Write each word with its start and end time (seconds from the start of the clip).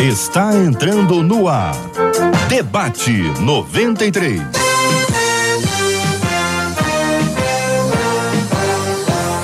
Está 0.00 0.54
entrando 0.54 1.22
no 1.22 1.48
ar. 1.48 1.74
Debate 2.48 3.12
93. 3.40 4.40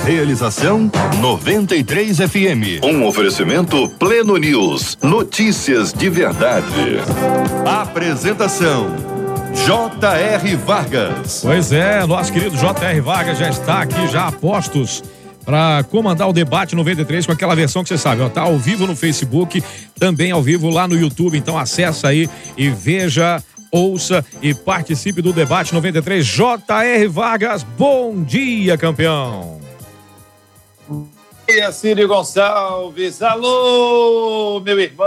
Realização 0.05 0.91
93 1.21 2.19
FM. 2.19 2.85
Um 2.85 3.07
oferecimento 3.07 3.89
Pleno 3.99 4.37
News. 4.37 4.99
Notícias 5.03 5.93
de 5.93 6.11
verdade. 6.11 6.99
Apresentação 7.67 9.15
J.R. 9.67 10.57
Vargas. 10.57 11.41
Pois 11.43 11.73
é, 11.73 12.05
nosso 12.07 12.33
querido 12.33 12.57
J.R. 12.57 13.01
Vargas 13.01 13.39
já 13.39 13.49
está 13.49 13.83
aqui, 13.83 14.07
já 14.09 14.29
a 14.29 14.33
postos 14.33 15.03
para 15.45 15.85
comandar 15.85 16.29
o 16.29 16.33
debate 16.33 16.75
93 16.75 17.27
com 17.27 17.33
aquela 17.33 17.55
versão 17.55 17.83
que 17.83 17.89
você 17.89 17.99
sabe, 17.99 18.23
ó, 18.23 18.29
tá 18.29 18.43
ao 18.43 18.59
vivo 18.59 18.87
no 18.87 18.97
Facebook, 18.97 19.63
também 19.99 20.31
ao 20.31 20.43
vivo 20.43 20.71
lá 20.71 20.89
no 20.89 20.97
YouTube, 20.97 21.37
então 21.37 21.59
acessa 21.59 22.09
aí 22.09 22.29
e 22.57 22.71
veja, 22.71 23.43
ouça 23.71 24.25
e 24.41 24.55
participe 24.55 25.21
do 25.21 25.33
debate 25.33 25.75
93 25.75 26.25
JR 26.25 27.09
Vargas. 27.11 27.62
Bom 27.62 28.23
dia, 28.23 28.79
campeão. 28.79 29.61
Bom 30.88 31.09
dia, 31.47 31.73
Círio 31.73 32.09
Gonçalves. 32.09 33.21
Alô, 33.21 34.61
meu 34.61 34.80
irmão. 34.80 35.07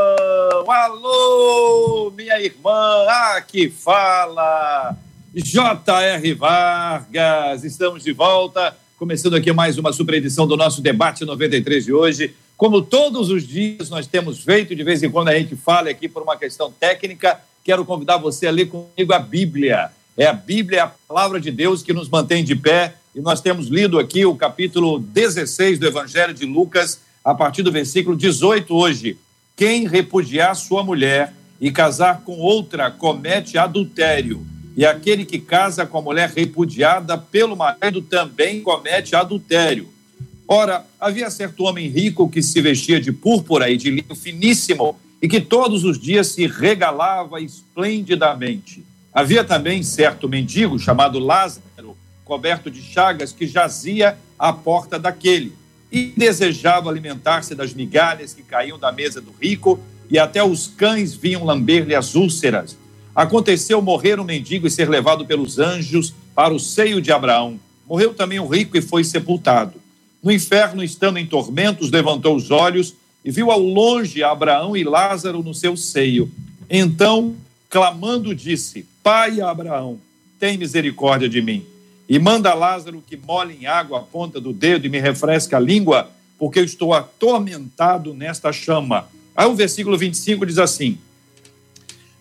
Alô, 0.67 2.11
minha 2.15 2.39
irmã. 2.39 3.05
Ah, 3.07 3.41
que 3.45 3.69
fala. 3.69 4.95
J.R. 5.33 6.33
Vargas. 6.33 7.63
Estamos 7.63 8.03
de 8.03 8.11
volta 8.11 8.75
Começando 8.97 9.35
aqui 9.35 9.53
mais 9.53 9.77
uma 9.77 9.93
super 9.93 10.15
edição 10.15 10.47
do 10.47 10.57
nosso 10.57 10.81
debate 10.81 11.23
93 11.23 11.85
de 11.85 11.93
hoje. 11.93 12.33
Como 12.57 12.81
todos 12.81 13.29
os 13.29 13.47
dias 13.47 13.91
nós 13.91 14.07
temos 14.07 14.43
feito, 14.43 14.75
de 14.75 14.83
vez 14.83 15.03
em 15.03 15.11
quando 15.11 15.27
a 15.27 15.37
gente 15.37 15.55
fala 15.55 15.91
aqui 15.91 16.09
por 16.09 16.23
uma 16.23 16.35
questão 16.35 16.71
técnica, 16.71 17.39
quero 17.63 17.85
convidar 17.85 18.17
você 18.17 18.47
a 18.47 18.51
ler 18.51 18.65
comigo 18.65 19.13
a 19.13 19.19
Bíblia. 19.19 19.91
É 20.17 20.25
a 20.25 20.33
Bíblia, 20.33 20.85
a 20.85 20.87
palavra 20.87 21.39
de 21.39 21.51
Deus 21.51 21.83
que 21.83 21.93
nos 21.93 22.09
mantém 22.09 22.43
de 22.43 22.55
pé. 22.55 22.95
E 23.13 23.21
nós 23.21 23.39
temos 23.39 23.67
lido 23.67 23.99
aqui 23.99 24.25
o 24.25 24.33
capítulo 24.33 24.97
16 24.97 25.77
do 25.77 25.85
Evangelho 25.85 26.33
de 26.33 26.47
Lucas, 26.47 26.99
a 27.23 27.35
partir 27.35 27.61
do 27.61 27.71
versículo 27.71 28.17
18 28.17 28.73
hoje. 28.73 29.15
Quem 29.55 29.87
repudiar 29.87 30.55
sua 30.55 30.83
mulher 30.83 31.35
e 31.61 31.69
casar 31.69 32.21
com 32.21 32.39
outra 32.39 32.89
comete 32.89 33.59
adultério 33.59 34.43
e 34.77 34.85
aquele 34.85 35.25
que 35.25 35.39
casa 35.39 35.87
com 35.87 35.97
a 35.97 36.01
mulher 36.03 36.29
repudiada 36.29 37.17
pelo 37.17 37.55
marido 37.55 37.99
também 37.99 38.61
comete 38.61 39.15
adultério. 39.15 39.89
Ora, 40.47 40.85
havia 40.99 41.31
certo 41.31 41.63
homem 41.63 41.89
rico 41.89 42.29
que 42.29 42.43
se 42.43 42.61
vestia 42.61 43.01
de 43.01 43.11
púrpura 43.11 43.71
e 43.71 43.75
de 43.75 43.89
linho 43.89 44.15
finíssimo 44.15 44.95
e 45.19 45.27
que 45.27 45.41
todos 45.41 45.83
os 45.83 45.99
dias 45.99 46.27
se 46.27 46.45
regalava 46.45 47.41
esplendidamente. 47.41 48.85
Havia 49.11 49.43
também 49.43 49.81
certo 49.81 50.29
mendigo 50.29 50.77
chamado 50.77 51.17
Lázaro, 51.17 51.97
coberto 52.23 52.69
de 52.69 52.81
chagas, 52.81 53.31
que 53.31 53.47
jazia 53.47 54.15
à 54.37 54.53
porta 54.53 54.99
daquele 54.99 55.53
e 55.91 56.13
desejava 56.15 56.89
alimentar-se 56.89 57.55
das 57.55 57.73
migalhas 57.73 58.31
que 58.31 58.43
caíam 58.43 58.77
da 58.77 58.91
mesa 58.91 59.19
do 59.19 59.33
rico, 59.41 59.79
e 60.09 60.19
até 60.19 60.43
os 60.43 60.67
cães 60.67 61.15
vinham 61.15 61.43
lamber-lhe 61.43 61.95
as 61.95 62.13
úlceras. 62.13 62.77
Aconteceu 63.17 63.81
morrer 63.81 64.19
um 64.19 64.23
mendigo 64.23 64.67
e 64.67 64.69
ser 64.69 64.87
levado 64.87 65.25
pelos 65.25 65.57
anjos 65.57 66.13
para 66.35 66.53
o 66.53 66.59
seio 66.59 67.01
de 67.01 67.11
Abraão. 67.11 67.59
Morreu 67.89 68.13
também 68.13 68.39
o 68.39 68.45
rico 68.45 68.77
e 68.77 68.81
foi 68.81 69.03
sepultado. 69.03 69.81
No 70.21 70.31
inferno, 70.31 70.83
estando 70.83 71.17
em 71.17 71.25
tormentos, 71.25 71.89
levantou 71.89 72.35
os 72.35 72.51
olhos 72.51 72.93
e 73.25 73.31
viu 73.31 73.49
ao 73.49 73.59
longe 73.59 74.21
Abraão 74.21 74.77
e 74.77 74.83
Lázaro 74.83 75.41
no 75.41 75.51
seu 75.51 75.75
seio. 75.75 76.31
Então, 76.69 77.35
clamando, 77.71 78.35
disse: 78.35 78.85
Pai 79.01 79.41
Abraão, 79.41 79.99
tem 80.39 80.55
misericórdia 80.55 81.27
de 81.27 81.41
mim. 81.41 81.65
E 82.07 82.19
manda 82.19 82.53
Lázaro 82.53 83.01
que 83.01 83.17
molhe 83.17 83.57
em 83.59 83.65
água 83.65 83.97
a 83.97 84.03
ponta 84.03 84.39
do 84.39 84.53
dedo 84.53 84.85
e 84.85 84.89
me 84.89 84.99
refresque 84.99 85.55
a 85.55 85.59
língua, 85.59 86.11
porque 86.37 86.59
eu 86.59 86.63
estou 86.63 86.93
atormentado 86.93 88.13
nesta 88.13 88.53
chama. 88.53 89.07
Aí 89.35 89.47
o 89.47 89.55
versículo 89.55 89.97
25 89.97 90.45
diz 90.45 90.59
assim: 90.59 90.99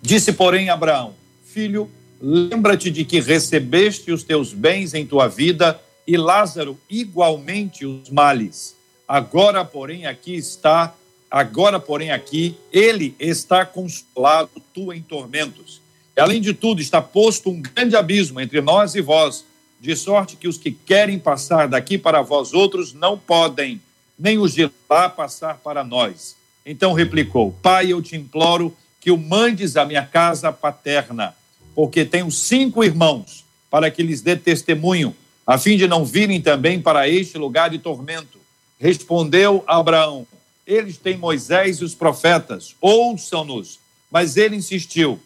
Disse, 0.01 0.33
porém, 0.33 0.69
Abraão: 0.69 1.15
Filho, 1.45 1.91
lembra-te 2.21 2.91
de 2.91 3.05
que 3.05 3.21
recebeste 3.21 4.12
os 4.12 4.23
teus 4.23 4.53
bens 4.53 4.95
em 4.95 5.07
tua 5.07 5.29
vida 5.29 5.81
e 6.07 6.17
Lázaro 6.17 6.79
igualmente 6.89 7.84
os 7.84 8.09
males. 8.11 8.77
Agora, 9.09 9.65
porém, 9.65 10.06
aqui 10.06 10.35
está, 10.35 10.95
agora, 11.31 11.81
porém, 11.81 12.11
aqui 12.11 12.56
ele 12.73 13.15
está 13.19 13.65
consolado, 13.65 14.51
tu 14.73 14.93
em 14.93 15.03
tormentos. 15.03 15.81
E, 16.17 16.21
além 16.21 16.41
de 16.41 16.55
tudo, 16.55 16.81
está 16.81 17.03
posto 17.03 17.51
um 17.51 17.61
grande 17.61 17.97
abismo 17.97 18.41
entre 18.41 18.61
nós 18.61 18.95
e 18.95 19.01
vós, 19.01 19.45
de 19.81 19.95
sorte 19.95 20.37
que 20.37 20.49
os 20.49 20.56
que 20.56 20.71
querem 20.71 21.19
passar 21.19 21.69
daqui 21.69 21.99
para 21.99 22.23
vós 22.23 22.53
outros 22.53 22.93
não 22.93 23.19
podem, 23.19 23.81
nem 24.19 24.39
os 24.39 24.55
de 24.55 24.71
lá 24.89 25.09
passar 25.09 25.59
para 25.59 25.85
nós. 25.85 26.37
Então 26.65 26.93
replicou: 26.93 27.53
Pai, 27.62 27.93
eu 27.93 28.01
te 28.01 28.17
imploro 28.17 28.75
que 29.06 29.11
o 29.12 29.17
mandes 29.17 29.77
à 29.77 29.84
minha 29.84 30.05
casa 30.05 30.50
paterna, 30.50 31.33
porque 31.77 32.05
tenho 32.05 32.28
cinco 32.28 32.83
irmãos, 32.83 33.44
para 33.71 33.89
que 33.89 34.03
lhes 34.03 34.21
dê 34.21 34.34
testemunho, 34.34 35.15
a 35.47 35.56
fim 35.56 35.77
de 35.77 35.87
não 35.87 36.05
virem 36.05 36.41
também 36.41 36.83
para 36.83 37.09
este 37.09 37.39
lugar 37.39 37.71
de 37.71 37.78
tormento. 37.78 38.41
Respondeu 38.81 39.62
Abraão: 39.65 40.27
Eles 40.67 40.97
têm 40.97 41.17
Moisés 41.17 41.78
e 41.78 41.84
os 41.84 41.94
profetas, 41.94 42.75
ouçam-nos. 42.81 43.78
Mas 44.11 44.37
ele 44.37 44.56
insistiu: 44.56 45.21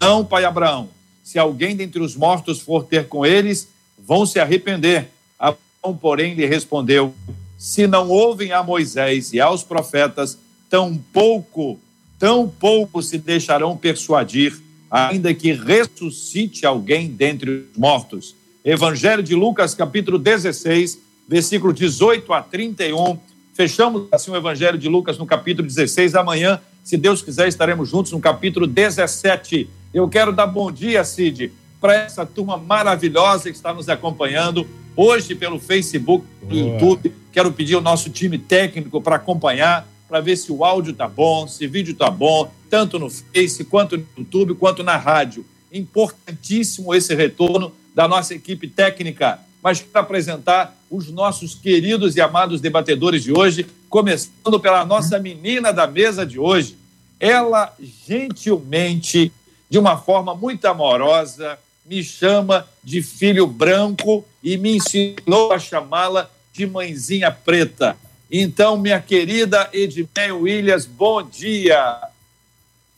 Não, 0.00 0.24
pai 0.24 0.46
Abraão, 0.46 0.88
se 1.22 1.38
alguém 1.38 1.76
dentre 1.76 2.00
os 2.00 2.16
mortos 2.16 2.60
for 2.60 2.86
ter 2.86 3.08
com 3.08 3.26
eles, 3.26 3.68
vão 3.98 4.24
se 4.24 4.40
arrepender. 4.40 5.10
Abraão, 5.38 5.98
porém, 6.00 6.32
lhe 6.32 6.46
respondeu: 6.46 7.14
Se 7.58 7.86
não 7.86 8.08
ouvem 8.08 8.52
a 8.52 8.62
Moisés 8.62 9.34
e 9.34 9.38
aos 9.38 9.62
profetas, 9.62 10.38
tampouco 10.70 11.78
tão 12.18 12.48
pouco 12.48 13.02
se 13.02 13.16
deixarão 13.16 13.76
persuadir, 13.76 14.58
ainda 14.90 15.32
que 15.32 15.52
ressuscite 15.52 16.66
alguém 16.66 17.08
dentre 17.08 17.50
os 17.72 17.78
mortos. 17.78 18.34
Evangelho 18.64 19.22
de 19.22 19.34
Lucas, 19.34 19.74
capítulo 19.74 20.18
16, 20.18 20.98
versículo 21.28 21.72
18 21.72 22.32
a 22.32 22.42
31. 22.42 23.18
Fechamos 23.54 24.08
assim 24.10 24.30
o 24.30 24.36
Evangelho 24.36 24.78
de 24.78 24.88
Lucas 24.88 25.16
no 25.16 25.26
capítulo 25.26 25.66
16. 25.66 26.14
Amanhã, 26.14 26.60
se 26.82 26.96
Deus 26.96 27.22
quiser, 27.22 27.48
estaremos 27.48 27.88
juntos 27.88 28.12
no 28.12 28.20
capítulo 28.20 28.66
17. 28.66 29.68
Eu 29.94 30.08
quero 30.08 30.32
dar 30.32 30.46
bom 30.46 30.72
dia, 30.72 31.04
Cid, 31.04 31.52
para 31.80 31.94
essa 31.94 32.26
turma 32.26 32.56
maravilhosa 32.56 33.44
que 33.44 33.56
está 33.56 33.72
nos 33.72 33.88
acompanhando 33.88 34.66
hoje 34.96 35.34
pelo 35.34 35.60
Facebook, 35.60 36.26
no 36.42 36.54
YouTube. 36.54 37.12
Quero 37.30 37.52
pedir 37.52 37.74
ao 37.74 37.80
nosso 37.80 38.10
time 38.10 38.36
técnico 38.36 39.00
para 39.00 39.16
acompanhar 39.16 39.86
para 40.08 40.20
ver 40.20 40.36
se 40.36 40.50
o 40.50 40.64
áudio 40.64 40.92
está 40.92 41.06
bom, 41.06 41.46
se 41.46 41.66
o 41.66 41.70
vídeo 41.70 41.92
está 41.92 42.10
bom, 42.10 42.50
tanto 42.70 42.98
no 42.98 43.10
Face, 43.10 43.64
quanto 43.64 43.96
no 43.96 44.06
YouTube, 44.16 44.54
quanto 44.54 44.82
na 44.82 44.96
rádio. 44.96 45.44
Importantíssimo 45.70 46.94
esse 46.94 47.14
retorno 47.14 47.72
da 47.94 48.08
nossa 48.08 48.34
equipe 48.34 48.66
técnica. 48.66 49.38
Mas 49.62 49.80
para 49.80 50.00
apresentar 50.00 50.74
os 50.90 51.10
nossos 51.10 51.54
queridos 51.54 52.16
e 52.16 52.20
amados 52.20 52.60
debatedores 52.60 53.22
de 53.22 53.32
hoje, 53.32 53.66
começando 53.88 54.58
pela 54.58 54.84
nossa 54.84 55.18
menina 55.18 55.72
da 55.72 55.86
mesa 55.86 56.24
de 56.24 56.38
hoje. 56.38 56.76
Ela, 57.20 57.74
gentilmente, 58.06 59.32
de 59.68 59.78
uma 59.78 59.98
forma 59.98 60.34
muito 60.34 60.64
amorosa, 60.66 61.58
me 61.84 62.02
chama 62.02 62.66
de 62.82 63.02
filho 63.02 63.46
branco 63.46 64.24
e 64.42 64.56
me 64.56 64.76
ensinou 64.76 65.52
a 65.52 65.58
chamá-la 65.58 66.30
de 66.52 66.66
mãezinha 66.66 67.30
preta. 67.30 67.96
Então, 68.30 68.76
minha 68.76 69.00
querida 69.00 69.70
Edmeia 69.72 70.34
Williams, 70.34 70.84
bom 70.84 71.22
dia. 71.22 71.98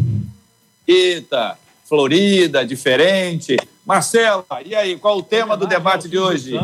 Eita, 0.87 1.57
Florida, 1.85 2.65
diferente. 2.65 3.55
Marcela, 3.85 4.45
e 4.65 4.73
aí, 4.73 4.97
qual 4.97 5.17
o 5.17 5.23
tema 5.23 5.55
do 5.55 5.67
debate 5.67 6.07
de 6.07 6.17
hoje? 6.17 6.59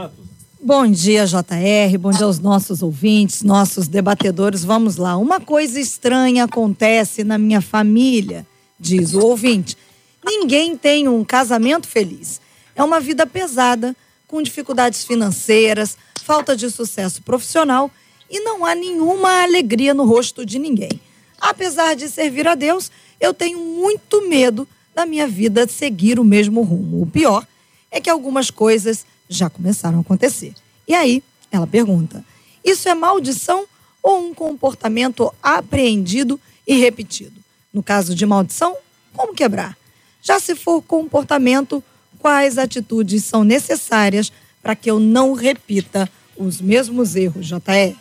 Bom 0.67 0.89
dia, 0.89 1.27
JR. 1.27 1.95
Bom 1.99 2.09
dia 2.09 2.25
aos 2.25 2.39
nossos 2.39 2.81
ouvintes, 2.81 3.43
nossos 3.43 3.87
debatedores. 3.87 4.63
Vamos 4.63 4.95
lá. 4.95 5.15
Uma 5.15 5.39
coisa 5.39 5.79
estranha 5.79 6.45
acontece 6.45 7.23
na 7.23 7.37
minha 7.37 7.61
família, 7.61 8.47
diz 8.79 9.13
o 9.13 9.19
ouvinte. 9.19 9.77
Ninguém 10.25 10.75
tem 10.75 11.07
um 11.07 11.23
casamento 11.23 11.87
feliz. 11.87 12.41
É 12.75 12.83
uma 12.83 12.99
vida 12.99 13.27
pesada, 13.27 13.95
com 14.27 14.41
dificuldades 14.41 15.03
financeiras, 15.03 15.99
falta 16.23 16.57
de 16.57 16.67
sucesso 16.71 17.21
profissional 17.21 17.91
e 18.27 18.39
não 18.39 18.65
há 18.65 18.73
nenhuma 18.73 19.43
alegria 19.43 19.93
no 19.93 20.03
rosto 20.03 20.43
de 20.43 20.57
ninguém. 20.57 20.99
Apesar 21.39 21.95
de 21.95 22.09
servir 22.09 22.47
a 22.47 22.55
Deus, 22.55 22.89
eu 23.21 23.35
tenho 23.35 23.59
muito 23.59 24.27
medo 24.27 24.67
da 24.95 25.05
minha 25.05 25.27
vida 25.27 25.67
seguir 25.67 26.19
o 26.19 26.23
mesmo 26.23 26.63
rumo. 26.63 27.03
O 27.03 27.05
pior 27.05 27.45
é 27.91 28.01
que 28.01 28.09
algumas 28.09 28.49
coisas 28.49 29.05
já 29.29 29.49
começaram 29.49 29.99
a 29.99 30.01
acontecer. 30.01 30.53
E 30.87 30.93
aí, 30.93 31.23
ela 31.51 31.67
pergunta: 31.67 32.23
isso 32.63 32.87
é 32.89 32.93
maldição 32.93 33.65
ou 34.01 34.19
um 34.19 34.33
comportamento 34.33 35.33
apreendido 35.41 36.39
e 36.67 36.75
repetido? 36.75 37.39
No 37.73 37.83
caso 37.83 38.15
de 38.15 38.25
maldição, 38.25 38.75
como 39.13 39.33
quebrar? 39.33 39.77
Já 40.21 40.39
se 40.39 40.55
for 40.55 40.81
comportamento, 40.81 41.83
quais 42.19 42.57
atitudes 42.57 43.23
são 43.23 43.43
necessárias 43.43 44.31
para 44.61 44.75
que 44.75 44.89
eu 44.89 44.99
não 44.99 45.33
repita 45.33 46.09
os 46.35 46.59
mesmos 46.59 47.15
erros, 47.15 47.47
JR? 47.47 47.95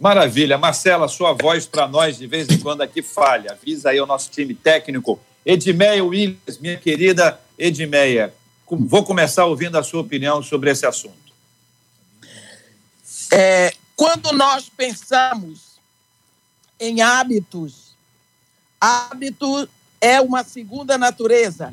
Maravilha. 0.00 0.58
Marcela, 0.58 1.06
sua 1.06 1.32
voz 1.32 1.64
para 1.64 1.86
nós 1.86 2.18
de 2.18 2.26
vez 2.26 2.48
em 2.48 2.58
quando 2.58 2.80
aqui 2.80 3.00
falha. 3.02 3.52
Avisa 3.52 3.90
aí 3.90 4.00
o 4.00 4.06
nosso 4.06 4.28
time 4.32 4.52
técnico. 4.52 5.20
Edmeia 5.46 6.04
Williams, 6.04 6.58
minha 6.60 6.76
querida 6.76 7.40
Edmeia, 7.56 8.34
vou 8.78 9.04
começar 9.04 9.44
ouvindo 9.44 9.76
a 9.76 9.82
sua 9.82 10.00
opinião 10.00 10.42
sobre 10.42 10.70
esse 10.70 10.86
assunto. 10.86 11.32
É, 13.30 13.74
quando 13.94 14.32
nós 14.32 14.68
pensamos 14.68 15.72
em 16.80 17.00
hábitos, 17.00 17.94
hábito 18.80 19.68
é 20.00 20.20
uma 20.20 20.42
segunda 20.42 20.96
natureza. 20.96 21.72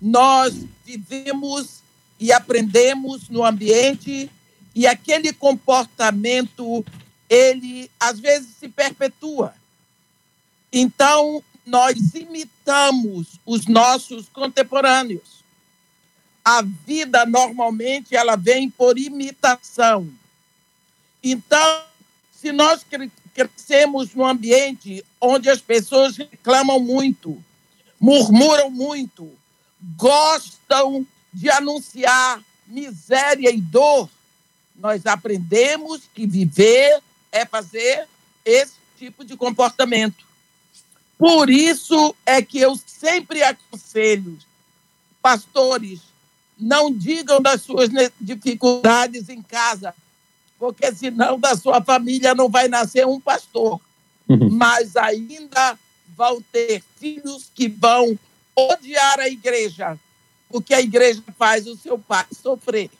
Nós 0.00 0.54
vivemos 0.84 1.80
e 2.20 2.32
aprendemos 2.32 3.28
no 3.28 3.44
ambiente 3.44 4.30
e 4.74 4.86
aquele 4.86 5.32
comportamento 5.32 6.84
ele 7.28 7.90
às 7.98 8.20
vezes 8.20 8.48
se 8.58 8.68
perpetua. 8.68 9.54
Então 10.72 11.42
nós 11.66 12.14
imitamos 12.14 13.26
os 13.44 13.66
nossos 13.66 14.28
contemporâneos 14.28 15.37
a 16.48 16.62
vida 16.62 17.26
normalmente 17.26 18.16
ela 18.16 18.34
vem 18.34 18.70
por 18.70 18.98
imitação. 18.98 20.10
Então, 21.22 21.82
se 22.32 22.52
nós 22.52 22.86
crescemos 23.34 24.14
num 24.14 24.24
ambiente 24.24 25.04
onde 25.20 25.50
as 25.50 25.60
pessoas 25.60 26.16
reclamam 26.16 26.80
muito, 26.80 27.44
murmuram 28.00 28.70
muito, 28.70 29.30
gostam 29.94 31.06
de 31.34 31.50
anunciar 31.50 32.42
miséria 32.66 33.50
e 33.50 33.60
dor, 33.60 34.08
nós 34.74 35.04
aprendemos 35.04 36.04
que 36.14 36.26
viver 36.26 37.02
é 37.30 37.44
fazer 37.44 38.08
esse 38.42 38.72
tipo 38.96 39.22
de 39.22 39.36
comportamento. 39.36 40.24
Por 41.18 41.50
isso 41.50 42.16
é 42.24 42.40
que 42.40 42.58
eu 42.58 42.74
sempre 42.86 43.42
aconselho 43.42 44.38
pastores, 45.20 46.08
não 46.58 46.92
digam 46.92 47.40
das 47.40 47.62
suas 47.62 47.88
dificuldades 48.20 49.28
em 49.28 49.40
casa, 49.40 49.94
porque 50.58 50.92
senão 50.92 51.38
da 51.38 51.56
sua 51.56 51.82
família 51.82 52.34
não 52.34 52.48
vai 52.48 52.66
nascer 52.66 53.06
um 53.06 53.20
pastor. 53.20 53.80
Uhum. 54.28 54.50
Mas 54.50 54.96
ainda 54.96 55.78
vão 56.16 56.42
ter 56.52 56.82
filhos 56.98 57.50
que 57.54 57.68
vão 57.68 58.18
odiar 58.56 59.20
a 59.20 59.28
igreja, 59.28 59.98
porque 60.48 60.74
a 60.74 60.80
igreja 60.80 61.22
faz 61.38 61.66
o 61.66 61.76
seu 61.76 61.98
pai 61.98 62.26
sofrer. 62.32 62.90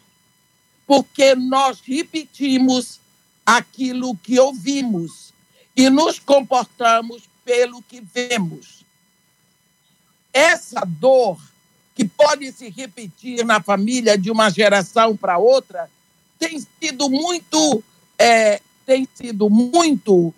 Porque 0.87 1.35
nós 1.35 1.81
repetimos 1.81 3.01
aquilo 3.45 4.17
que 4.17 4.39
ouvimos 4.39 5.33
e 5.77 5.91
nos 5.91 6.19
comportamos 6.19 7.25
pelo 7.45 7.83
que 7.83 8.01
vemos. 8.01 8.85
Essa 10.33 10.81
dor 10.87 11.39
que 11.99 12.05
pode 12.05 12.53
se 12.53 12.71
repetir 12.71 13.45
na 13.45 13.61
família 13.61 14.17
de 14.17 14.31
uma 14.31 14.49
geração 14.51 15.17
para 15.17 15.37
outra, 15.37 15.91
tem 16.39 16.65
sido 16.81 17.11
muito, 17.11 17.83
é, 18.17 18.61
tem 18.87 19.09
sido 19.17 19.51
muito 19.51 20.33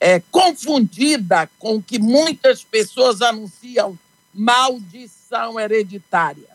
é, 0.00 0.18
confundida 0.32 1.48
com 1.60 1.76
o 1.76 1.82
que 1.82 2.00
muitas 2.00 2.64
pessoas 2.64 3.22
anunciam 3.22 3.96
maldição 4.34 5.60
hereditária. 5.60 6.50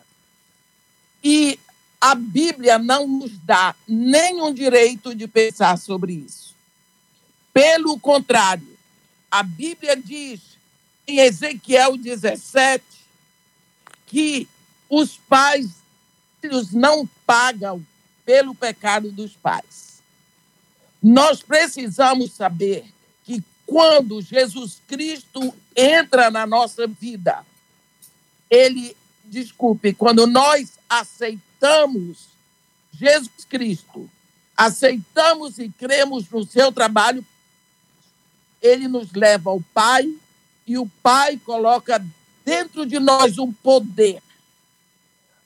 E 1.24 1.58
a 1.98 2.14
Bíblia 2.14 2.78
não 2.78 3.08
nos 3.08 3.38
dá 3.38 3.74
nenhum 3.88 4.52
direito 4.52 5.14
de 5.14 5.26
pensar 5.26 5.78
sobre 5.78 6.12
isso. 6.12 6.54
Pelo 7.54 7.98
contrário, 7.98 8.76
a 9.30 9.42
Bíblia 9.42 9.96
diz 9.96 10.40
em 11.08 11.20
Ezequiel 11.20 11.96
17 11.96 12.84
que 14.06 14.48
os 14.88 15.16
pais 15.16 15.68
não 16.72 17.06
pagam 17.26 17.84
pelo 18.24 18.54
pecado 18.54 19.10
dos 19.10 19.32
pais. 19.32 20.00
Nós 21.02 21.42
precisamos 21.42 22.32
saber 22.32 22.84
que 23.24 23.42
quando 23.66 24.22
Jesus 24.22 24.80
Cristo 24.86 25.52
entra 25.74 26.30
na 26.30 26.46
nossa 26.46 26.86
vida, 26.86 27.44
ele, 28.48 28.96
desculpe, 29.24 29.92
quando 29.92 30.26
nós 30.26 30.72
aceitamos 30.88 32.28
Jesus 32.92 33.44
Cristo, 33.48 34.08
aceitamos 34.56 35.58
e 35.58 35.68
cremos 35.68 36.28
no 36.30 36.44
seu 36.46 36.72
trabalho, 36.72 37.24
ele 38.62 38.88
nos 38.88 39.12
leva 39.12 39.50
ao 39.50 39.60
Pai 39.74 40.12
e 40.66 40.78
o 40.78 40.86
Pai 41.02 41.36
coloca 41.36 42.04
dentro 42.46 42.86
de 42.86 43.00
nós 43.00 43.38
um 43.38 43.52
poder. 43.52 44.22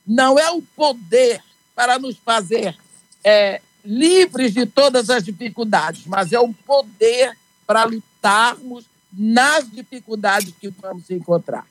Não 0.05 0.37
é 0.37 0.51
o 0.51 0.61
poder 0.61 1.43
para 1.73 1.97
nos 1.97 2.15
fazer 2.17 2.77
é, 3.23 3.59
livres 3.83 4.53
de 4.53 4.67
todas 4.67 5.09
as 5.09 5.23
dificuldades, 5.23 6.05
mas 6.05 6.31
é 6.31 6.39
um 6.39 6.53
poder 6.53 7.35
para 7.65 7.85
lutarmos 7.85 8.85
nas 9.11 9.67
dificuldades 9.69 10.53
que 10.61 10.69
vamos 10.69 11.09
encontrar. 11.09 11.65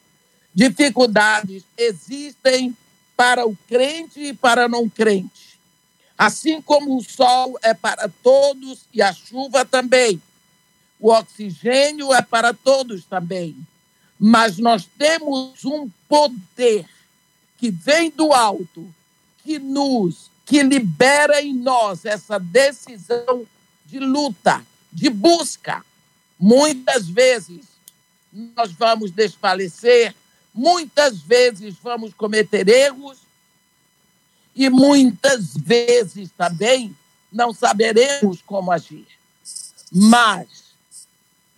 Dificuldades 0.53 1.63
existem 1.79 2.77
para 3.17 3.47
o 3.47 3.57
crente 3.69 4.21
e 4.21 4.35
para 4.35 4.67
não 4.67 4.89
crente. 4.89 5.61
Assim 6.19 6.61
como 6.61 6.97
o 6.97 7.05
sol 7.05 7.57
é 7.63 7.73
para 7.73 8.11
todos 8.23 8.81
e 8.93 9.01
a 9.01 9.13
chuva 9.13 9.65
também. 9.65 10.21
O 10.99 11.11
oxigênio 11.13 12.13
é 12.13 12.21
para 12.21 12.53
todos 12.53 13.05
também. 13.05 13.57
Mas 14.23 14.59
nós 14.59 14.87
temos 14.99 15.65
um 15.65 15.89
poder 16.07 16.87
que 17.57 17.71
vem 17.71 18.11
do 18.11 18.35
alto, 18.35 18.95
que 19.43 19.59
nos, 19.59 20.31
que 20.45 20.63
libera 20.63 21.41
em 21.41 21.55
nós 21.55 22.05
essa 22.05 22.39
decisão 22.39 23.47
de 23.87 23.99
luta, 23.99 24.63
de 24.93 25.09
busca. 25.09 25.83
Muitas 26.39 27.09
vezes 27.09 27.63
nós 28.55 28.73
vamos 28.73 29.11
desfalecer, 29.11 30.15
muitas 30.53 31.21
vezes 31.21 31.75
vamos 31.83 32.13
cometer 32.13 32.69
erros 32.69 33.19
e 34.55 34.69
muitas 34.69 35.57
vezes 35.57 36.29
também 36.37 36.95
não 37.33 37.55
saberemos 37.55 38.43
como 38.43 38.71
agir. 38.71 39.07
Mas, 39.91 40.75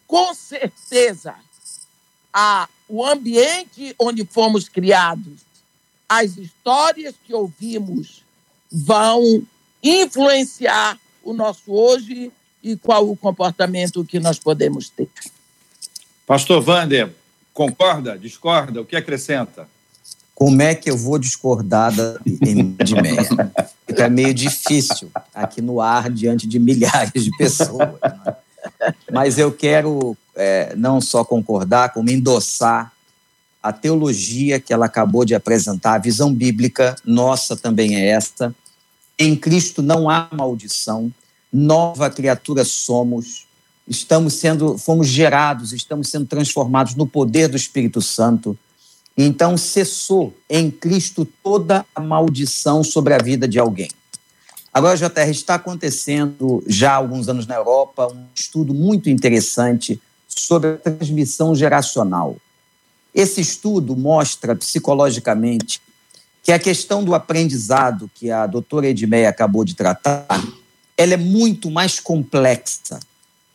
com 0.06 0.32
certeza, 0.32 1.34
a, 2.32 2.68
o 2.88 3.04
ambiente 3.04 3.94
onde 3.98 4.24
fomos 4.24 4.68
criados, 4.68 5.40
as 6.08 6.36
histórias 6.36 7.14
que 7.26 7.34
ouvimos 7.34 8.22
vão 8.70 9.42
influenciar 9.82 10.98
o 11.22 11.32
nosso 11.32 11.72
hoje 11.72 12.32
e 12.62 12.76
qual 12.76 13.08
o 13.10 13.16
comportamento 13.16 14.04
que 14.04 14.20
nós 14.20 14.38
podemos 14.38 14.88
ter. 14.88 15.08
Pastor 16.26 16.66
Wander, 16.66 17.12
concorda, 17.52 18.18
discorda, 18.18 18.80
o 18.80 18.84
que 18.84 18.96
acrescenta? 18.96 19.68
Como 20.34 20.62
é 20.62 20.74
que 20.74 20.90
eu 20.90 20.96
vou 20.96 21.18
discordar 21.18 21.94
da 21.94 22.18
de 22.24 22.94
meia? 22.94 23.52
Fica 23.86 24.08
meio 24.08 24.32
difícil 24.32 25.10
aqui 25.34 25.60
no 25.60 25.80
ar 25.80 26.10
diante 26.10 26.46
de 26.46 26.58
milhares 26.58 27.24
de 27.24 27.30
pessoas. 27.36 27.90
Né? 28.02 28.36
Mas 29.10 29.38
eu 29.38 29.52
quero 29.52 30.16
é, 30.34 30.74
não 30.76 31.00
só 31.00 31.24
concordar, 31.24 31.92
como 31.92 32.10
endossar 32.10 32.92
a 33.62 33.72
teologia 33.72 34.58
que 34.58 34.72
ela 34.72 34.86
acabou 34.86 35.24
de 35.24 35.34
apresentar, 35.34 35.94
a 35.94 35.98
visão 35.98 36.34
bíblica 36.34 36.96
nossa 37.04 37.56
também 37.56 37.94
é 37.94 38.08
esta. 38.08 38.54
Em 39.18 39.36
Cristo 39.36 39.82
não 39.82 40.10
há 40.10 40.28
maldição, 40.32 41.12
nova 41.52 42.10
criatura 42.10 42.64
somos, 42.64 43.46
estamos 43.86 44.34
sendo, 44.34 44.76
fomos 44.76 45.06
gerados, 45.06 45.72
estamos 45.72 46.08
sendo 46.08 46.26
transformados 46.26 46.96
no 46.96 47.06
poder 47.06 47.48
do 47.48 47.56
Espírito 47.56 48.02
Santo. 48.02 48.58
Então 49.16 49.56
cessou 49.56 50.34
em 50.48 50.70
Cristo 50.70 51.28
toda 51.42 51.84
a 51.94 52.00
maldição 52.00 52.82
sobre 52.82 53.14
a 53.14 53.18
vida 53.18 53.46
de 53.46 53.58
alguém. 53.58 53.90
Agora, 54.72 54.96
JR, 54.96 55.30
está 55.30 55.56
acontecendo 55.56 56.62
já 56.66 56.92
há 56.92 56.96
alguns 56.96 57.28
anos 57.28 57.46
na 57.46 57.54
Europa 57.54 58.08
um 58.08 58.26
estudo 58.34 58.72
muito 58.72 59.10
interessante 59.10 60.00
sobre 60.26 60.70
a 60.70 60.76
transmissão 60.76 61.54
geracional. 61.54 62.36
Esse 63.14 63.40
estudo 63.40 63.94
mostra 63.94 64.56
psicologicamente 64.56 65.80
que 66.42 66.50
a 66.50 66.58
questão 66.58 67.04
do 67.04 67.14
aprendizado 67.14 68.10
que 68.14 68.30
a 68.30 68.46
doutora 68.46 68.88
Edmeia 68.88 69.28
acabou 69.28 69.64
de 69.64 69.74
tratar, 69.74 70.26
ela 70.96 71.14
é 71.14 71.18
muito 71.18 71.70
mais 71.70 72.00
complexa 72.00 72.98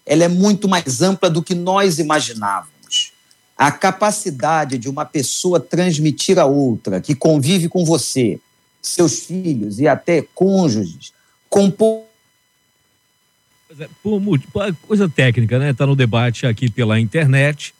ela 0.07 0.23
é 0.23 0.29
muito 0.29 0.69
mais 0.69 1.01
ampla 1.01 1.29
do 1.29 1.43
que 1.43 1.53
nós 1.53 1.99
imaginávamos. 1.99 3.11
A 3.57 3.71
capacidade 3.71 4.77
de 4.77 4.87
uma 4.87 5.03
pessoa 5.03 5.59
transmitir 5.59 6.39
a 6.39 6.45
outra, 6.45 7.01
que 7.01 7.13
convive 7.13 7.67
com 7.67 7.83
você, 7.83 8.39
seus 8.89 9.19
filhos 9.19 9.79
e 9.79 9.87
até 9.87 10.21
cônjuges, 10.21 11.13
compor 11.49 12.07
é, 13.79 13.87
coisa 14.87 15.09
técnica, 15.09 15.59
né? 15.59 15.71
Está 15.71 15.85
no 15.85 15.95
debate 15.95 16.45
aqui 16.45 16.69
pela 16.71 16.99
internet 16.99 17.73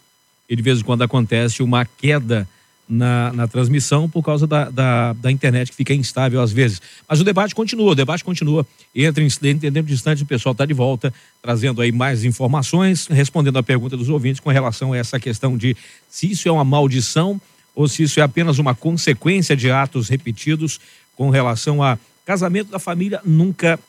e 0.49 0.55
de 0.55 0.61
vez 0.61 0.79
em 0.79 0.83
quando 0.83 1.01
acontece 1.01 1.63
uma 1.63 1.85
queda 1.85 2.47
na, 2.87 3.33
na 3.33 3.47
transmissão 3.47 4.09
por 4.09 4.23
causa 4.23 4.47
da, 4.47 4.69
da, 4.69 5.13
da, 5.13 5.31
internet 5.31 5.71
que 5.71 5.75
fica 5.75 5.93
instável 5.93 6.41
às 6.41 6.51
vezes. 6.51 6.81
Mas 7.07 7.19
o 7.19 7.23
debate 7.23 7.53
continua, 7.53 7.91
o 7.91 7.95
debate 7.95 8.23
continua. 8.23 8.65
Entra 8.95 9.23
em 9.23 9.27
dentro 9.41 9.83
de 9.83 9.93
instantes, 9.93 10.23
o 10.23 10.25
pessoal 10.25 10.53
está 10.53 10.65
de 10.65 10.73
volta, 10.73 11.13
trazendo 11.41 11.81
aí 11.81 11.91
mais 11.91 12.23
informações, 12.23 13.07
respondendo 13.07 13.57
a 13.57 13.63
pergunta 13.63 13.97
dos 13.97 14.07
ouvintes 14.07 14.39
com 14.39 14.49
relação 14.49 14.93
a 14.93 14.97
essa 14.97 15.19
questão 15.19 15.57
de 15.57 15.75
se 16.09 16.31
isso 16.31 16.47
é 16.47 16.51
uma 16.51 16.63
maldição 16.63 17.41
ou 17.77 17.87
se 17.87 18.01
isso 18.01 18.19
é 18.19 18.23
apenas 18.23 18.57
uma 18.57 18.73
consequência 18.73 19.55
de 19.55 19.69
atos 19.69 20.09
repetidos 20.09 20.79
com 21.15 21.29
relação 21.29 21.83
a 21.83 21.99
casamento 22.25 22.71
da 22.71 22.79
família 22.79 23.21
nunca 23.23 23.79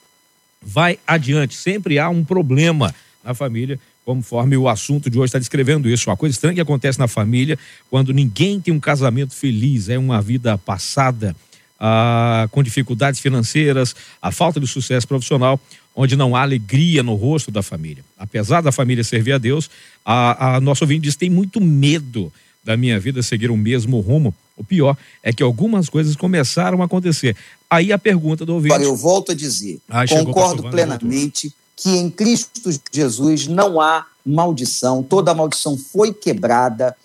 vai 0.61 0.99
adiante. 1.07 1.55
Sempre 1.55 1.99
há 1.99 2.11
um 2.11 2.23
problema 2.23 2.95
na 3.25 3.33
família 3.33 3.81
conforme 4.05 4.59
o 4.59 4.69
assunto 4.69 5.09
de 5.09 5.19
hoje 5.19 5.29
está 5.29 5.39
descrevendo 5.39 5.89
isso. 5.89 6.11
Uma 6.11 6.19
coisa 6.19 6.35
estranha 6.35 6.57
que 6.57 6.61
acontece 6.61 6.99
na 6.99 7.09
família 7.09 7.59
quando 7.89 8.13
ninguém 8.13 8.61
tem 8.61 8.75
um 8.75 8.79
casamento 8.79 9.35
feliz, 9.35 9.89
é 9.89 9.97
uma 9.97 10.21
vida 10.21 10.59
passada 10.59 11.35
ah, 11.81 12.47
com 12.51 12.63
dificuldades 12.63 13.21
financeiras, 13.21 13.97
a 14.21 14.31
falta 14.31 14.61
de 14.61 14.67
sucesso 14.67 15.09
profissional, 15.09 15.59
onde 15.97 16.15
não 16.15 16.37
há 16.37 16.43
alegria 16.43 17.03
no 17.03 17.15
rosto 17.15 17.51
da 17.51 17.63
família. 17.63 18.05
Apesar 18.19 18.61
da 18.61 18.71
família 18.71 19.03
servir 19.03 19.33
a 19.33 19.39
Deus, 19.39 19.71
a, 20.05 20.57
a 20.57 20.61
nosso 20.61 20.85
ouvinte 20.85 21.05
diz 21.05 21.17
tem 21.17 21.31
muito 21.31 21.59
medo 21.59 22.31
da 22.65 22.77
minha 22.77 22.99
vida 22.99 23.23
seguir 23.23 23.51
o 23.51 23.57
mesmo 23.57 24.01
rumo. 24.01 24.35
O 24.57 24.65
pior 24.65 24.97
é 25.23 25.33
que 25.33 25.43
algumas 25.43 25.89
coisas 25.89 26.17
começaram 26.17 26.83
a 26.83 26.87
acontecer. 26.87 27.37
Aí 27.71 27.93
a 27.93 27.99
pergunta 27.99 28.45
do 28.45 28.55
ouvinte. 28.55 28.75
Olha, 28.75 28.85
eu 28.85 28.97
volto 28.97 29.33
a 29.33 29.35
dizer, 29.35 29.81
concordo 30.09 30.69
plenamente 30.71 31.55
que 31.77 31.91
em 31.91 32.11
Cristo 32.11 32.71
Jesus 32.93 33.47
não 33.47 33.81
há 33.81 34.05
maldição, 34.27 35.03
toda 35.03 35.31
a 35.31 35.35
maldição 35.35 35.79
foi 35.79 36.13
quebrada, 36.13 36.97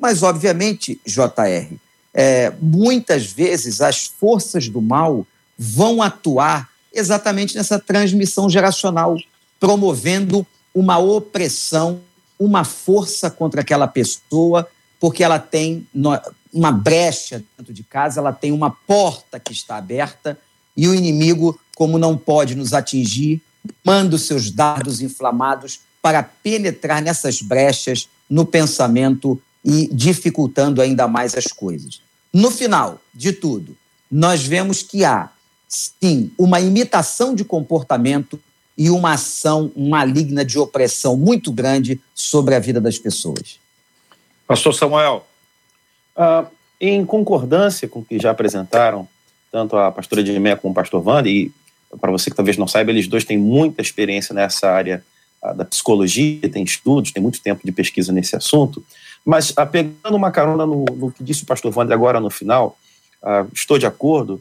mas, 0.00 0.22
obviamente, 0.22 1.00
JR, 1.04 1.74
é, 2.14 2.52
muitas 2.60 3.26
vezes 3.26 3.80
as 3.80 4.06
forças 4.06 4.68
do 4.68 4.80
mal 4.80 5.26
vão 5.58 6.02
atuar 6.02 6.68
exatamente 6.92 7.56
nessa 7.56 7.78
transmissão 7.78 8.48
geracional, 8.48 9.16
promovendo 9.58 10.46
uma 10.74 10.98
opressão, 10.98 12.00
uma 12.38 12.64
força 12.64 13.30
contra 13.30 13.62
aquela 13.62 13.88
pessoa, 13.88 14.68
porque 15.00 15.22
ela 15.22 15.38
tem 15.38 15.86
uma 16.52 16.72
brecha 16.72 17.42
dentro 17.56 17.72
de 17.72 17.82
casa, 17.82 18.20
ela 18.20 18.32
tem 18.32 18.52
uma 18.52 18.70
porta 18.70 19.38
que 19.38 19.52
está 19.52 19.76
aberta 19.76 20.38
e 20.76 20.86
o 20.88 20.94
inimigo, 20.94 21.58
como 21.76 21.98
não 21.98 22.16
pode 22.16 22.54
nos 22.54 22.72
atingir, 22.72 23.40
manda 23.84 24.16
os 24.16 24.22
seus 24.22 24.50
dardos 24.50 25.00
inflamados 25.00 25.80
para 26.00 26.22
penetrar 26.22 27.02
nessas 27.02 27.42
brechas 27.42 28.08
no 28.30 28.46
pensamento 28.46 29.40
e 29.64 29.88
dificultando 29.92 30.80
ainda 30.80 31.08
mais 31.08 31.34
as 31.36 31.46
coisas. 31.46 32.00
No 32.32 32.50
final 32.50 33.00
de 33.12 33.32
tudo, 33.32 33.76
nós 34.10 34.42
vemos 34.42 34.82
que 34.82 35.04
há, 35.04 35.30
sim, 35.68 36.30
uma 36.38 36.60
imitação 36.60 37.34
de 37.34 37.44
comportamento 37.44 38.38
e 38.76 38.88
uma 38.90 39.14
ação 39.14 39.72
maligna 39.76 40.44
de 40.44 40.58
opressão 40.58 41.16
muito 41.16 41.50
grande 41.50 42.00
sobre 42.14 42.54
a 42.54 42.60
vida 42.60 42.80
das 42.80 42.98
pessoas. 42.98 43.58
Pastor 44.48 44.72
Samuel. 44.72 45.26
Ah, 46.16 46.46
em 46.80 47.04
concordância 47.04 47.86
com 47.86 48.00
o 48.00 48.04
que 48.04 48.18
já 48.18 48.30
apresentaram, 48.30 49.06
tanto 49.52 49.76
a 49.76 49.92
pastora 49.92 50.22
Edmé 50.22 50.56
como 50.56 50.72
o 50.72 50.74
pastor 50.74 51.06
Wander, 51.06 51.30
e 51.30 51.52
para 52.00 52.10
você 52.10 52.30
que 52.30 52.36
talvez 52.36 52.56
não 52.56 52.66
saiba, 52.66 52.90
eles 52.90 53.06
dois 53.06 53.24
têm 53.24 53.36
muita 53.36 53.82
experiência 53.82 54.34
nessa 54.34 54.70
área 54.70 55.04
uh, 55.42 55.54
da 55.54 55.64
psicologia, 55.64 56.48
têm 56.48 56.64
estudos, 56.64 57.12
têm 57.12 57.22
muito 57.22 57.42
tempo 57.42 57.60
de 57.64 57.72
pesquisa 57.72 58.10
nesse 58.10 58.36
assunto. 58.36 58.82
Mas, 59.24 59.50
uh, 59.50 59.66
pegando 59.70 60.16
uma 60.16 60.30
carona 60.30 60.64
no, 60.64 60.84
no, 60.84 61.12
que 61.12 61.22
disse 61.22 61.42
o 61.42 61.46
pastor 61.46 61.76
Wander 61.76 61.94
agora 61.94 62.18
no 62.18 62.30
final, 62.30 62.78
uh, 63.22 63.50
estou 63.52 63.78
de 63.78 63.86
acordo 63.86 64.40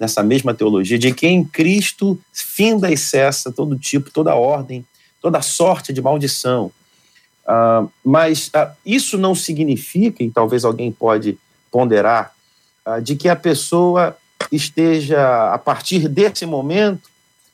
nessa 0.00 0.22
mesma 0.22 0.54
teologia 0.54 0.98
de 0.98 1.12
que 1.12 1.26
em 1.26 1.44
Cristo 1.44 2.18
finda 2.32 2.90
e 2.90 2.96
cessa 2.96 3.52
todo 3.52 3.78
tipo, 3.78 4.10
toda 4.10 4.34
ordem, 4.34 4.84
toda 5.20 5.42
sorte 5.42 5.92
de 5.92 6.00
maldição. 6.00 6.72
Mas 8.04 8.50
isso 8.84 9.16
não 9.16 9.34
significa, 9.34 10.22
e 10.22 10.30
talvez 10.30 10.64
alguém 10.64 10.92
pode 10.92 11.38
ponderar, 11.70 12.32
de 13.02 13.16
que 13.16 13.28
a 13.28 13.36
pessoa 13.36 14.16
esteja, 14.50 15.52
a 15.52 15.58
partir 15.58 16.08
desse 16.08 16.46
momento 16.46 17.08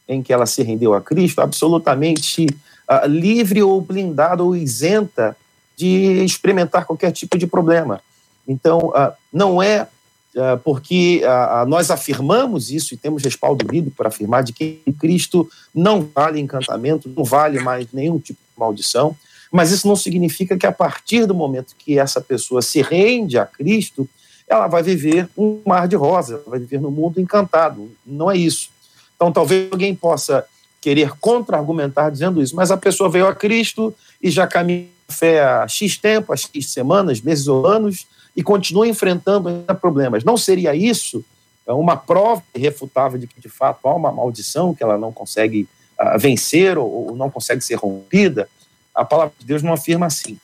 em 0.09 0.23
que 0.23 0.33
ela 0.33 0.47
se 0.47 0.63
rendeu 0.63 0.95
a 0.95 1.01
Cristo, 1.01 1.41
absolutamente 1.41 2.47
uh, 2.89 3.07
livre 3.09 3.63
ou 3.63 3.81
blindada 3.81 4.43
ou 4.43 4.55
isenta 4.55 5.37
de 5.77 6.25
experimentar 6.25 6.85
qualquer 6.85 7.11
tipo 7.11 7.37
de 7.39 7.47
problema. 7.47 8.01
Então, 8.47 8.79
uh, 8.79 9.13
não 9.33 9.63
é 9.63 9.89
uh, 10.37 10.59
porque 10.63 11.23
nós 11.67 11.91
afirmamos 11.91 12.71
isso 12.71 12.95
e 12.95 12.97
temos 12.97 13.25
respaldo 13.25 13.67
bíblico 13.67 13.97
para 13.97 14.09
afirmar 14.09 14.45
de 14.45 14.53
que 14.53 14.81
Cristo 14.99 15.49
não 15.75 16.09
vale 16.15 16.39
encantamento, 16.39 17.09
não 17.09 17.25
vale 17.25 17.61
mais 17.61 17.87
nenhum 17.93 18.19
tipo 18.19 18.39
de 18.39 18.61
maldição, 18.61 19.17
mas 19.55 19.71
isso 19.71 19.87
não 19.87 19.95
significa 19.95 20.59
que 20.59 20.67
a 20.67 20.73
partir 20.73 21.27
do 21.27 21.35
momento 21.35 21.77
que 21.79 21.97
essa 21.97 22.21
pessoa 22.21 22.61
se 22.61 22.83
rende 22.83 23.39
a 23.39 23.47
Cristo, 23.47 24.09
ela 24.49 24.67
vai 24.67 24.83
viver 24.83 25.29
um 25.39 25.61
mar 25.65 25.87
de 25.87 25.95
rosa, 25.95 26.43
vai 26.45 26.59
viver 26.59 26.81
no 26.81 26.91
mundo 26.91 27.21
encantado. 27.21 27.89
Não 28.05 28.29
é 28.29 28.37
isso. 28.37 28.71
Então, 29.15 29.31
talvez 29.31 29.71
alguém 29.71 29.95
possa 29.95 30.45
querer 30.81 31.13
contra-argumentar 31.21 32.11
dizendo 32.11 32.43
isso, 32.43 32.57
mas 32.57 32.73
a 32.73 32.77
pessoa 32.77 33.09
veio 33.09 33.29
a 33.29 33.35
Cristo 33.35 33.95
e 34.21 34.29
já 34.29 34.45
caminha 34.45 34.89
fé 35.09 35.45
há 35.45 35.69
X 35.69 35.97
tempo, 35.99 36.33
há 36.33 36.37
X 36.37 36.73
semanas, 36.73 37.21
meses 37.21 37.47
ou 37.47 37.65
anos, 37.65 38.09
e 38.37 38.43
continua 38.43 38.89
enfrentando 38.89 39.49
ainda 39.49 39.73
problemas. 39.73 40.25
Não 40.25 40.37
seria 40.37 40.75
isso 40.75 41.25
uma 41.69 41.97
prova 41.97 42.43
irrefutável 42.57 43.21
de 43.21 43.29
que, 43.29 43.41
de 43.41 43.49
fato, 43.49 43.87
há 43.87 43.95
uma 43.95 44.11
maldição 44.11 44.75
que 44.75 44.83
ela 44.83 44.99
não 44.99 45.13
consegue 45.13 45.69
uh, 45.97 46.19
vencer 46.19 46.77
ou, 46.77 46.91
ou, 46.91 47.17
não 47.17 47.31
consegue 47.31 47.61
ser 47.63 47.77
rompida? 47.77 48.49
A 48.95 49.05
palavra 49.05 49.35
de 49.39 49.47
Deus 49.47 49.63
não 49.63 49.73
afirma 49.73 50.07
assim. 50.07 50.39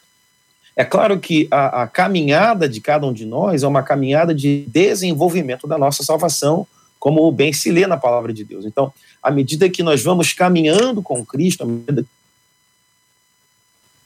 É 0.76 0.84
claro 0.84 1.18
que 1.18 1.46
a, 1.50 1.82
a 1.82 1.86
caminhada 1.86 2.68
de 2.68 2.80
cada 2.80 3.06
um 3.06 3.12
de 3.12 3.26
nós 3.26 3.62
é 3.62 3.68
uma 3.68 3.82
caminhada 3.82 4.34
de 4.34 4.64
desenvolvimento 4.68 5.66
da 5.66 5.76
nossa 5.76 6.02
salvação, 6.02 6.66
como 6.98 7.30
bem 7.32 7.52
se 7.52 7.70
lê 7.70 7.86
na 7.86 7.96
palavra 7.96 8.32
de 8.32 8.44
Deus. 8.44 8.64
Então, 8.64 8.92
à 9.22 9.30
medida 9.30 9.68
que 9.68 9.82
nós 9.82 10.02
vamos 10.02 10.32
caminhando 10.32 11.02
com 11.02 11.24
Cristo, 11.24 11.64
à 11.64 11.66
medida 11.66 12.04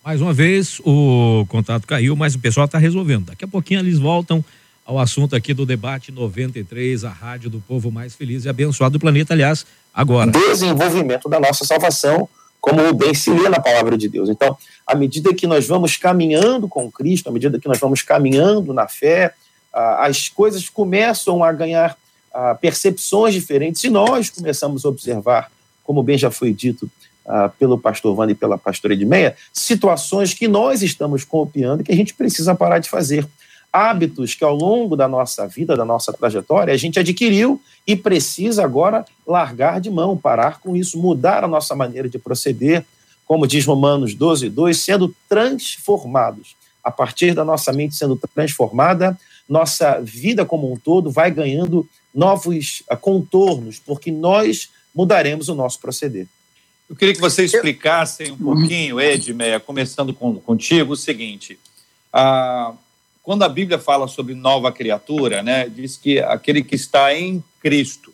mais 0.05 0.21
uma 0.21 0.35
vez, 0.35 0.81
o 0.85 1.47
contato 1.49 1.87
caiu, 1.87 2.15
mas 2.15 2.35
o 2.35 2.39
pessoal 2.39 2.67
está 2.67 2.77
resolvendo. 2.77 3.25
Daqui 3.27 3.47
a 3.47 3.49
pouquinho 3.49 3.81
eles 3.81 3.99
voltam 3.99 4.45
ao 4.85 4.99
assunto 4.99 5.35
aqui 5.35 5.55
do 5.55 5.65
debate 5.65 6.13
93, 6.13 7.05
a 7.05 7.11
rádio 7.11 7.49
do 7.49 7.59
povo 7.59 7.91
mais 7.91 8.15
feliz 8.15 8.45
e 8.45 8.49
abençoado 8.51 8.99
do 8.99 9.01
planeta, 9.01 9.33
aliás, 9.33 9.65
agora. 9.95 10.31
Desenvolvimento 10.31 11.27
da 11.27 11.41
nossa 11.41 11.65
salvação, 11.65 12.29
como 12.65 12.95
bem 12.95 13.13
se 13.13 13.31
lê 13.31 13.47
na 13.51 13.61
palavra 13.61 13.95
de 13.99 14.09
Deus. 14.09 14.31
Então, 14.31 14.57
à 14.87 14.95
medida 14.95 15.35
que 15.35 15.47
nós 15.47 15.67
vamos 15.67 15.99
caminhando 15.99 16.67
com 16.67 16.91
Cristo, 16.91 17.29
à 17.29 17.31
medida 17.31 17.61
que 17.61 17.69
nós 17.69 17.79
vamos 17.79 18.01
caminhando 18.01 18.73
na 18.73 18.89
fé, 18.89 19.35
as 19.71 20.31
coisas 20.31 20.67
começam 20.71 21.45
a 21.45 21.53
ganhar 21.53 21.95
percepções 22.63 23.35
diferentes 23.35 23.85
e 23.85 23.91
nós 23.91 24.31
começamos 24.31 24.87
a 24.87 24.89
observar, 24.89 25.53
como 25.85 26.03
bem 26.03 26.17
já 26.17 26.31
foi 26.31 26.55
dito, 26.55 26.91
pelo 27.59 27.79
pastor 27.79 28.19
Wanda 28.19 28.33
e 28.33 28.35
pela 28.35 28.57
pastora 28.57 28.95
Edmeia, 28.95 29.37
situações 29.53 30.33
que 30.33 30.49
nós 30.49 30.81
estamos 30.81 31.23
copiando 31.23 31.83
e 31.83 31.85
que 31.85 31.93
a 31.93 31.97
gente 31.97 32.15
precisa 32.15 32.55
parar 32.55 32.79
de 32.79 32.89
fazer. 32.89 33.29
Hábitos 33.75 34.35
que 34.37 34.45
ao 34.45 34.55
longo 34.55 34.95
da 34.95 35.09
nossa 35.09 35.49
vida, 35.49 35.77
da 35.77 35.85
nossa 35.85 36.13
trajetória, 36.13 36.73
a 36.73 36.77
gente 36.77 37.01
adquiriu 37.01 37.61
e 37.85 37.97
precisa 37.97 38.63
agora 38.63 39.05
largar 39.27 39.81
de 39.81 39.91
mão, 39.91 40.17
parar 40.17 40.61
com 40.61 40.77
isso, 40.77 40.97
mudar 40.97 41.43
a 41.43 41.49
nossa 41.49 41.75
maneira 41.75 42.09
de 42.09 42.17
proceder, 42.17 42.85
como 43.27 43.49
diz 43.49 43.67
Romanos 43.67 44.15
12, 44.15 44.49
2, 44.49 44.79
sendo 44.79 45.13
transformados. 45.29 46.55
A 46.85 46.91
partir 46.93 47.35
da 47.35 47.45
nossa 47.45 47.73
mente 47.73 47.97
sendo 47.97 48.17
transformada, 48.33 49.19
nossa 49.49 50.01
vida 50.01 50.45
como 50.47 50.73
um 50.73 50.77
todo 50.77 51.11
vai 51.11 51.33
ganhando 51.33 51.89
novos 52.15 52.85
ah, 52.89 52.97
contornos, 52.97 53.81
porque 53.81 54.13
nós 54.13 54.71
mudaremos 54.95 55.49
o 55.49 55.55
nosso 55.55 55.81
proceder. 55.81 56.29
Eu 56.89 56.95
queria 56.95 57.15
que 57.15 57.21
vocês 57.21 57.53
explicassem 57.53 58.31
um 58.31 58.37
pouquinho, 58.37 59.01
Edmeia, 59.01 59.59
começando 59.59 60.15
com, 60.15 60.37
contigo, 60.37 60.93
o 60.93 60.97
seguinte. 60.97 61.59
Ah, 62.13 62.73
quando 63.25 63.43
a 63.43 63.49
Bíblia 63.49 63.79
fala 63.79 64.07
sobre 64.07 64.35
nova 64.35 64.71
criatura, 64.71 65.43
né, 65.43 65.69
diz 65.69 65.97
que 65.97 66.21
aquele 66.21 66.63
que 66.63 66.75
está 66.75 67.13
em 67.13 67.43
Cristo. 67.61 68.13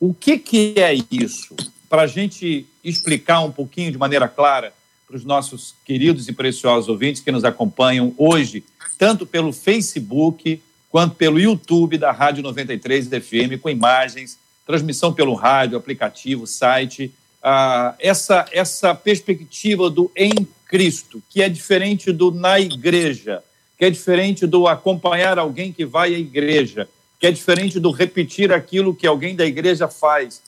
O 0.00 0.14
que, 0.14 0.38
que 0.38 0.74
é 0.78 0.94
isso? 1.10 1.54
Para 1.88 2.02
a 2.02 2.06
gente 2.06 2.66
explicar 2.82 3.40
um 3.40 3.52
pouquinho 3.52 3.92
de 3.92 3.98
maneira 3.98 4.26
clara 4.26 4.72
para 5.06 5.16
os 5.16 5.24
nossos 5.24 5.74
queridos 5.84 6.26
e 6.26 6.32
preciosos 6.32 6.88
ouvintes 6.88 7.22
que 7.22 7.30
nos 7.30 7.44
acompanham 7.44 8.14
hoje, 8.16 8.64
tanto 8.98 9.26
pelo 9.26 9.52
Facebook 9.52 10.60
quanto 10.90 11.14
pelo 11.14 11.38
YouTube 11.38 11.98
da 11.98 12.10
Rádio 12.10 12.42
93 12.42 13.08
FM, 13.08 13.60
com 13.60 13.68
imagens, 13.68 14.38
transmissão 14.66 15.12
pelo 15.12 15.34
rádio, 15.34 15.76
aplicativo, 15.76 16.46
site 16.46 17.12
ah, 17.42 17.94
essa, 17.98 18.46
essa 18.52 18.94
perspectiva 18.94 19.88
do 19.88 20.10
em 20.16 20.32
Cristo, 20.66 21.22
que 21.30 21.40
é 21.40 21.48
diferente 21.48 22.12
do 22.12 22.30
na 22.30 22.58
igreja, 22.58 23.42
que 23.78 23.84
é 23.84 23.90
diferente 23.90 24.44
do 24.44 24.66
acompanhar 24.66 25.38
alguém 25.38 25.72
que 25.72 25.86
vai 25.86 26.12
à 26.12 26.18
igreja, 26.18 26.88
que 27.20 27.26
é 27.28 27.30
diferente 27.30 27.78
do 27.78 27.92
repetir 27.92 28.52
aquilo 28.52 28.94
que 28.94 29.06
alguém 29.06 29.36
da 29.36 29.46
igreja 29.46 29.86
faz. 29.86 30.42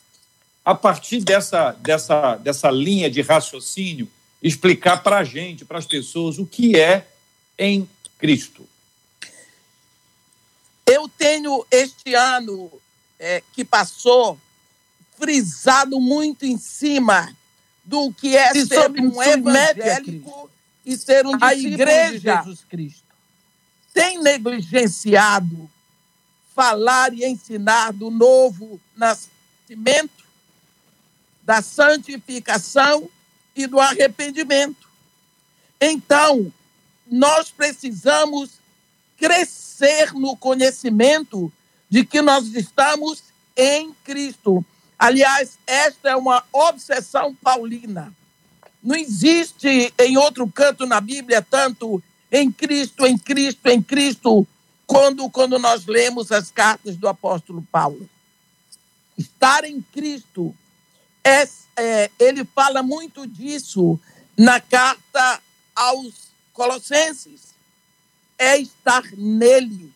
A 0.65 0.75
partir 0.75 1.21
dessa, 1.21 1.71
dessa, 1.71 2.35
dessa 2.35 2.69
linha 2.69 3.09
de 3.09 3.21
raciocínio, 3.21 4.07
explicar 4.43 5.01
para 5.01 5.19
a 5.19 5.23
gente, 5.23 5.63
para 5.63 5.79
as 5.79 5.85
pessoas, 5.85 6.37
o 6.37 6.45
que 6.45 6.77
é 6.77 7.07
em 7.57 7.89
Cristo. 8.17 8.67
Eu 10.85 11.07
tenho 11.07 11.65
este 11.71 12.13
ano 12.13 12.69
é, 13.17 13.41
que 13.53 13.63
passou 13.63 14.37
frisado 15.17 16.01
muito 16.01 16.45
em 16.45 16.57
cima 16.57 17.33
do 17.85 18.11
que 18.11 18.35
é 18.35 18.51
Se 18.51 18.65
ser 18.65 18.89
um 18.89 19.23
evangélico 19.23 20.49
e 20.85 20.97
ser 20.97 21.25
um 21.25 21.37
a 21.39 21.55
igreja 21.55 22.19
de 22.19 22.19
Jesus 22.19 22.65
Cristo. 22.67 23.10
Tem 23.93 24.21
negligenciado 24.21 25.69
falar 26.55 27.13
e 27.13 27.25
ensinar 27.25 27.91
do 27.91 28.09
novo 28.11 28.79
nascimento, 28.95 30.23
da 31.43 31.61
santificação 31.61 33.09
e 33.55 33.65
do 33.67 33.79
arrependimento. 33.79 34.87
Então, 35.79 36.53
nós 37.07 37.49
precisamos 37.49 38.51
crescer 39.17 40.13
no 40.13 40.37
conhecimento 40.37 41.51
de 41.89 42.05
que 42.05 42.21
nós 42.21 42.47
estamos 42.53 43.23
em 43.55 43.93
Cristo. 44.03 44.63
Aliás, 44.97 45.57
esta 45.65 46.11
é 46.11 46.15
uma 46.15 46.43
obsessão 46.51 47.35
paulina. 47.35 48.13
Não 48.81 48.95
existe 48.95 49.93
em 49.99 50.17
outro 50.17 50.47
canto 50.47 50.85
na 50.85 51.01
Bíblia 51.01 51.41
tanto 51.41 52.01
em 52.31 52.51
Cristo, 52.51 53.05
em 53.05 53.17
Cristo, 53.17 53.67
em 53.67 53.81
Cristo, 53.81 54.47
quando, 54.87 55.29
quando 55.29 55.59
nós 55.59 55.85
lemos 55.85 56.31
as 56.31 56.49
cartas 56.51 56.95
do 56.95 57.07
apóstolo 57.07 57.65
Paulo. 57.71 58.09
Estar 59.17 59.63
em 59.63 59.81
Cristo, 59.81 60.55
é, 61.23 61.47
é, 61.77 62.11
ele 62.19 62.45
fala 62.45 62.81
muito 62.81 63.27
disso 63.27 63.99
na 64.37 64.59
carta 64.59 65.41
aos 65.75 66.29
Colossenses. 66.53 67.51
É 68.37 68.57
estar 68.57 69.03
nele, 69.15 69.93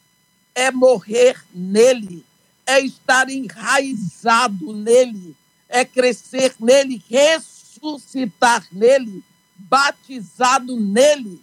é 0.53 0.69
morrer 0.71 1.43
nele 1.53 2.23
é 2.65 2.79
estar 2.81 3.29
enraizado 3.29 4.73
nele, 4.73 5.35
é 5.69 5.85
crescer 5.85 6.55
nele, 6.59 7.01
ressuscitar 7.09 8.65
nele, 8.71 9.23
batizado 9.55 10.79
nele, 10.79 11.39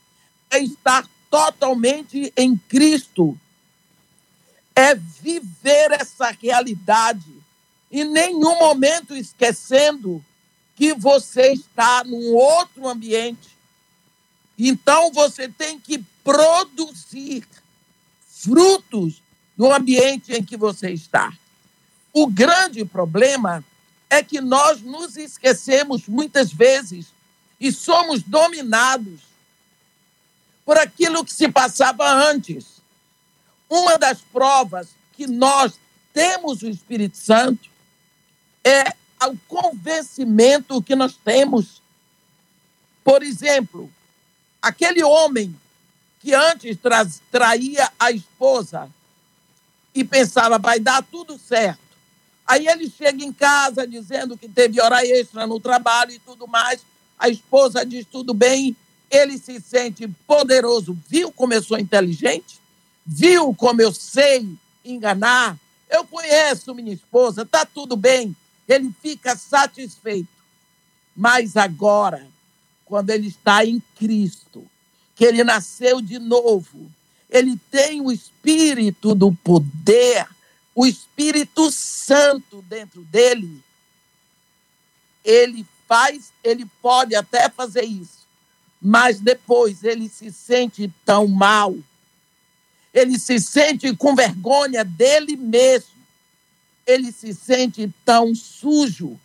é 0.53 0.63
estar 0.63 1.09
totalmente 1.31 2.31
em 2.37 2.57
Cristo, 2.57 3.39
é 4.77 4.95
viver 4.95 5.93
essa 5.93 6.31
realidade, 6.31 7.33
em 7.91 8.05
nenhum 8.05 8.59
momento 8.59 9.17
esquecendo 9.17 10.25
que 10.77 10.93
você 10.93 11.53
está 11.53 12.05
num 12.05 12.35
outro 12.35 12.87
ambiente. 12.87 13.57
Então 14.59 15.11
você 15.11 15.49
tem 15.49 15.81
que 15.81 16.05
produzir 16.23 17.47
frutos 18.27 19.23
no 19.57 19.73
ambiente 19.73 20.33
em 20.33 20.45
que 20.45 20.57
você 20.57 20.91
está. 20.91 21.33
O 22.13 22.27
grande 22.27 22.85
problema 22.85 23.65
é 24.11 24.23
que 24.23 24.41
nós 24.41 24.83
nos 24.83 25.17
esquecemos 25.17 26.07
muitas 26.07 26.53
vezes 26.53 27.07
e 27.59 27.73
somos 27.73 28.23
dominados 28.23 29.32
por 30.65 30.79
aquilo 30.79 31.25
que 31.25 31.33
se 31.33 31.49
passava 31.49 32.09
antes. 32.11 32.81
Uma 33.69 33.99
das 33.99 34.21
provas 34.21 34.89
que 35.13 35.27
nós 35.27 35.75
temos 36.13 36.63
o 36.63 36.69
Espírito 36.69 37.17
Santo 37.17 37.71
é 38.65 38.95
o 39.27 39.37
convencimento 39.49 40.83
que 40.83 40.95
nós 40.95 41.17
temos. 41.17 41.81
Por 43.03 43.23
exemplo, 43.23 43.91
aquele 44.61 45.03
homem 45.03 45.55
que 46.21 46.35
antes 46.35 46.77
tra 46.77 47.07
traía 47.31 47.91
a 47.99 48.13
esposa 48.13 48.89
e 49.95 50.05
pensava, 50.05 50.59
vai 50.59 50.79
dar 50.79 51.03
tudo 51.03 51.39
certo. 51.39 51.81
Aí 52.47 52.67
ele 52.67 52.91
chega 52.91 53.25
em 53.25 53.33
casa 53.33 53.87
dizendo 53.87 54.37
que 54.37 54.49
teve 54.49 54.81
hora 54.81 55.05
extra 55.05 55.47
no 55.47 55.59
trabalho 55.59 56.13
e 56.13 56.19
tudo 56.19 56.47
mais. 56.47 56.81
A 57.19 57.29
esposa 57.29 57.85
diz 57.85 58.07
tudo 58.11 58.35
bem, 58.35 58.77
ele 59.13 59.39
se 59.39 59.61
sente 59.61 60.09
poderoso. 60.27 60.99
Viu 61.07 61.31
como 61.31 61.53
eu 61.53 61.63
sou 61.63 61.79
inteligente? 61.79 62.59
Viu 63.05 63.55
como 63.55 63.83
eu 63.83 63.93
sei 63.93 64.49
enganar? 64.83 65.59
Eu 65.91 66.07
conheço 66.07 66.75
minha 66.75 66.95
esposa, 66.95 67.45
tá 67.45 67.67
tudo 67.67 67.95
bem. 67.95 68.35
Ele 68.67 68.91
fica 69.03 69.37
satisfeito. 69.37 70.29
Mas 71.15 71.59
agora, 71.59 72.27
quando 72.87 73.11
ele 73.11 73.29
está 73.29 73.65
em 73.67 73.83
Cristo, 73.97 74.67
que 75.15 75.27
ele 75.27 75.45
nasceu 75.45 76.01
de 76.01 76.19
novo, 76.19 76.91
ele 77.29 77.59
tem 77.71 78.01
o 78.01 78.11
espírito 78.11 79.15
do 79.15 79.33
poder, 79.33 80.27
o 80.75 80.87
Espírito 80.87 81.71
Santo 81.71 82.63
dentro 82.63 83.03
dele, 83.03 83.63
ele 85.23 85.67
faz, 85.87 86.33
ele 86.43 86.65
pode 86.81 87.15
até 87.15 87.49
fazer 87.51 87.85
isso, 87.85 88.22
mas 88.83 89.21
depois 89.21 89.85
ele 89.85 90.09
se 90.09 90.33
sente 90.33 90.93
tão 91.05 91.29
mal, 91.29 91.77
ele 92.93 93.17
se 93.17 93.39
sente 93.39 93.95
com 93.95 94.17
vergonha 94.17 94.85
dele 94.85 95.37
mesmo, 95.37 95.93
ele 96.85 97.13
se 97.13 97.33
sente 97.33 97.89
tão 98.05 98.35
sujo, 98.35 99.19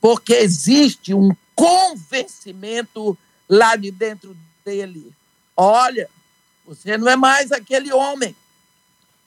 porque 0.00 0.32
existe 0.32 1.12
um 1.12 1.36
convencimento 1.54 3.16
lá 3.46 3.76
de 3.76 3.90
dentro 3.90 4.34
dele. 4.64 5.12
Olha, 5.54 6.08
você 6.66 6.96
não 6.96 7.08
é 7.08 7.16
mais 7.16 7.52
aquele 7.52 7.92
homem. 7.92 8.34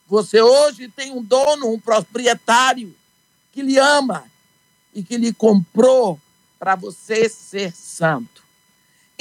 Você 0.08 0.41
hoje 0.41 0.88
tem 0.89 1.12
um 1.12 1.21
dono, 1.24 1.71
um 1.71 1.80
proprietário 1.80 2.95
que 3.52 3.62
lhe 3.62 3.78
ama 3.78 4.26
e 4.93 5.04
que 5.04 5.17
lhe 5.17 5.32
comprou 5.32 6.19
para 6.58 6.76
você 6.76 7.30
ser 7.30 7.76
santo. 7.76 8.40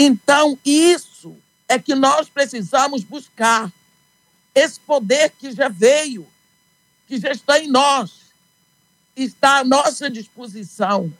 Então, 0.02 0.58
isso 0.64 1.36
é 1.68 1.78
que 1.78 1.94
nós 1.94 2.26
precisamos 2.26 3.04
buscar. 3.04 3.70
Esse 4.54 4.80
poder 4.80 5.28
que 5.38 5.52
já 5.52 5.68
veio, 5.68 6.26
que 7.06 7.18
já 7.18 7.30
está 7.32 7.58
em 7.58 7.68
nós, 7.68 8.10
está 9.14 9.58
à 9.58 9.64
nossa 9.64 10.08
disposição. 10.08 11.12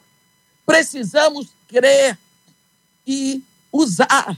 Precisamos 0.65 1.49
crer 1.67 2.17
e 3.05 3.43
usar. 3.71 4.35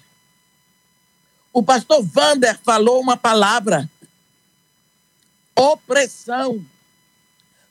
O 1.54 1.64
pastor 1.64 2.04
Vander 2.04 2.60
falou 2.66 3.00
uma 3.00 3.16
palavra: 3.16 3.90
opressão. 5.56 6.66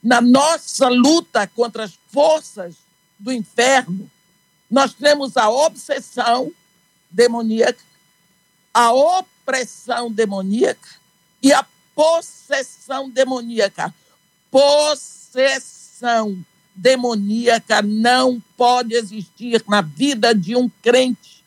Na 0.02 0.22
nossa 0.22 0.88
luta 0.88 1.46
contra 1.48 1.84
as 1.84 1.98
forças 2.08 2.76
do 3.18 3.30
inferno, 3.30 4.10
nós 4.70 4.94
temos 4.94 5.36
a 5.36 5.50
obsessão 5.50 6.50
demoníaca, 7.12 7.84
a 8.72 8.92
opressão 8.92 10.10
demoníaca 10.10 10.88
e 11.42 11.52
a 11.52 11.64
possessão 11.94 13.10
demoníaca. 13.10 13.94
Possessão 14.50 16.44
demoníaca 16.74 17.82
não 17.82 18.42
pode 18.56 18.94
existir 18.94 19.62
na 19.68 19.82
vida 19.82 20.34
de 20.34 20.56
um 20.56 20.68
crente, 20.68 21.44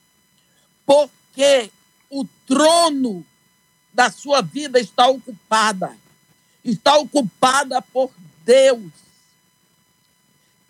porque 0.85 1.71
o 2.09 2.25
trono 2.45 3.25
da 3.93 4.11
sua 4.11 4.41
vida 4.41 4.79
está 4.79 5.07
ocupada, 5.07 5.97
está 6.63 6.97
ocupada 6.97 7.81
por 7.81 8.11
Deus. 8.43 8.91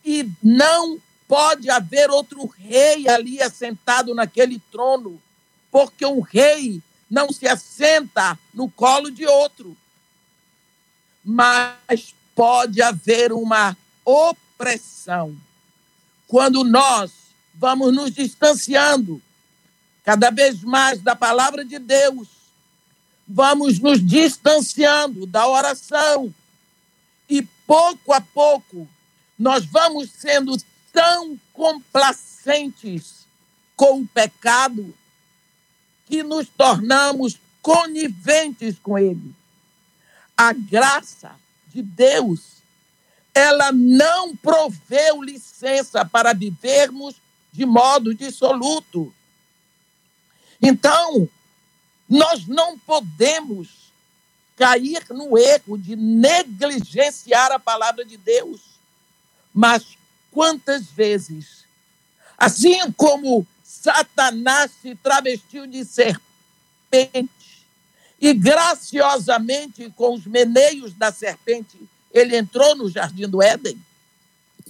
E 0.03 0.29
não 0.41 1.01
pode 1.27 1.69
haver 1.69 2.09
outro 2.09 2.45
rei 2.45 3.07
ali 3.07 3.41
assentado 3.41 4.13
naquele 4.13 4.59
trono, 4.71 5.21
porque 5.71 6.05
um 6.05 6.19
rei 6.19 6.81
não 7.09 7.31
se 7.31 7.47
assenta 7.47 8.37
no 8.53 8.69
colo 8.69 9.09
de 9.09 9.25
outro. 9.25 9.75
Mas 11.23 12.13
pode 12.35 12.81
haver 12.81 13.31
uma 13.31 13.75
opressão. 14.03 15.35
Quando 16.27 16.63
nós 16.63 17.11
vamos 17.53 17.93
nos 17.93 18.11
distanciando 18.11 19.21
cada 20.03 20.29
vez 20.29 20.61
mais 20.61 21.01
da 21.01 21.15
palavra 21.15 21.65
de 21.65 21.79
Deus, 21.79 22.27
vamos 23.27 23.79
nos 23.79 24.05
distanciando 24.05 25.25
da 25.25 25.47
oração 25.47 26.33
e 27.27 27.41
pouco 27.65 28.13
a 28.13 28.21
pouco 28.21 28.87
nós 29.37 29.65
vamos 29.65 30.11
sendo 30.11 30.55
tão 30.95 31.39
complacentes 31.53 33.27
com 33.75 33.99
o 34.01 34.07
pecado 34.07 34.95
que 36.07 36.23
nos 36.23 36.47
tornamos 36.47 37.37
coniventes 37.61 38.79
com 38.79 38.97
ele. 38.97 39.35
A 40.35 40.53
graça 40.53 41.35
de 41.67 41.83
Deus 41.83 42.55
ela 43.35 43.69
não 43.73 44.33
proveu 44.33 45.21
licença 45.21 46.05
para 46.05 46.33
vivermos 46.33 47.15
de 47.51 47.65
modo 47.65 48.15
dissoluto. 48.15 49.13
Então, 50.61 51.27
nós 52.07 52.47
não 52.47 52.79
podemos 52.79 53.91
cair 54.55 55.05
no 55.09 55.37
erro 55.37 55.77
de 55.77 55.97
negligenciar 55.97 57.51
a 57.51 57.59
palavra 57.59 58.05
de 58.05 58.15
Deus. 58.15 58.61
Mas 59.53 59.94
quantas 60.35 60.85
vezes, 60.87 61.63
assim 62.37 62.91
como 62.91 63.47
Satanás 63.63 64.69
se 64.81 64.93
travestiu 64.95 65.65
de 65.65 65.85
serpente 65.85 67.31
e 68.19 68.33
graciosamente 68.33 69.89
com 69.95 70.13
os 70.13 70.25
meneios 70.25 70.93
da 70.93 71.09
serpente 71.09 71.79
ele 72.11 72.35
entrou 72.35 72.75
no 72.75 72.89
jardim 72.89 73.29
do 73.29 73.41
Éden. 73.41 73.81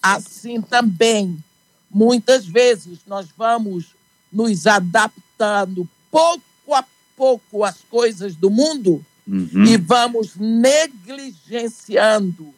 Assim 0.01 0.60
também, 0.62 1.41
muitas 1.89 2.45
vezes, 2.45 2.99
nós 3.08 3.28
vamos 3.36 3.95
nos 4.32 4.67
adaptando 4.67 5.89
pouco 6.12 6.75
a 6.75 6.86
pouco 7.17 7.63
às 7.63 7.78
coisas 7.89 8.36
do 8.36 8.51
mundo 8.51 9.04
uhum. 9.28 9.65
e 9.65 9.78
vamos 9.78 10.36
negligenciando 10.36 12.54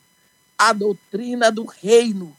a 0.57 0.73
doutrina 0.73 1.49
do 1.49 1.63
reino. 1.63 2.35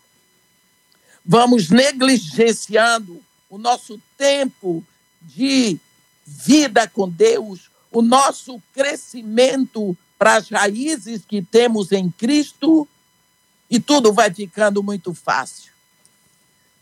Vamos 1.30 1.68
negligenciando 1.68 3.22
o 3.50 3.58
nosso 3.58 4.00
tempo 4.16 4.82
de 5.20 5.78
vida 6.24 6.88
com 6.88 7.06
Deus, 7.06 7.70
o 7.92 8.00
nosso 8.00 8.62
crescimento 8.72 9.94
para 10.18 10.36
as 10.36 10.48
raízes 10.48 11.26
que 11.26 11.42
temos 11.42 11.92
em 11.92 12.10
Cristo 12.10 12.88
e 13.68 13.78
tudo 13.78 14.10
vai 14.10 14.32
ficando 14.32 14.82
muito 14.82 15.12
fácil. 15.12 15.70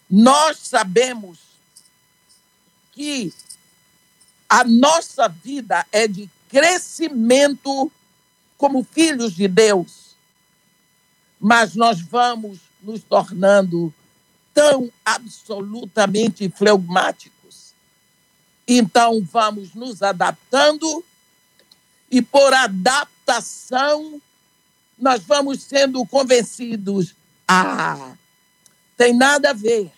Nós 0.08 0.58
sabemos 0.58 1.40
que 2.92 3.34
a 4.48 4.62
nossa 4.62 5.26
vida 5.26 5.84
é 5.90 6.06
de 6.06 6.30
crescimento 6.48 7.90
como 8.56 8.84
filhos 8.84 9.34
de 9.34 9.48
Deus, 9.48 10.14
mas 11.40 11.74
nós 11.74 12.00
vamos 12.00 12.60
nos 12.80 13.02
tornando 13.02 13.92
tão 14.56 14.90
absolutamente 15.04 16.48
fleumáticos. 16.48 17.74
Então, 18.66 19.20
vamos 19.20 19.74
nos 19.74 20.02
adaptando 20.02 21.04
e 22.10 22.22
por 22.22 22.54
adaptação 22.54 24.18
nós 24.98 25.22
vamos 25.24 25.62
sendo 25.62 26.06
convencidos. 26.06 27.14
Ah, 27.46 28.14
tem 28.96 29.14
nada 29.14 29.50
a 29.50 29.52
ver. 29.52 29.92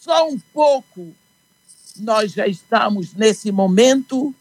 Só 0.00 0.26
um 0.26 0.38
pouco 0.38 1.14
nós 1.98 2.32
já 2.32 2.46
estamos 2.46 3.12
nesse 3.12 3.52
momento 3.52 4.34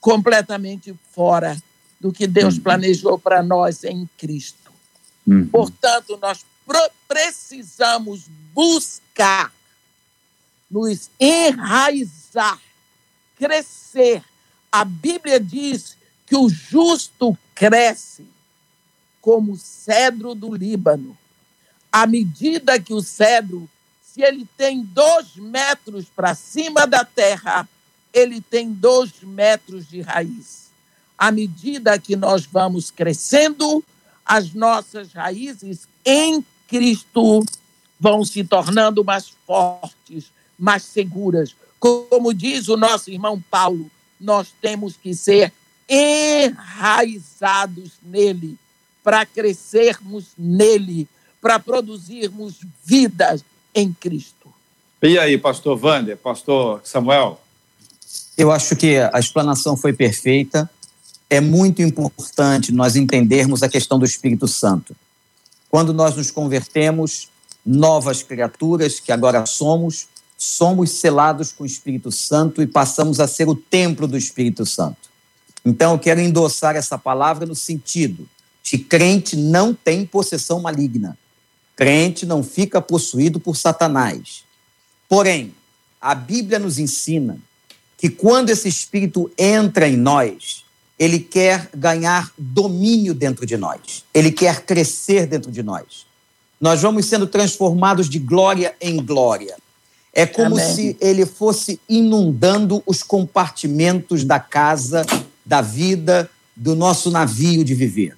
completamente 0.00 0.98
fora 1.12 1.60
do 2.00 2.10
que 2.10 2.26
Deus 2.26 2.56
uhum. 2.56 2.62
planejou 2.62 3.18
para 3.18 3.42
nós 3.42 3.84
em 3.84 4.08
Cristo. 4.16 4.72
Uhum. 5.26 5.46
Portanto, 5.48 6.18
nós 6.22 6.42
precisamos 7.06 8.26
buscar 8.52 9.52
nos 10.70 11.10
enraizar, 11.18 12.60
crescer 13.36 14.22
a 14.70 14.84
Bíblia 14.84 15.40
diz 15.40 15.96
que 16.26 16.36
o 16.36 16.48
justo 16.48 17.36
cresce 17.54 18.26
como 19.20 19.52
o 19.52 19.56
cedro 19.56 20.34
do 20.34 20.54
Líbano. 20.54 21.16
À 21.90 22.06
medida 22.06 22.78
que 22.78 22.92
o 22.92 23.00
cedro, 23.00 23.68
se 24.02 24.22
ele 24.22 24.46
tem 24.56 24.82
dois 24.82 25.36
metros 25.36 26.06
para 26.14 26.34
cima 26.34 26.86
da 26.86 27.04
terra, 27.04 27.68
ele 28.12 28.40
tem 28.40 28.72
dois 28.72 29.12
metros 29.22 29.88
de 29.88 30.02
raiz. 30.02 30.68
À 31.16 31.32
medida 31.32 31.98
que 31.98 32.14
nós 32.14 32.44
vamos 32.44 32.90
crescendo, 32.90 33.82
as 34.24 34.52
nossas 34.52 35.12
raízes 35.12 35.88
em 36.04 36.44
Cristo 36.68 37.44
vão 37.98 38.24
se 38.24 38.44
tornando 38.44 39.02
mais 39.02 39.32
fortes, 39.46 40.30
mais 40.56 40.84
seguras. 40.84 41.56
Como 41.80 42.32
diz 42.32 42.68
o 42.68 42.76
nosso 42.76 43.10
irmão 43.10 43.42
Paulo, 43.50 43.90
nós 44.20 44.48
temos 44.60 44.96
que 44.96 45.14
ser 45.14 45.52
enraizados 45.88 47.92
nele, 48.02 48.58
para 49.02 49.24
crescermos 49.24 50.26
nele, 50.36 51.08
para 51.40 51.58
produzirmos 51.58 52.56
vidas 52.84 53.42
em 53.74 53.90
Cristo. 53.92 54.52
E 55.00 55.18
aí, 55.18 55.38
pastor 55.38 55.82
Wander, 55.82 56.16
pastor 56.16 56.80
Samuel? 56.84 57.40
Eu 58.36 58.52
acho 58.52 58.76
que 58.76 58.98
a 58.98 59.18
explanação 59.18 59.76
foi 59.76 59.92
perfeita. 59.92 60.70
É 61.30 61.40
muito 61.40 61.82
importante 61.82 62.72
nós 62.72 62.96
entendermos 62.96 63.62
a 63.62 63.68
questão 63.68 63.98
do 63.98 64.04
Espírito 64.04 64.48
Santo. 64.48 64.96
Quando 65.70 65.92
nós 65.92 66.16
nos 66.16 66.30
convertemos, 66.30 67.28
novas 67.64 68.22
criaturas 68.22 69.00
que 69.00 69.12
agora 69.12 69.44
somos, 69.44 70.08
somos 70.36 70.90
selados 70.90 71.52
com 71.52 71.64
o 71.64 71.66
Espírito 71.66 72.10
Santo 72.10 72.62
e 72.62 72.66
passamos 72.66 73.20
a 73.20 73.26
ser 73.26 73.48
o 73.48 73.54
templo 73.54 74.06
do 74.06 74.16
Espírito 74.16 74.64
Santo. 74.64 75.08
Então, 75.64 75.92
eu 75.92 75.98
quero 75.98 76.20
endossar 76.20 76.76
essa 76.76 76.96
palavra 76.96 77.44
no 77.44 77.54
sentido 77.54 78.28
de 78.70 78.76
crente 78.76 79.34
não 79.34 79.72
tem 79.72 80.04
possessão 80.04 80.60
maligna. 80.60 81.16
Crente 81.74 82.26
não 82.26 82.42
fica 82.42 82.82
possuído 82.82 83.40
por 83.40 83.56
Satanás. 83.56 84.44
Porém, 85.08 85.54
a 86.00 86.14
Bíblia 86.14 86.58
nos 86.58 86.78
ensina 86.78 87.38
que 87.96 88.10
quando 88.10 88.50
esse 88.50 88.68
espírito 88.68 89.30
entra 89.38 89.88
em 89.88 89.96
nós, 89.96 90.64
ele 90.98 91.20
quer 91.20 91.68
ganhar 91.74 92.32
domínio 92.36 93.14
dentro 93.14 93.46
de 93.46 93.56
nós, 93.56 94.04
ele 94.12 94.32
quer 94.32 94.62
crescer 94.62 95.26
dentro 95.26 95.50
de 95.50 95.62
nós. 95.62 96.06
Nós 96.60 96.82
vamos 96.82 97.06
sendo 97.06 97.26
transformados 97.26 98.08
de 98.08 98.18
glória 98.18 98.74
em 98.80 98.96
glória. 98.96 99.56
É 100.12 100.26
como 100.26 100.58
Amém. 100.58 100.74
se 100.74 100.96
ele 101.00 101.24
fosse 101.24 101.80
inundando 101.88 102.82
os 102.84 103.02
compartimentos 103.02 104.24
da 104.24 104.40
casa, 104.40 105.06
da 105.46 105.60
vida, 105.60 106.28
do 106.56 106.74
nosso 106.74 107.10
navio 107.10 107.62
de 107.62 107.74
viver. 107.74 108.16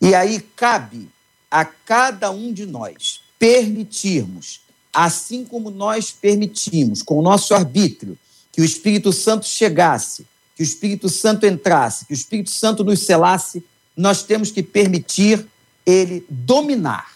E 0.00 0.14
aí 0.14 0.40
cabe 0.54 1.08
a 1.50 1.64
cada 1.64 2.30
um 2.30 2.52
de 2.52 2.64
nós 2.64 3.20
permitirmos, 3.38 4.60
assim 4.92 5.44
como 5.44 5.70
nós 5.70 6.12
permitimos, 6.12 7.02
com 7.02 7.18
o 7.18 7.22
nosso 7.22 7.52
arbítrio, 7.52 8.16
que 8.52 8.60
o 8.60 8.64
Espírito 8.64 9.12
Santo 9.12 9.46
chegasse, 9.46 10.24
que 10.60 10.62
o 10.62 10.64
Espírito 10.64 11.08
Santo 11.08 11.46
entrasse, 11.46 12.04
que 12.04 12.12
o 12.12 12.14
Espírito 12.14 12.50
Santo 12.50 12.84
nos 12.84 13.00
selasse, 13.06 13.64
nós 13.96 14.22
temos 14.22 14.50
que 14.50 14.62
permitir 14.62 15.46
ele 15.86 16.22
dominar. 16.28 17.10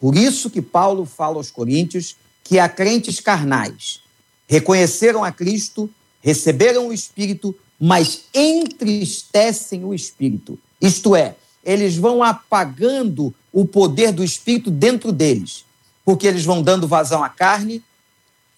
Por 0.00 0.16
isso 0.16 0.48
que 0.48 0.62
Paulo 0.62 1.04
fala 1.04 1.36
aos 1.36 1.50
Coríntios 1.50 2.16
que 2.42 2.58
há 2.58 2.66
crentes 2.66 3.20
carnais. 3.20 4.00
Reconheceram 4.46 5.22
a 5.22 5.30
Cristo, 5.30 5.90
receberam 6.22 6.88
o 6.88 6.92
Espírito, 6.94 7.54
mas 7.78 8.22
entristecem 8.32 9.84
o 9.84 9.92
Espírito. 9.92 10.58
Isto 10.80 11.14
é, 11.14 11.36
eles 11.62 11.94
vão 11.94 12.22
apagando 12.22 13.34
o 13.52 13.66
poder 13.66 14.12
do 14.12 14.24
Espírito 14.24 14.70
dentro 14.70 15.12
deles, 15.12 15.62
porque 16.06 16.26
eles 16.26 16.46
vão 16.46 16.62
dando 16.62 16.88
vazão 16.88 17.22
à 17.22 17.28
carne, 17.28 17.84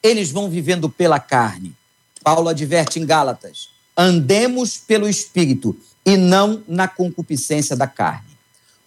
eles 0.00 0.30
vão 0.30 0.48
vivendo 0.48 0.88
pela 0.88 1.18
carne. 1.18 1.74
Paulo 2.22 2.48
adverte 2.48 3.00
em 3.00 3.04
Gálatas: 3.04 3.79
andemos 4.00 4.78
pelo 4.78 5.06
Espírito 5.06 5.76
e 6.06 6.16
não 6.16 6.62
na 6.66 6.88
concupiscência 6.88 7.76
da 7.76 7.86
carne. 7.86 8.30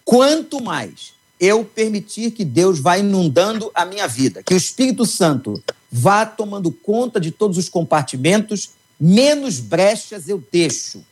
Quanto 0.04 0.60
mais 0.60 1.14
eu 1.38 1.64
permitir 1.64 2.32
que 2.32 2.44
Deus 2.44 2.80
vá 2.80 2.98
inundando 2.98 3.70
a 3.72 3.84
minha 3.84 4.08
vida, 4.08 4.42
que 4.42 4.52
o 4.52 4.56
Espírito 4.56 5.06
Santo 5.06 5.62
vá 5.90 6.26
tomando 6.26 6.72
conta 6.72 7.20
de 7.20 7.30
todos 7.30 7.56
os 7.56 7.68
compartimentos, 7.68 8.70
menos 8.98 9.60
brechas 9.60 10.28
eu 10.28 10.42
deixo. 10.50 11.04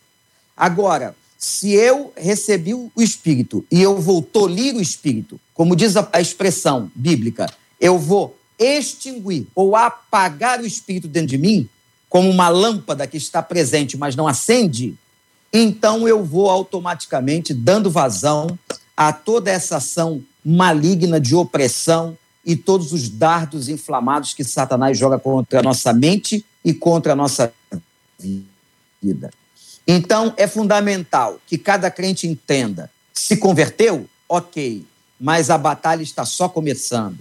Agora, 0.57 1.15
se 1.39 1.71
eu 1.71 2.13
recebi 2.17 2.75
o 2.75 2.91
Espírito 2.99 3.65
e 3.71 3.81
eu 3.81 4.01
vou 4.01 4.21
tolir 4.21 4.75
o 4.75 4.83
Espírito, 4.83 5.39
como 5.55 5.77
diz 5.77 5.95
a 5.97 6.21
expressão 6.21 6.91
bíblica, 6.93 7.49
eu 7.81 7.97
vou 8.01 8.37
extinguir 8.59 9.47
ou 9.55 9.77
apagar 9.77 10.61
o 10.61 10.67
Espírito 10.67 11.07
dentro 11.07 11.29
de 11.29 11.39
mim, 11.39 11.69
como 12.13 12.29
uma 12.29 12.51
lâmpada 12.51 13.07
que 13.07 13.17
está 13.17 13.43
presente, 13.43 13.97
mas 13.97 14.15
não 14.15 14.29
acende, 14.29 14.95
então 15.51 16.07
eu 16.07 16.23
vou 16.23 16.51
automaticamente 16.51 17.55
dando 17.55 17.91
vazão 17.91 18.59
a 18.95 19.15
toda 19.15 19.51
essa 19.51 19.79
ação 19.79 20.23
maligna 20.45 21.19
de 21.19 21.35
opressão 21.35 22.15
e 22.45 22.55
todos 22.55 22.93
os 22.93 23.09
dardos 23.09 23.71
inflamados 23.71 24.35
que 24.35 24.45
Satanás 24.45 24.99
joga 24.99 25.19
contra 25.19 25.61
a 25.61 25.63
nossa 25.63 25.91
mente 25.95 26.45
e 26.63 26.75
contra 26.75 27.15
a 27.15 27.17
nossa 27.17 27.51
vida. 29.01 29.31
Então, 29.89 30.35
é 30.37 30.47
fundamental 30.47 31.41
que 31.47 31.57
cada 31.57 31.91
crente 31.91 32.27
entenda: 32.27 32.91
se 33.15 33.39
converteu, 33.39 34.07
ok, 34.29 34.85
mas 35.19 35.49
a 35.49 35.57
batalha 35.57 36.03
está 36.03 36.27
só 36.27 36.47
começando. 36.47 37.21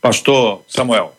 Pastor 0.00 0.62
Samuel. 0.68 1.12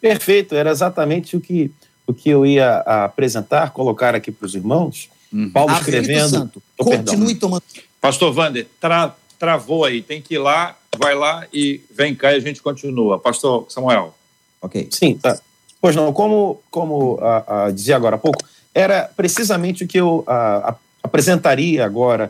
Perfeito, 0.00 0.54
era 0.54 0.70
exatamente 0.70 1.36
o 1.36 1.40
que, 1.40 1.70
o 2.06 2.14
que 2.14 2.30
eu 2.30 2.46
ia 2.46 2.78
apresentar, 2.78 3.70
colocar 3.72 4.14
aqui 4.14 4.30
para 4.30 4.46
os 4.46 4.54
irmãos. 4.54 5.08
Uhum. 5.32 5.50
Paulo 5.50 5.72
escrevendo. 5.74 6.28
Santo, 6.28 6.62
oh, 6.78 6.84
continue 6.84 7.34
tomando. 7.34 7.62
Pastor 8.00 8.36
Wander, 8.36 8.66
tra, 8.80 9.14
travou 9.38 9.84
aí, 9.84 10.02
tem 10.02 10.22
que 10.22 10.34
ir 10.34 10.38
lá, 10.38 10.76
vai 10.96 11.14
lá 11.14 11.46
e 11.52 11.80
vem 11.90 12.14
cá 12.14 12.32
e 12.32 12.36
a 12.36 12.40
gente 12.40 12.62
continua. 12.62 13.18
Pastor 13.18 13.66
Samuel. 13.68 14.14
Ok. 14.60 14.88
Sim, 14.90 15.18
tá. 15.18 15.38
Pois 15.80 15.94
não, 15.94 16.12
como, 16.12 16.60
como 16.70 17.18
a, 17.20 17.66
a, 17.66 17.70
dizia 17.70 17.96
agora 17.96 18.16
há 18.16 18.18
pouco, 18.18 18.44
era 18.74 19.10
precisamente 19.16 19.84
o 19.84 19.88
que 19.88 19.98
eu 19.98 20.24
a, 20.26 20.74
apresentaria 21.02 21.84
agora. 21.84 22.26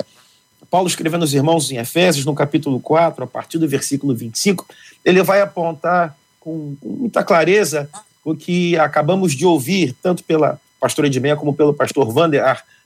Paulo 0.71 0.88
escrevendo 0.88 1.23
aos 1.23 1.33
irmãos 1.33 1.71
em 1.71 1.77
Efésios, 1.77 2.25
no 2.25 2.35
capítulo 2.35 2.81
4, 2.81 3.25
a 3.25 3.27
partir 3.27 3.59
do 3.59 3.68
versículo 3.68 4.14
25, 4.14 4.66
ele 5.05 5.23
vai 5.23 5.40
apontar 5.40 6.16
com, 6.40 6.77
muita 6.83 7.25
clareza 7.25 7.88
o 8.25 8.35
que 8.35 8.77
acabamos 8.77 9.33
de 9.33 9.47
ouvir, 9.47 9.94
tanto 10.03 10.23
pela 10.25 10.61
pastora 10.81 11.07
Edmeia 11.07 11.37
como 11.37 11.55
pelo 11.55 11.73
pastor 11.73 12.12
Vander, 12.12 12.44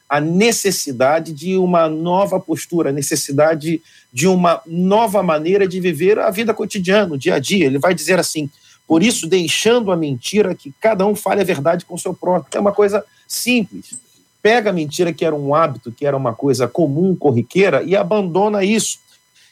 a 0.09 0.21
necessidade 0.21 1.33
de 1.33 1.57
uma 1.57 1.89
nova 1.89 2.39
postura, 2.39 2.91
a 2.91 2.93
necessidade 2.93 3.81
de 4.13 4.29
uma 4.29 4.61
nova 4.67 5.23
maneira 5.23 5.67
de 5.67 5.81
viver 5.81 6.19
a 6.19 6.31
vida 6.31 6.53
cotidiana, 6.53 7.15
o 7.15 7.19
dia 7.19 7.37
a 7.37 7.39
dia. 7.39 7.65
Ele 7.65 7.79
vai 7.79 7.95
dizer 7.95 8.19
assim: 8.19 8.51
por 8.87 9.03
isso, 9.03 9.27
deixando 9.27 9.91
a 9.91 9.97
mentira, 9.97 10.55
que 10.55 10.71
cada 10.79 11.07
um 11.07 11.15
fale 11.15 11.41
a 11.41 11.45
verdade 11.45 11.87
com 11.87 11.95
o 11.95 11.99
seu 11.99 12.13
próprio. 12.13 12.59
É 12.59 12.61
uma 12.61 12.73
coisa 12.73 13.03
simples. 13.27 13.95
Pega 14.43 14.71
a 14.71 14.73
mentira, 14.73 15.13
que 15.13 15.25
era 15.25 15.35
um 15.35 15.55
hábito, 15.55 15.93
que 15.93 16.05
era 16.05 16.17
uma 16.17 16.35
coisa 16.35 16.67
comum, 16.67 17.15
corriqueira, 17.15 17.83
e 17.83 17.95
abandona 17.95 18.65
isso. 18.65 18.99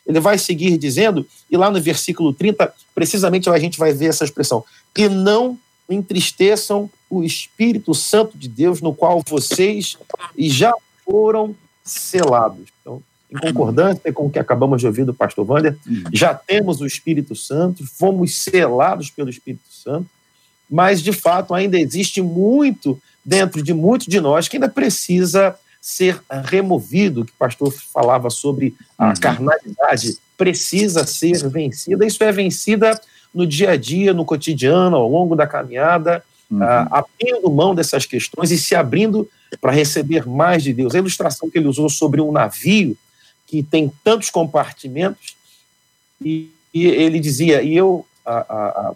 Ele 0.07 0.19
vai 0.19 0.37
seguir 0.37 0.77
dizendo, 0.77 1.25
e 1.49 1.57
lá 1.57 1.71
no 1.71 1.81
versículo 1.81 2.33
30, 2.33 2.73
precisamente 2.95 3.49
a 3.49 3.59
gente 3.59 3.79
vai 3.79 3.93
ver 3.93 4.07
essa 4.07 4.25
expressão: 4.25 4.65
e 4.97 5.09
não 5.09 5.59
entristeçam 5.89 6.91
o 7.09 7.23
Espírito 7.23 7.95
Santo 7.95 8.37
de 8.37 8.49
Deus, 8.49 8.81
no 8.81 8.95
qual 8.95 9.23
vocês 9.27 9.97
já 10.37 10.73
foram 11.05 11.55
selados. 11.85 12.69
Então, 12.81 13.03
em 13.31 13.39
concordância 13.39 14.13
com 14.13 14.27
o 14.27 14.31
que 14.31 14.39
acabamos 14.39 14.81
de 14.81 14.87
ouvir 14.87 15.05
do 15.05 15.15
pastor 15.15 15.49
Wander, 15.49 15.77
uhum. 15.87 16.05
já 16.13 16.35
temos 16.35 16.81
o 16.81 16.87
Espírito 16.87 17.35
Santo, 17.35 17.87
fomos 17.87 18.37
selados 18.37 19.11
pelo 19.11 19.31
Espírito 19.31 19.71
Santo, 19.71 20.07
mas 20.69 21.03
de 21.03 21.13
fato 21.13 21.55
ainda 21.55 21.79
existe 21.79 22.23
muito 22.23 23.01
dentro 23.25 23.63
de 23.63 23.73
muitos 23.73 24.07
de 24.07 24.21
nós 24.21 24.49
que 24.49 24.57
ainda 24.57 24.69
precisa 24.69 25.57
ser 25.81 26.21
removido, 26.45 27.25
que 27.25 27.33
o 27.33 27.39
pastor 27.39 27.73
falava 27.73 28.29
sobre 28.29 28.75
a 28.99 29.09
uhum. 29.09 29.15
carnalidade, 29.15 30.19
precisa 30.37 31.07
ser 31.07 31.49
vencida. 31.49 32.05
Isso 32.05 32.23
é 32.23 32.31
vencida 32.31 33.01
no 33.33 33.47
dia 33.47 33.71
a 33.71 33.77
dia, 33.77 34.13
no 34.13 34.25
cotidiano, 34.25 34.97
ao 34.97 35.09
longo 35.09 35.35
da 35.35 35.47
caminhada, 35.47 36.23
uhum. 36.51 36.59
uh, 36.59 36.89
abrindo 36.91 37.51
mão 37.51 37.75
dessas 37.75 38.05
questões 38.05 38.51
e 38.51 38.59
se 38.59 38.75
abrindo 38.75 39.29
para 39.61 39.73
receber 39.73 40.27
mais 40.27 40.63
de 40.63 40.73
Deus. 40.73 40.95
A 40.95 40.99
ilustração 40.99 41.49
que 41.49 41.59
ele 41.59 41.69
usou 41.69 41.89
sobre 41.89 42.21
um 42.21 42.31
navio 42.31 42.97
que 43.47 43.63
tem 43.63 43.91
tantos 44.05 44.31
compartimentos, 44.31 45.35
e, 46.23 46.51
e 46.73 46.87
ele 46.87 47.19
dizia, 47.19 47.63
e 47.63 47.77
eu 47.77 48.07
a, 48.25 48.33
a, 48.33 48.69
a, 48.69 48.93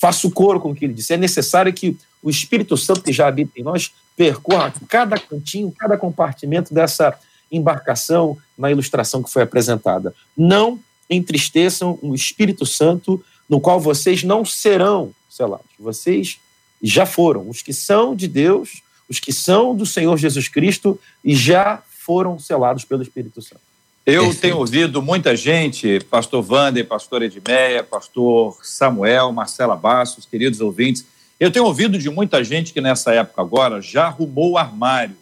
faço 0.00 0.30
coro 0.30 0.58
com 0.58 0.70
o 0.70 0.74
que 0.74 0.84
ele 0.84 0.94
disse, 0.94 1.12
é 1.12 1.16
necessário 1.16 1.72
que 1.72 1.96
o 2.22 2.30
Espírito 2.30 2.76
Santo 2.76 3.02
que 3.02 3.12
já 3.12 3.26
habita 3.26 3.58
em 3.58 3.62
nós 3.62 3.92
percorra 4.16 4.72
cada 4.88 5.18
cantinho, 5.18 5.72
cada 5.76 5.96
compartimento 5.96 6.72
dessa 6.72 7.18
embarcação 7.50 8.38
na 8.56 8.70
ilustração 8.70 9.22
que 9.22 9.30
foi 9.30 9.42
apresentada. 9.42 10.14
Não 10.36 10.78
entristeçam 11.10 11.98
o 12.00 12.14
Espírito 12.14 12.64
Santo 12.64 13.22
no 13.48 13.60
qual 13.60 13.80
vocês 13.80 14.22
não 14.22 14.44
serão 14.44 15.12
selados. 15.28 15.66
Vocês 15.78 16.38
já 16.82 17.04
foram. 17.04 17.48
Os 17.48 17.60
que 17.60 17.72
são 17.72 18.14
de 18.14 18.26
Deus, 18.26 18.82
os 19.08 19.20
que 19.20 19.32
são 19.32 19.74
do 19.74 19.84
Senhor 19.84 20.16
Jesus 20.16 20.48
Cristo 20.48 20.98
e 21.24 21.34
já 21.34 21.82
foram 21.88 22.38
selados 22.38 22.84
pelo 22.84 23.02
Espírito 23.02 23.42
Santo. 23.42 23.60
Eu 24.04 24.22
Perfeito. 24.22 24.40
tenho 24.40 24.58
ouvido 24.58 25.00
muita 25.00 25.36
gente, 25.36 26.00
pastor 26.10 26.44
Wander, 26.44 26.84
pastor 26.84 27.22
Edmeia, 27.22 27.84
pastor 27.84 28.58
Samuel, 28.62 29.30
Marcela 29.30 29.76
Bastos, 29.76 30.26
queridos 30.26 30.60
ouvintes, 30.60 31.06
eu 31.42 31.50
tenho 31.50 31.64
ouvido 31.64 31.98
de 31.98 32.08
muita 32.08 32.44
gente 32.44 32.72
que 32.72 32.80
nessa 32.80 33.12
época 33.12 33.42
agora 33.42 33.82
já 33.82 34.06
arrumou 34.06 34.52
o 34.52 34.58
armário. 34.58 35.16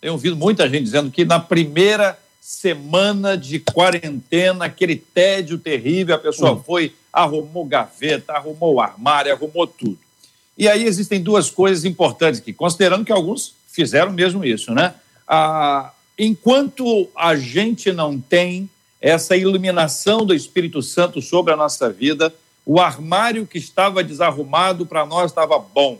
Tenho 0.00 0.14
ouvido 0.14 0.34
muita 0.34 0.66
gente 0.66 0.84
dizendo 0.84 1.10
que 1.10 1.26
na 1.26 1.38
primeira 1.38 2.18
semana 2.40 3.36
de 3.36 3.58
quarentena, 3.58 4.64
aquele 4.64 4.96
tédio 4.96 5.58
terrível, 5.58 6.14
a 6.14 6.18
pessoa 6.18 6.52
hum. 6.52 6.62
foi, 6.64 6.94
arrumou 7.12 7.66
gaveta, 7.66 8.32
arrumou 8.32 8.76
o 8.76 8.80
armário, 8.80 9.30
arrumou 9.30 9.66
tudo. 9.66 9.98
E 10.56 10.66
aí 10.66 10.84
existem 10.86 11.22
duas 11.22 11.50
coisas 11.50 11.84
importantes 11.84 12.40
aqui, 12.40 12.54
considerando 12.54 13.04
que 13.04 13.12
alguns 13.12 13.52
fizeram 13.70 14.10
mesmo 14.10 14.46
isso, 14.46 14.72
né? 14.72 14.94
Ah, 15.28 15.92
enquanto 16.18 17.10
a 17.14 17.36
gente 17.36 17.92
não 17.92 18.18
tem 18.18 18.70
essa 19.02 19.36
iluminação 19.36 20.24
do 20.24 20.32
Espírito 20.32 20.80
Santo 20.80 21.20
sobre 21.20 21.52
a 21.52 21.56
nossa 21.58 21.90
vida, 21.90 22.32
o 22.68 22.78
armário 22.78 23.46
que 23.46 23.56
estava 23.56 24.04
desarrumado 24.04 24.84
para 24.84 25.06
nós 25.06 25.30
estava 25.30 25.58
bom. 25.58 25.98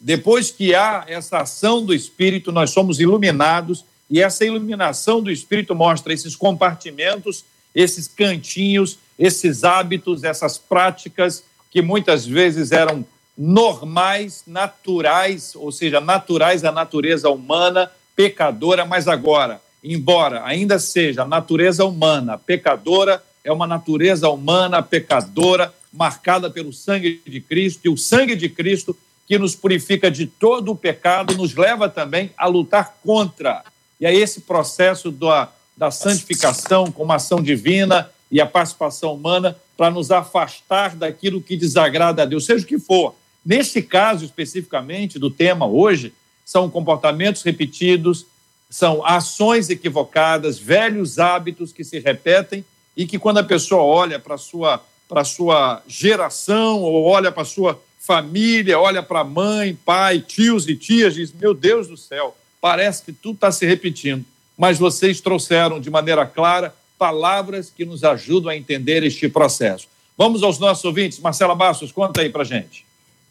Depois 0.00 0.50
que 0.50 0.74
há 0.74 1.04
essa 1.06 1.40
ação 1.40 1.84
do 1.84 1.92
Espírito, 1.92 2.50
nós 2.50 2.70
somos 2.70 3.00
iluminados 3.00 3.84
e 4.08 4.22
essa 4.22 4.42
iluminação 4.46 5.22
do 5.22 5.30
Espírito 5.30 5.74
mostra 5.74 6.14
esses 6.14 6.34
compartimentos, 6.34 7.44
esses 7.74 8.08
cantinhos, 8.08 8.98
esses 9.18 9.62
hábitos, 9.62 10.24
essas 10.24 10.56
práticas 10.56 11.44
que 11.70 11.82
muitas 11.82 12.24
vezes 12.24 12.72
eram 12.72 13.04
normais, 13.36 14.44
naturais, 14.46 15.52
ou 15.54 15.70
seja, 15.70 16.00
naturais 16.00 16.64
à 16.64 16.72
natureza 16.72 17.28
humana, 17.28 17.92
pecadora, 18.16 18.86
mas 18.86 19.06
agora, 19.06 19.60
embora 19.84 20.46
ainda 20.46 20.78
seja 20.78 21.24
a 21.24 21.28
natureza 21.28 21.84
humana 21.84 22.38
pecadora, 22.38 23.22
é 23.44 23.52
uma 23.52 23.66
natureza 23.66 24.30
humana 24.30 24.82
pecadora 24.82 25.74
marcada 25.92 26.50
pelo 26.50 26.72
sangue 26.72 27.20
de 27.26 27.40
Cristo, 27.40 27.80
e 27.84 27.88
o 27.88 27.96
sangue 27.96 28.36
de 28.36 28.48
Cristo 28.48 28.96
que 29.26 29.38
nos 29.38 29.54
purifica 29.54 30.10
de 30.10 30.26
todo 30.26 30.72
o 30.72 30.76
pecado, 30.76 31.36
nos 31.36 31.54
leva 31.54 31.88
também 31.88 32.32
a 32.36 32.46
lutar 32.46 32.96
contra. 33.02 33.62
E 34.00 34.06
é 34.06 34.14
esse 34.14 34.40
processo 34.40 35.10
da, 35.10 35.48
da 35.76 35.90
santificação 35.90 36.90
como 36.90 37.12
ação 37.12 37.40
divina 37.40 38.10
e 38.30 38.40
a 38.40 38.46
participação 38.46 39.14
humana 39.14 39.56
para 39.76 39.90
nos 39.90 40.10
afastar 40.10 40.94
daquilo 40.96 41.40
que 41.40 41.56
desagrada 41.56 42.22
a 42.22 42.26
Deus, 42.26 42.44
seja 42.44 42.64
o 42.64 42.68
que 42.68 42.78
for. 42.78 43.14
Neste 43.44 43.80
caso 43.80 44.24
especificamente 44.24 45.18
do 45.18 45.30
tema 45.30 45.66
hoje, 45.66 46.12
são 46.44 46.68
comportamentos 46.68 47.42
repetidos, 47.42 48.26
são 48.68 49.04
ações 49.04 49.70
equivocadas, 49.70 50.58
velhos 50.58 51.18
hábitos 51.18 51.72
que 51.72 51.82
se 51.82 51.98
repetem 51.98 52.64
e 52.96 53.06
que 53.06 53.18
quando 53.18 53.38
a 53.38 53.44
pessoa 53.44 53.82
olha 53.82 54.18
para 54.18 54.34
a 54.34 54.38
sua, 54.38 54.84
para 55.10 55.24
sua 55.24 55.82
geração 55.88 56.80
ou 56.82 57.04
olha 57.04 57.32
para 57.32 57.42
a 57.42 57.44
sua 57.46 57.82
família, 57.98 58.78
olha 58.78 59.02
para 59.02 59.24
mãe, 59.24 59.76
pai, 59.84 60.20
tios 60.20 60.68
e 60.68 60.76
tias, 60.76 61.16
diz: 61.16 61.32
Meu 61.32 61.52
Deus 61.52 61.88
do 61.88 61.96
céu, 61.96 62.36
parece 62.60 63.02
que 63.02 63.12
tudo 63.12 63.34
está 63.34 63.50
se 63.50 63.66
repetindo. 63.66 64.24
Mas 64.56 64.78
vocês 64.78 65.20
trouxeram 65.20 65.80
de 65.80 65.90
maneira 65.90 66.24
clara 66.24 66.72
palavras 66.96 67.72
que 67.76 67.84
nos 67.84 68.04
ajudam 68.04 68.50
a 68.50 68.56
entender 68.56 69.02
este 69.02 69.28
processo. 69.28 69.88
Vamos 70.16 70.44
aos 70.44 70.60
nossos 70.60 70.84
ouvintes. 70.84 71.18
Marcela 71.18 71.56
Bastos, 71.56 71.90
conta 71.90 72.20
aí 72.20 72.30
para 72.30 72.44
gente. 72.44 72.86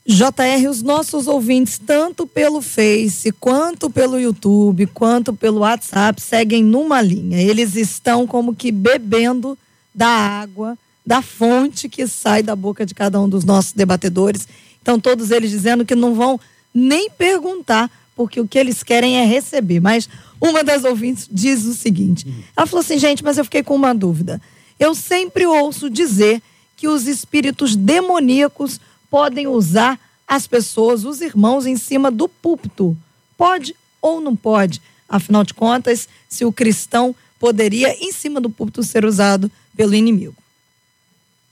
JR, 0.05 0.67
os 0.69 0.81
nossos 0.81 1.27
ouvintes, 1.27 1.77
tanto 1.77 2.27
pelo 2.27 2.61
Face, 2.61 3.31
quanto 3.33 3.89
pelo 3.89 4.19
YouTube, 4.19 4.87
quanto 4.87 5.33
pelo 5.33 5.59
WhatsApp, 5.59 6.19
seguem 6.19 6.61
numa 6.63 7.01
linha. 7.01 7.39
Eles 7.39 7.75
estão 7.75 8.27
como 8.27 8.55
que 8.55 8.71
bebendo 8.71 9.57
da 9.93 10.07
água, 10.07 10.77
da 11.09 11.23
fonte 11.23 11.89
que 11.89 12.05
sai 12.05 12.43
da 12.43 12.55
boca 12.55 12.85
de 12.85 12.93
cada 12.93 13.19
um 13.19 13.27
dos 13.27 13.43
nossos 13.43 13.71
debatedores. 13.71 14.47
Então, 14.79 14.99
todos 14.99 15.31
eles 15.31 15.49
dizendo 15.49 15.83
que 15.83 15.95
não 15.95 16.13
vão 16.13 16.39
nem 16.71 17.09
perguntar, 17.09 17.89
porque 18.15 18.39
o 18.39 18.47
que 18.47 18.59
eles 18.59 18.83
querem 18.83 19.17
é 19.17 19.25
receber. 19.25 19.79
Mas 19.79 20.07
uma 20.39 20.63
das 20.63 20.83
ouvintes 20.83 21.27
diz 21.31 21.65
o 21.65 21.73
seguinte: 21.73 22.27
ela 22.55 22.67
falou 22.67 22.81
assim, 22.81 22.99
gente, 22.99 23.23
mas 23.23 23.39
eu 23.39 23.43
fiquei 23.43 23.63
com 23.63 23.73
uma 23.73 23.91
dúvida. 23.91 24.39
Eu 24.79 24.93
sempre 24.93 25.47
ouço 25.47 25.89
dizer 25.89 26.43
que 26.77 26.87
os 26.87 27.07
espíritos 27.07 27.75
demoníacos 27.75 28.79
podem 29.09 29.47
usar 29.47 29.99
as 30.27 30.45
pessoas, 30.45 31.05
os 31.05 31.21
irmãos, 31.21 31.65
em 31.65 31.75
cima 31.75 32.11
do 32.11 32.29
púlpito. 32.29 32.95
Pode 33.35 33.75
ou 33.99 34.21
não 34.21 34.35
pode? 34.35 34.79
Afinal 35.09 35.43
de 35.43 35.55
contas, 35.55 36.07
se 36.29 36.45
o 36.45 36.51
cristão 36.51 37.15
poderia, 37.39 37.95
em 37.99 38.11
cima 38.11 38.39
do 38.39 38.47
púlpito, 38.47 38.83
ser 38.83 39.05
usado 39.05 39.51
pelo 39.75 39.95
inimigo. 39.95 40.35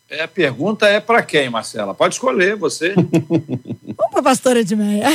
É, 0.10 0.24
a 0.24 0.28
pergunta 0.28 0.88
é 0.88 1.02
para 1.02 1.22
quem, 1.22 1.50
Marcela? 1.50 1.94
Pode 1.94 2.16
escolher, 2.16 2.56
você. 2.56 2.94
Vamos 2.96 4.10
para 4.10 4.20
a 4.20 4.24
pastora 4.24 4.62
Edmeia. 4.62 5.06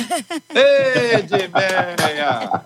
Edmeia! 1.18 2.62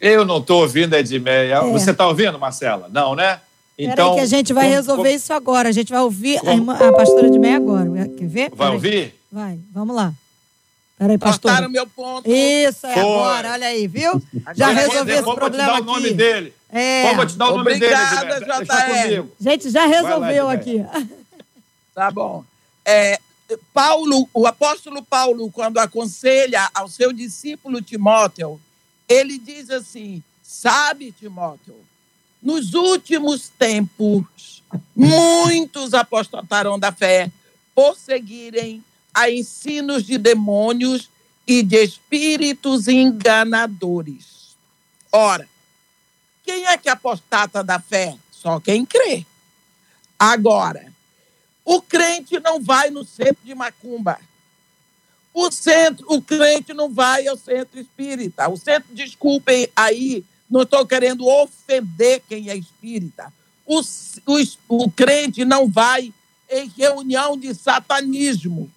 Eu 0.00 0.24
não 0.24 0.38
estou 0.38 0.62
ouvindo 0.62 0.94
a 0.94 1.00
Edmeia. 1.00 1.56
É. 1.56 1.72
Você 1.72 1.90
está 1.90 2.06
ouvindo, 2.06 2.38
Marcela? 2.38 2.88
Não, 2.90 3.14
né? 3.14 3.40
Então, 3.76 4.14
Peraí 4.14 4.14
que 4.14 4.20
a 4.20 4.38
gente 4.38 4.52
vai 4.52 4.64
como, 4.64 4.76
resolver 4.76 5.02
como... 5.02 5.16
isso 5.16 5.32
agora. 5.32 5.68
A 5.68 5.72
gente 5.72 5.92
vai 5.92 6.00
ouvir 6.00 6.40
a, 6.46 6.54
irmã, 6.54 6.74
a, 6.74 6.92
pastora 6.92 7.26
Edmeia 7.26 7.56
agora. 7.56 8.08
Quer 8.16 8.26
ver? 8.26 8.50
Vai 8.54 8.70
ouvir? 8.72 9.14
Vai, 9.30 9.58
vamos 9.72 9.94
lá. 9.94 10.12
Peraí, 10.98 11.18
pastor. 11.18 11.50
Cortaram 11.50 11.70
meu 11.70 11.86
ponto. 11.86 12.28
Isso, 12.28 12.86
é 12.86 12.94
Foi. 12.94 13.02
agora, 13.02 13.52
olha 13.52 13.66
aí, 13.66 13.86
viu? 13.86 14.20
Já 14.56 14.70
resolvi 14.70 15.12
esse 15.12 15.22
problema 15.22 15.36
aqui. 15.36 15.40
Vou 15.40 15.50
te 15.50 15.56
dar 15.56 15.80
o 15.80 15.84
nome 15.84 16.10
dele. 16.12 16.57
É. 16.70 17.14
Vou 17.14 17.26
te 17.26 17.36
dar 17.36 17.46
o 17.46 17.58
nome 17.58 17.74
Obrigada, 17.74 18.38
dele. 18.38 18.50
Obrigada, 18.50 19.26
Gente, 19.40 19.70
já 19.70 19.86
resolveu 19.86 20.46
lá, 20.46 20.52
aqui. 20.52 20.84
Tá 21.94 22.10
bom. 22.10 22.44
É, 22.84 23.18
Paulo, 23.72 24.28
o 24.34 24.46
apóstolo 24.46 25.02
Paulo, 25.02 25.50
quando 25.50 25.78
aconselha 25.78 26.68
ao 26.74 26.88
seu 26.88 27.12
discípulo 27.12 27.80
Timóteo, 27.80 28.60
ele 29.08 29.38
diz 29.38 29.70
assim: 29.70 30.22
Sabe, 30.42 31.12
Timóteo, 31.12 31.74
nos 32.42 32.74
últimos 32.74 33.48
tempos, 33.48 34.62
muitos 34.94 35.94
apostatarão 35.94 36.78
da 36.78 36.92
fé 36.92 37.30
por 37.74 37.96
seguirem 37.96 38.84
a 39.14 39.30
ensinos 39.30 40.04
de 40.04 40.18
demônios 40.18 41.08
e 41.46 41.62
de 41.62 41.82
espíritos 41.82 42.86
enganadores. 42.88 44.56
Ora, 45.10 45.48
quem 46.48 46.64
é 46.64 46.78
que 46.78 46.88
apostata 46.88 47.62
da 47.62 47.78
fé? 47.78 48.16
Só 48.30 48.58
quem 48.58 48.86
crê. 48.86 49.26
Agora, 50.18 50.90
o 51.62 51.82
crente 51.82 52.40
não 52.40 52.58
vai 52.58 52.88
no 52.88 53.04
centro 53.04 53.44
de 53.44 53.54
macumba. 53.54 54.18
O 55.34 55.52
centro, 55.52 56.06
o 56.08 56.22
crente 56.22 56.72
não 56.72 56.88
vai 56.88 57.26
ao 57.26 57.36
centro 57.36 57.78
espírita. 57.78 58.48
O 58.48 58.56
centro, 58.56 58.94
desculpem 58.94 59.68
aí, 59.76 60.24
não 60.48 60.62
estou 60.62 60.86
querendo 60.86 61.26
ofender 61.26 62.22
quem 62.26 62.48
é 62.48 62.56
espírita. 62.56 63.30
O, 63.66 63.82
o, 63.82 64.84
o 64.86 64.90
crente 64.90 65.44
não 65.44 65.68
vai 65.68 66.14
em 66.48 66.72
reunião 66.74 67.36
de 67.36 67.54
satanismo. 67.54 68.70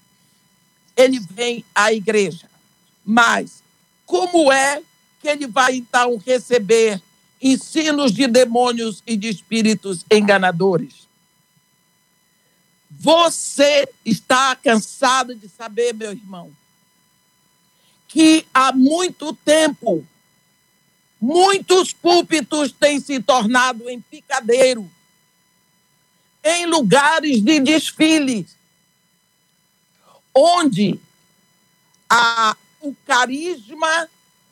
Ele 0.98 1.22
vem 1.22 1.64
à 1.74 1.94
igreja. 1.94 2.50
Mas 3.06 3.64
como 4.06 4.52
é 4.52 4.82
que 5.22 5.30
ele 5.30 5.48
vai 5.48 5.78
então 5.78 6.18
receber 6.18 7.02
ensinos 7.42 8.12
de 8.12 8.28
demônios 8.28 9.02
e 9.06 9.18
de 9.18 9.28
espíritos 9.28 10.06
enganadores? 10.12 11.08
Você 12.90 13.88
está 14.06 14.56
cansado 14.56 15.34
de 15.34 15.50
saber, 15.50 15.94
meu 15.94 16.12
irmão, 16.12 16.52
que 18.08 18.46
há 18.54 18.72
muito 18.72 19.34
tempo 19.34 20.06
muitos 21.20 21.94
púlpitos 21.94 22.72
têm 22.72 23.00
se 23.00 23.20
tornado 23.22 23.90
em 23.90 24.02
picadeiro, 24.02 24.90
em 26.44 26.66
lugares 26.66 27.42
de 27.42 27.60
desfile, 27.60 28.48
onde 30.34 31.00
a, 32.10 32.58
o 32.82 32.96
carisma 33.06 34.10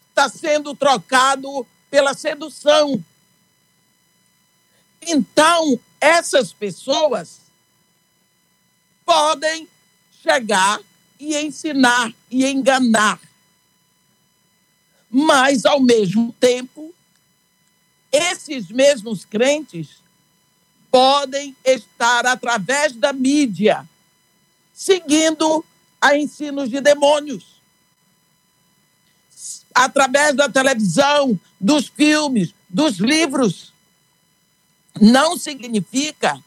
está 0.10 0.30
sendo 0.30 0.76
trocado 0.76 1.66
pela 1.90 2.14
sedução. 2.14 3.04
Então, 5.02 5.80
essas 6.00 6.54
pessoas 6.54 7.40
podem 9.06 9.68
chegar 10.22 10.80
e 11.20 11.36
ensinar 11.38 12.14
e 12.30 12.46
enganar. 12.46 13.20
Mas, 15.10 15.66
ao 15.66 15.80
mesmo 15.80 16.34
tempo, 16.40 16.94
esses 18.12 18.70
mesmos 18.70 19.26
crentes 19.26 20.00
podem 20.92 21.56
estar, 21.64 22.26
através 22.26 22.94
da 22.94 23.14
mídia, 23.14 23.88
seguindo 24.74 25.64
a 26.02 26.16
ensinos 26.16 26.70
de 26.70 26.80
demônios. 26.80 27.60
Através 29.74 30.36
da 30.36 30.50
televisão, 30.50 31.40
dos 31.60 31.88
filmes, 31.88 32.54
dos 32.70 32.98
livros. 32.98 33.74
Não 35.00 35.38
significa 35.38 36.42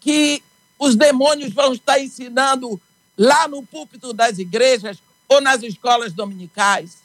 que 0.00 0.42
os 0.78 0.96
demônios 0.96 1.52
vão 1.52 1.72
estar 1.72 2.00
ensinando 2.00 2.80
lá 3.16 3.46
no 3.46 3.62
púlpito 3.62 4.12
das 4.12 4.38
igrejas 4.38 4.98
ou 5.28 5.40
nas 5.40 5.62
escolas 5.62 6.12
dominicais. 6.12 6.98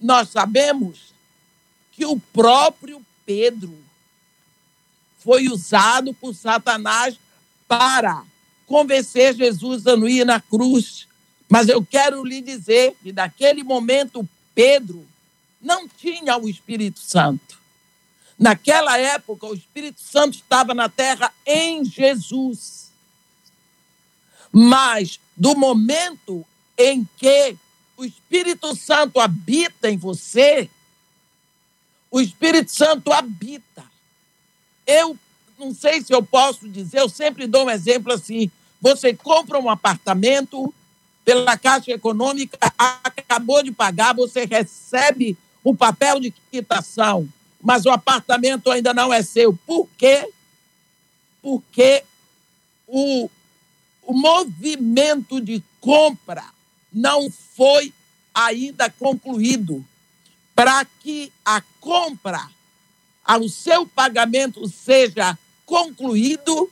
Nós 0.00 0.28
sabemos 0.28 1.12
que 1.92 2.06
o 2.06 2.18
próprio 2.18 3.04
Pedro 3.26 3.76
foi 5.18 5.48
usado 5.48 6.14
por 6.14 6.34
Satanás 6.34 7.18
para 7.66 8.24
convencer 8.64 9.34
Jesus 9.34 9.86
a 9.86 9.96
não 9.96 10.08
ir 10.08 10.24
na 10.24 10.40
cruz. 10.40 11.08
Mas 11.48 11.68
eu 11.68 11.84
quero 11.84 12.22
lhe 12.24 12.40
dizer 12.40 12.94
que 13.02 13.12
naquele 13.12 13.64
momento 13.64 14.28
Pedro 14.54 15.07
não 15.60 15.88
tinha 15.88 16.36
o 16.36 16.48
Espírito 16.48 17.00
Santo. 17.00 17.58
Naquela 18.38 18.96
época, 18.96 19.46
o 19.46 19.54
Espírito 19.54 20.00
Santo 20.00 20.34
estava 20.34 20.72
na 20.72 20.88
terra 20.88 21.32
em 21.44 21.84
Jesus. 21.84 22.92
Mas 24.52 25.18
do 25.36 25.56
momento 25.56 26.46
em 26.76 27.06
que 27.16 27.56
o 27.96 28.04
Espírito 28.04 28.76
Santo 28.76 29.18
habita 29.18 29.90
em 29.90 29.96
você, 29.96 30.70
o 32.10 32.20
Espírito 32.20 32.70
Santo 32.70 33.12
habita. 33.12 33.84
Eu 34.86 35.18
não 35.58 35.74
sei 35.74 36.00
se 36.00 36.14
eu 36.14 36.22
posso 36.22 36.68
dizer, 36.68 37.00
eu 37.00 37.08
sempre 37.08 37.46
dou 37.46 37.66
um 37.66 37.70
exemplo 37.70 38.12
assim: 38.12 38.50
você 38.80 39.12
compra 39.12 39.58
um 39.58 39.68
apartamento 39.68 40.72
pela 41.24 41.58
Caixa 41.58 41.90
Econômica, 41.90 42.56
acabou 42.78 43.62
de 43.62 43.72
pagar, 43.72 44.14
você 44.14 44.46
recebe 44.46 45.36
o 45.62 45.74
papel 45.74 46.20
de 46.20 46.30
quitação, 46.50 47.28
mas 47.60 47.84
o 47.84 47.90
apartamento 47.90 48.70
ainda 48.70 48.94
não 48.94 49.12
é 49.12 49.22
seu. 49.22 49.52
Por 49.66 49.88
quê? 49.98 50.28
Porque 51.42 52.04
o, 52.86 53.28
o 54.02 54.12
movimento 54.12 55.40
de 55.40 55.62
compra 55.80 56.44
não 56.92 57.30
foi 57.30 57.92
ainda 58.34 58.88
concluído. 58.90 59.84
Para 60.54 60.84
que 60.84 61.32
a 61.44 61.60
compra, 61.80 62.48
o 63.40 63.48
seu 63.48 63.86
pagamento 63.86 64.66
seja 64.68 65.38
concluído, 65.64 66.70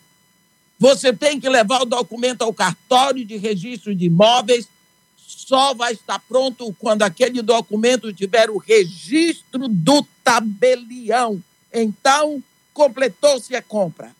você 0.78 1.12
tem 1.12 1.38
que 1.38 1.48
levar 1.48 1.82
o 1.82 1.86
documento 1.86 2.42
ao 2.42 2.52
cartório 2.52 3.24
de 3.24 3.36
registro 3.36 3.94
de 3.94 4.06
imóveis. 4.06 4.68
Só 5.26 5.74
vai 5.74 5.92
estar 5.92 6.20
pronto 6.20 6.72
quando 6.78 7.02
aquele 7.02 7.42
documento 7.42 8.12
tiver 8.12 8.48
o 8.48 8.58
registro 8.58 9.66
do 9.66 10.06
tabelião. 10.22 11.42
Então, 11.72 12.42
completou-se 12.72 13.54
a 13.56 13.60
compra. 13.60 14.14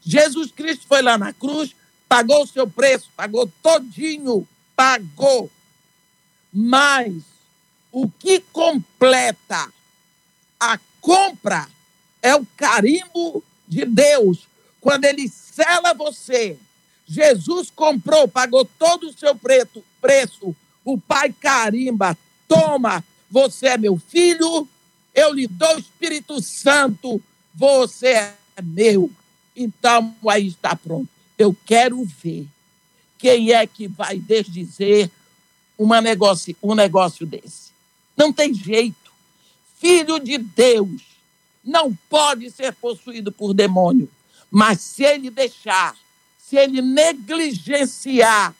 Jesus 0.00 0.52
Cristo 0.52 0.86
foi 0.86 1.02
lá 1.02 1.18
na 1.18 1.32
cruz, 1.32 1.74
pagou 2.08 2.44
o 2.44 2.46
seu 2.46 2.68
preço, 2.68 3.10
pagou 3.16 3.50
todinho, 3.60 4.46
pagou. 4.76 5.50
Mas 6.52 7.14
o 7.90 8.08
que 8.08 8.38
completa 8.52 9.72
a 10.60 10.78
compra 11.00 11.68
é 12.22 12.34
o 12.36 12.46
carimbo 12.56 13.42
de 13.66 13.84
Deus 13.84 14.46
quando 14.80 15.04
ele 15.04 15.28
sela 15.28 15.92
você. 15.94 16.56
Jesus 17.06 17.70
comprou, 17.70 18.28
pagou 18.28 18.64
todo 18.64 19.08
o 19.08 19.12
seu 19.12 19.34
preto, 19.34 19.84
preço. 20.04 20.54
O 20.84 20.98
Pai 20.98 21.32
carimba, 21.32 22.16
toma, 22.46 23.02
você 23.30 23.68
é 23.68 23.78
meu 23.78 23.96
filho, 23.96 24.68
eu 25.14 25.32
lhe 25.32 25.46
dou 25.46 25.76
o 25.76 25.78
Espírito 25.78 26.42
Santo, 26.42 27.22
você 27.54 28.08
é 28.08 28.34
meu. 28.62 29.10
Então, 29.56 30.14
aí 30.28 30.48
está 30.48 30.76
pronto. 30.76 31.08
Eu 31.38 31.56
quero 31.64 32.04
ver 32.04 32.46
quem 33.16 33.52
é 33.52 33.66
que 33.66 33.88
vai 33.88 34.18
desdizer 34.18 35.10
uma 35.78 36.02
negócio, 36.02 36.54
um 36.62 36.74
negócio 36.74 37.24
desse. 37.24 37.72
Não 38.14 38.30
tem 38.30 38.52
jeito. 38.52 39.10
Filho 39.78 40.18
de 40.18 40.36
Deus 40.36 41.02
não 41.64 41.94
pode 42.10 42.50
ser 42.50 42.74
possuído 42.74 43.32
por 43.32 43.54
demônio. 43.54 44.10
Mas 44.50 44.82
se 44.82 45.02
ele 45.02 45.30
deixar, 45.30 45.96
se 46.36 46.56
ele 46.56 46.82
negligenciar, 46.82 48.54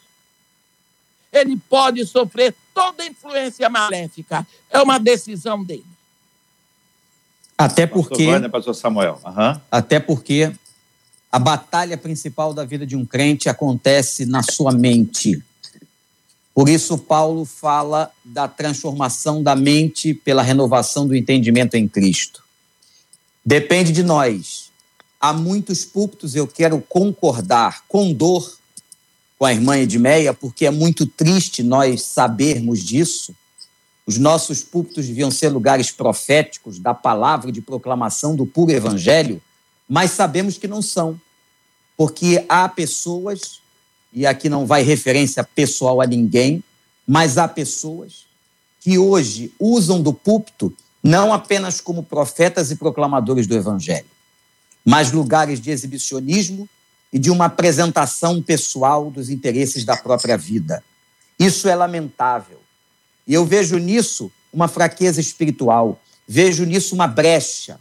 ele 1.35 1.57
pode 1.69 2.07
sofrer 2.07 2.55
toda 2.73 3.05
influência 3.05 3.69
maléfica. 3.69 4.47
É 4.71 4.81
uma 4.81 4.99
decisão 4.99 5.63
dele. 5.65 5.85
Até 7.57 7.87
porque. 7.87 8.27
Pastor, 8.27 8.51
pastor 8.51 8.75
Samuel. 8.75 9.21
Uhum. 9.25 9.61
Até 9.71 10.01
porque 10.01 10.53
a 11.31 11.39
batalha 11.39 11.99
principal 11.99 12.55
da 12.55 12.65
vida 12.65 12.87
de 12.87 12.97
um 12.97 13.05
crente 13.05 13.49
acontece 13.49 14.25
na 14.25 14.43
sua 14.43 14.73
mente. 14.73 15.43
Por 16.55 16.69
isso, 16.69 16.97
Paulo 16.97 17.45
fala 17.45 18.11
da 18.25 18.47
transformação 18.47 19.43
da 19.43 19.57
mente 19.57 20.15
pela 20.15 20.43
renovação 20.43 21.07
do 21.07 21.17
entendimento 21.17 21.75
em 21.75 21.89
Cristo. 21.89 22.45
Depende 23.45 23.93
de 23.93 24.03
nós 24.03 24.65
há 25.25 25.33
muitos 25.33 25.87
púlpitos, 25.87 26.35
eu 26.35 26.47
quero 26.47 26.83
concordar 26.83 27.83
com 27.89 28.13
dor 28.13 28.59
com 29.39 29.45
a 29.45 29.53
irmã 29.53 29.77
Edmeia, 29.79 30.33
porque 30.33 30.67
é 30.67 30.71
muito 30.71 31.07
triste 31.07 31.63
nós 31.63 32.03
sabermos 32.03 32.83
disso. 32.83 33.35
Os 34.07 34.19
nossos 34.19 34.63
púlpitos 34.63 35.07
deviam 35.07 35.31
ser 35.31 35.49
lugares 35.49 35.91
proféticos 35.91 36.79
da 36.79 36.95
palavra 36.95 37.51
de 37.51 37.61
proclamação 37.61 38.37
do 38.37 38.47
puro 38.47 38.71
evangelho, 38.71 39.43
mas 39.89 40.13
sabemos 40.13 40.59
que 40.59 40.69
não 40.69 40.83
são, 40.83 41.21
porque 41.97 42.45
há 42.49 42.69
pessoas, 42.69 43.61
e 44.13 44.27
aqui 44.27 44.49
não 44.49 44.67
vai 44.67 44.83
referência 44.83 45.43
pessoal 45.43 46.01
a 46.01 46.07
ninguém, 46.07 46.63
mas 47.07 47.39
há 47.39 47.49
pessoas 47.49 48.25
que 48.81 48.99
hoje 48.99 49.53
usam 49.59 50.01
do 50.01 50.13
púlpito 50.13 50.75
não 51.03 51.33
apenas 51.33 51.81
como 51.81 52.03
profetas 52.03 52.71
e 52.71 52.77
proclamadores 52.77 53.47
do 53.47 53.55
evangelho, 53.55 54.07
mas 54.85 55.13
lugares 55.13 55.61
de 55.61 55.71
exibicionismo 55.71 56.69
e 57.15 57.19
de 57.19 57.31
uma 57.31 57.45
apresentação 57.45 58.43
pessoal 58.43 59.09
dos 59.09 59.31
interesses 59.31 59.85
da 59.85 59.97
própria 59.97 60.37
vida. 60.37 60.83
Isso 61.39 61.69
é 61.69 61.75
lamentável. 61.77 62.61
E 63.25 63.33
eu 63.33 63.47
vejo 63.47 63.79
nisso 63.79 64.33
uma 64.53 64.67
fraqueza 64.67 65.21
espiritual, 65.21 66.01
vejo 66.27 66.65
nisso 66.65 66.93
uma 66.93 67.07
brecha, 67.07 67.79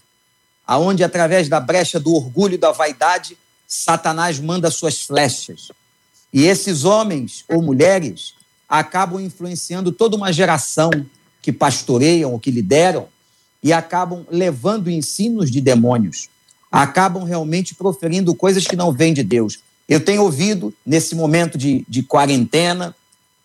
aonde 0.67 1.03
através 1.03 1.49
da 1.49 1.59
brecha 1.59 1.99
do 1.99 2.13
orgulho 2.13 2.53
e 2.53 2.59
da 2.59 2.71
vaidade, 2.71 3.35
Satanás 3.67 4.39
manda 4.39 4.69
suas 4.69 5.01
flechas. 5.01 5.71
E 6.31 6.45
esses 6.45 6.85
homens 6.85 7.43
ou 7.49 7.59
mulheres 7.59 8.35
acabam 8.69 9.19
influenciando 9.19 9.91
toda 9.91 10.15
uma 10.15 10.31
geração 10.31 10.91
que 11.41 11.51
pastoreiam 11.51 12.33
ou 12.33 12.39
que 12.39 12.51
lideram 12.51 13.07
e 13.63 13.73
acabam 13.73 14.27
levando 14.29 14.91
ensinos 14.91 15.49
de 15.49 15.59
demônios 15.59 16.29
acabam 16.73 17.23
realmente 17.23 17.75
proferindo 17.75 18.33
coisas 18.33 18.65
que 18.65 18.75
não 18.75 18.91
vêm 18.91 19.13
de 19.13 19.21
Deus. 19.21 19.59
Eu 19.87 20.03
tenho 20.03 20.23
ouvido, 20.23 20.73
nesse 20.83 21.13
momento 21.13 21.55
de, 21.55 21.85
de 21.87 22.01
quarentena, 22.01 22.95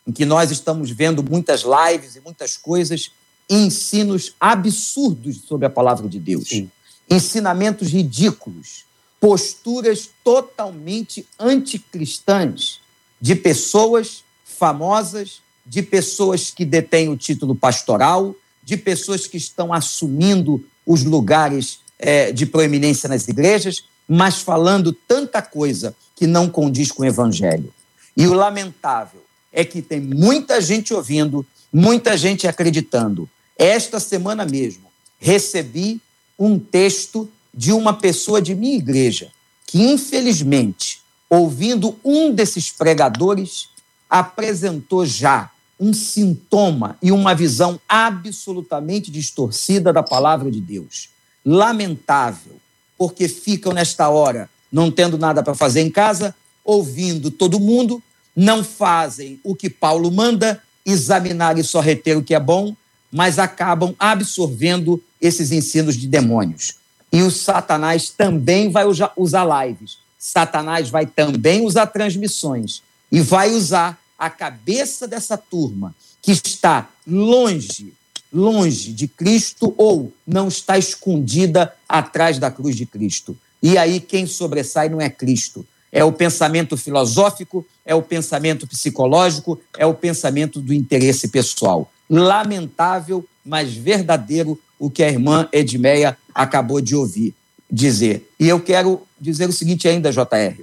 em 0.07 0.13
que 0.13 0.25
nós 0.25 0.51
estamos 0.51 0.91
vendo 0.91 1.23
muitas 1.23 1.63
lives 1.63 2.17
e 2.17 2.21
muitas 2.21 2.57
coisas, 2.57 3.11
ensinos 3.51 4.35
absurdos 4.41 5.43
sobre 5.47 5.67
a 5.67 5.71
palavra 5.71 6.09
de 6.09 6.19
Deus. 6.19 6.49
Sim. 6.49 6.71
Ensinamentos 7.11 7.89
ridículos, 7.89 8.87
posturas 9.21 10.09
totalmente 10.25 11.27
anticristãs 11.39 12.81
de 13.21 13.35
pessoas 13.35 14.25
famosas, 14.43 15.43
de 15.67 15.83
pessoas 15.83 16.51
que 16.51 16.65
detêm 16.65 17.11
o 17.11 17.17
título 17.17 17.55
pastoral, 17.55 18.35
de 18.65 18.79
pessoas 18.79 19.27
que 19.27 19.37
estão 19.37 19.71
assumindo 19.71 20.65
os 20.87 21.05
lugares 21.05 21.81
é, 21.99 22.33
de 22.33 22.47
proeminência 22.47 23.09
nas 23.09 23.27
igrejas, 23.27 23.85
mas 24.09 24.41
falando 24.41 24.93
tanta 24.93 25.43
coisa 25.43 25.95
que 26.15 26.27
não 26.27 26.49
condiz 26.49 26.91
com 26.91 27.03
o 27.03 27.07
evangelho. 27.07 27.73
E 28.17 28.27
o 28.27 28.33
lamentável 28.33 29.23
é 29.53 29.65
que 29.65 29.83
tem 29.83 30.01
muita 30.01 30.61
gente 30.61 30.95
ouvindo, 30.95 31.45
muita 31.73 32.17
gente 32.17 32.47
acreditando. 32.47 33.29
Esta 33.57 34.01
semana 34.01 34.45
mesmo, 34.45 34.89
recebi 35.19 36.01
um 36.39 36.59
texto 36.59 37.29
de 37.53 37.73
uma 37.73 37.93
pessoa 37.93 38.41
de 38.41 38.55
minha 38.55 38.77
igreja 38.77 39.31
que, 39.67 39.83
infelizmente, 39.83 41.01
ouvindo 41.29 41.99
um 42.05 42.33
desses 42.33 42.71
pregadores, 42.71 43.69
apresentou 44.09 45.05
já 45.05 45.51
um 45.79 45.93
sintoma 45.93 46.97
e 47.03 47.13
uma 47.13 47.35
visão 47.35 47.81
absolutamente 47.89 49.11
distorcida 49.11 49.93
da 49.93 50.03
palavra 50.03 50.51
de 50.51 50.61
Deus 50.61 51.11
lamentável, 51.49 52.61
porque 52.99 53.27
ficam 53.27 53.73
nesta 53.73 54.11
hora 54.11 54.51
não 54.71 54.91
tendo 54.91 55.17
nada 55.17 55.43
para 55.43 55.55
fazer 55.55 55.81
em 55.81 55.91
casa, 55.91 56.35
ouvindo 56.63 57.31
todo 57.31 57.59
mundo, 57.59 58.03
não 58.37 58.63
fazem 58.63 59.41
o 59.43 59.55
que 59.55 59.71
Paulo 59.71 60.11
manda, 60.13 60.63
examinar 60.85 61.57
e 61.57 61.65
só 61.65 61.81
reter 61.81 62.19
o 62.19 62.23
que 62.23 62.35
é 62.35 62.41
bom, 62.41 62.77
mas 63.11 63.39
acabam 63.39 63.95
absorvendo 63.99 65.03
esses 65.19 65.51
ensinos 65.51 65.97
de 65.97 66.07
demônios. 66.07 66.75
E 67.11 67.23
o 67.23 67.31
Satanás 67.31 68.11
também 68.11 68.71
vai 68.71 68.85
usar 68.85 69.67
lives. 69.67 69.97
Satanás 70.19 70.91
vai 70.91 71.07
também 71.07 71.65
usar 71.65 71.87
transmissões 71.87 72.83
e 73.11 73.23
vai 73.23 73.53
usar 73.53 73.99
a 74.19 74.29
cabeça 74.29 75.09
dessa 75.09 75.39
turma 75.39 75.95
que 76.21 76.33
está 76.33 76.91
longe 77.07 77.95
longe 78.33 78.93
de 78.93 79.09
Cristo 79.09 79.75
ou 79.77 80.13
não 80.27 80.49
está 80.49 80.79
escondida 80.79 81.73
atrás 81.89 82.39
da 82.39 82.51
cruz 82.51 82.77
de 82.77 82.87
Cristo. 82.87 83.37
E 83.63 83.77
aí 83.77 84.01
quem 84.01 84.27
sobressai 84.27 84.89
não 84.89 85.01
é 85.01 85.11
Cristo, 85.11 85.67
é 85.91 86.05
o 86.05 86.13
pensamento 86.13 86.77
filosófico, 86.77 87.67
é 87.85 87.95
o 87.95 88.03
pensamento 88.03 88.67
psicológico, 88.67 89.61
é 89.77 89.87
o 89.87 89.95
pensamento 89.95 90.61
do 90.61 90.73
interesse 90.75 91.29
pessoal. 91.29 91.91
Lamentável, 92.09 93.25
mas 93.45 93.73
verdadeiro 93.73 94.61
o 94.79 94.91
que 94.91 95.03
a 95.03 95.09
irmã 95.09 95.49
Edmeia 95.53 96.17
acabou 96.35 96.81
de 96.81 96.95
ouvir 96.95 97.35
dizer. 97.71 98.31
E 98.39 98.49
eu 98.49 98.61
quero 98.61 99.03
dizer 99.21 99.49
o 99.49 99.53
seguinte 99.53 99.89
ainda, 99.89 100.13
JR. 100.13 100.63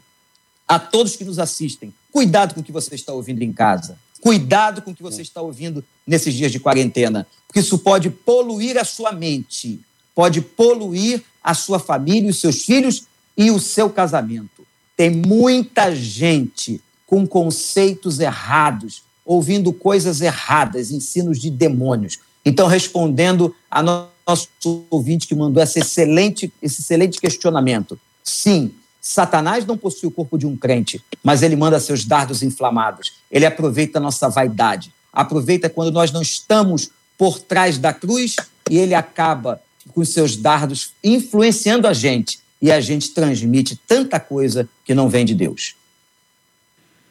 A 0.67 0.79
todos 0.79 1.15
que 1.15 1.25
nos 1.25 1.37
assistem, 1.37 1.93
cuidado 2.11 2.53
com 2.53 2.61
o 2.61 2.63
que 2.63 2.71
você 2.71 2.95
está 2.95 3.13
ouvindo 3.13 3.41
em 3.41 3.51
casa. 3.51 3.97
Cuidado 4.25 4.81
com 4.81 4.89
o 4.89 4.95
que 4.95 5.03
você 5.03 5.21
está 5.21 5.39
ouvindo 5.39 5.85
nesses 6.07 6.33
dias 6.33 6.51
de 6.51 6.59
quarentena, 6.59 7.27
porque 7.45 7.59
isso 7.59 7.77
pode 7.77 8.09
poluir 8.09 8.75
a 8.75 8.83
sua 8.83 9.11
mente, 9.11 9.79
pode 10.15 10.41
poluir 10.41 11.23
a 11.43 11.53
sua 11.53 11.77
família, 11.77 12.31
os 12.31 12.39
seus 12.39 12.63
filhos 12.63 13.03
e 13.37 13.51
o 13.51 13.59
seu 13.59 13.87
casamento. 13.87 14.65
Tem 14.97 15.11
muita 15.11 15.95
gente 15.95 16.81
com 17.05 17.27
conceitos 17.27 18.19
errados, 18.19 19.03
ouvindo 19.23 19.71
coisas 19.71 20.21
erradas, 20.21 20.89
ensinos 20.89 21.39
de 21.39 21.51
demônios. 21.51 22.17
Então, 22.43 22.65
respondendo 22.65 23.55
a 23.69 23.83
nosso 23.83 24.49
ouvinte 24.89 25.27
que 25.27 25.35
mandou 25.35 25.61
esse 25.61 25.77
excelente, 25.77 26.51
esse 26.63 26.81
excelente 26.81 27.21
questionamento. 27.21 27.99
Sim, 28.23 28.73
Satanás 29.07 29.67
não 29.67 29.77
possui 29.77 30.09
o 30.09 30.11
corpo 30.11 30.35
de 30.35 30.47
um 30.47 30.57
crente, 30.57 30.99
mas 31.23 31.43
ele 31.43 31.55
manda 31.55 31.79
seus 31.79 32.03
dardos 32.03 32.41
inflamados. 32.41 33.13
Ele 33.29 33.45
aproveita 33.45 33.99
a 33.99 34.01
nossa 34.01 34.27
vaidade. 34.27 34.91
Aproveita 35.13 35.69
quando 35.69 35.91
nós 35.91 36.11
não 36.11 36.23
estamos 36.23 36.89
por 37.15 37.39
trás 37.39 37.77
da 37.77 37.93
cruz 37.93 38.35
e 38.67 38.79
ele 38.79 38.95
acaba 38.95 39.61
com 39.93 40.03
seus 40.03 40.35
dardos 40.35 40.91
influenciando 41.03 41.87
a 41.87 41.93
gente 41.93 42.39
e 42.59 42.71
a 42.71 42.81
gente 42.81 43.11
transmite 43.11 43.75
tanta 43.87 44.19
coisa 44.19 44.67
que 44.83 44.95
não 44.95 45.07
vem 45.07 45.23
de 45.23 45.35
Deus. 45.35 45.75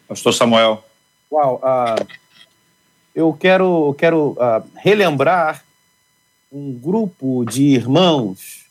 Pastor 0.09 0.35
Samuel. 0.35 0.85
Uau, 1.31 1.63
uh, 1.63 2.07
eu 3.15 3.33
quero, 3.33 3.95
quero 3.97 4.31
uh, 4.31 4.69
relembrar 4.75 5.65
um 6.51 6.73
grupo 6.73 7.45
de 7.45 7.63
irmãos 7.63 8.64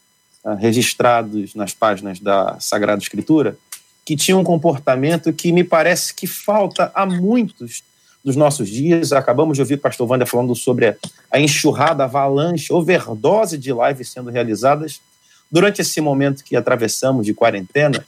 registrados 0.60 1.56
nas 1.56 1.74
páginas 1.74 2.20
da 2.20 2.58
Sagrada 2.60 3.02
Escritura 3.02 3.58
que 4.06 4.16
tinham 4.16 4.42
um 4.42 4.44
comportamento 4.44 5.32
que 5.32 5.52
me 5.52 5.64
parece 5.64 6.14
que 6.14 6.28
falta 6.28 6.92
a 6.94 7.06
muitos 7.06 7.84
dos 8.24 8.36
nossos 8.36 8.70
dias. 8.70 9.12
Acabamos 9.12 9.58
de 9.58 9.62
ouvir 9.62 9.76
o 9.76 9.80
pastor 9.80 10.10
Wander 10.10 10.28
falando 10.28 10.56
sobre 10.56 10.98
a 11.32 11.40
enxurrada, 11.40 12.04
avalanche, 12.04 12.74
overdose 12.74 13.58
de 13.58 13.72
lives 13.72 14.10
sendo 14.10 14.30
realizadas 14.30 15.02
durante 15.52 15.82
esse 15.82 16.02
momento 16.02 16.44
que 16.44 16.56
atravessamos 16.56 17.26
de 17.26 17.34
quarentena. 17.34 18.06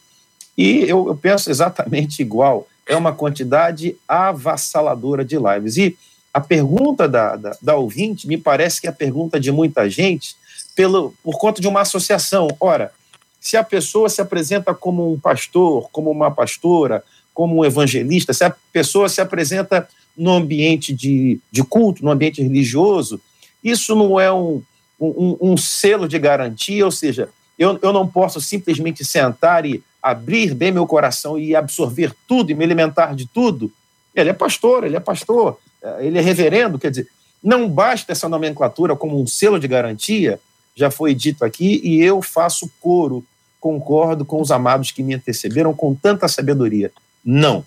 E 0.58 0.82
eu, 0.82 1.08
eu 1.08 1.16
penso 1.16 1.50
exatamente 1.50 2.22
igual. 2.22 2.68
É 2.88 2.96
uma 2.96 3.14
quantidade 3.14 3.98
avassaladora 4.08 5.24
de 5.24 5.38
lives. 5.38 5.78
E 5.78 5.98
a 6.34 6.42
pergunta 6.42 7.08
da, 7.08 7.36
da, 7.36 7.58
da 7.62 7.76
ouvinte 7.76 8.28
me 8.28 8.38
parece 8.38 8.82
que 8.82 8.88
é 8.88 8.90
a 8.90 8.94
pergunta 8.94 9.40
de 9.40 9.52
muita 9.52 9.90
gente 9.90 10.36
pelo, 10.76 11.14
por 11.24 11.38
conta 11.38 11.62
de 11.62 11.68
uma 11.68 11.82
associação. 11.82 12.48
Ora, 12.60 12.92
se 13.40 13.56
a 13.56 13.64
pessoa 13.64 14.10
se 14.10 14.22
apresenta 14.22 14.74
como 14.74 15.14
um 15.14 15.20
pastor, 15.20 15.90
como 15.92 16.12
uma 16.12 16.32
pastora, 16.32 17.04
como 17.34 17.58
um 17.58 17.66
evangelista, 17.66 18.34
se 18.34 18.44
a 18.44 18.56
pessoa 18.72 19.08
se 19.08 19.22
apresenta 19.22 19.88
no 20.18 20.32
ambiente 20.32 20.94
de, 20.94 21.40
de 21.52 21.64
culto, 21.64 22.04
no 22.04 22.12
ambiente 22.12 22.42
religioso, 22.42 23.20
isso 23.64 23.96
não 23.96 24.20
é 24.20 24.32
um, 24.32 24.62
um, 25.00 25.38
um 25.42 25.58
selo 25.58 26.08
de 26.08 26.18
garantia, 26.18 26.86
ou 26.86 26.92
seja, 26.92 27.30
eu, 27.58 27.78
eu 27.82 27.94
não 27.94 28.08
posso 28.08 28.40
simplesmente 28.42 29.04
sentar 29.04 29.66
e 29.66 29.84
abrir 30.02 30.54
bem 30.54 30.72
meu 30.72 30.86
coração 30.86 31.38
e 31.38 31.56
absorver 31.56 32.14
tudo 32.28 32.52
e 32.52 32.56
me 32.56 32.64
alimentar 32.64 33.16
de 33.16 33.26
tudo. 33.28 33.72
Ele 34.14 34.30
é 34.30 34.34
pastor, 34.34 34.84
ele 34.84 34.96
é 34.96 35.00
pastor, 35.00 35.60
ele 36.00 36.18
é 36.18 36.22
reverendo, 36.22 36.80
quer 36.80 36.90
dizer, 36.90 37.08
não 37.44 37.70
basta 37.70 38.12
essa 38.12 38.30
nomenclatura 38.30 38.96
como 38.96 39.22
um 39.22 39.28
selo 39.28 39.60
de 39.60 39.68
garantia, 39.68 40.40
já 40.76 40.92
foi 40.92 41.16
dito 41.16 41.46
aqui, 41.46 41.80
e 41.84 42.02
eu 42.02 42.22
faço 42.22 42.70
coro, 42.82 43.24
concordo 43.60 44.26
com 44.26 44.42
os 44.42 44.52
amados 44.52 44.92
que 44.92 45.02
me 45.02 45.16
antecederam 45.16 45.74
com 45.74 45.96
tanta 45.96 46.28
sabedoria. 46.28 46.92
Não. 47.24 47.66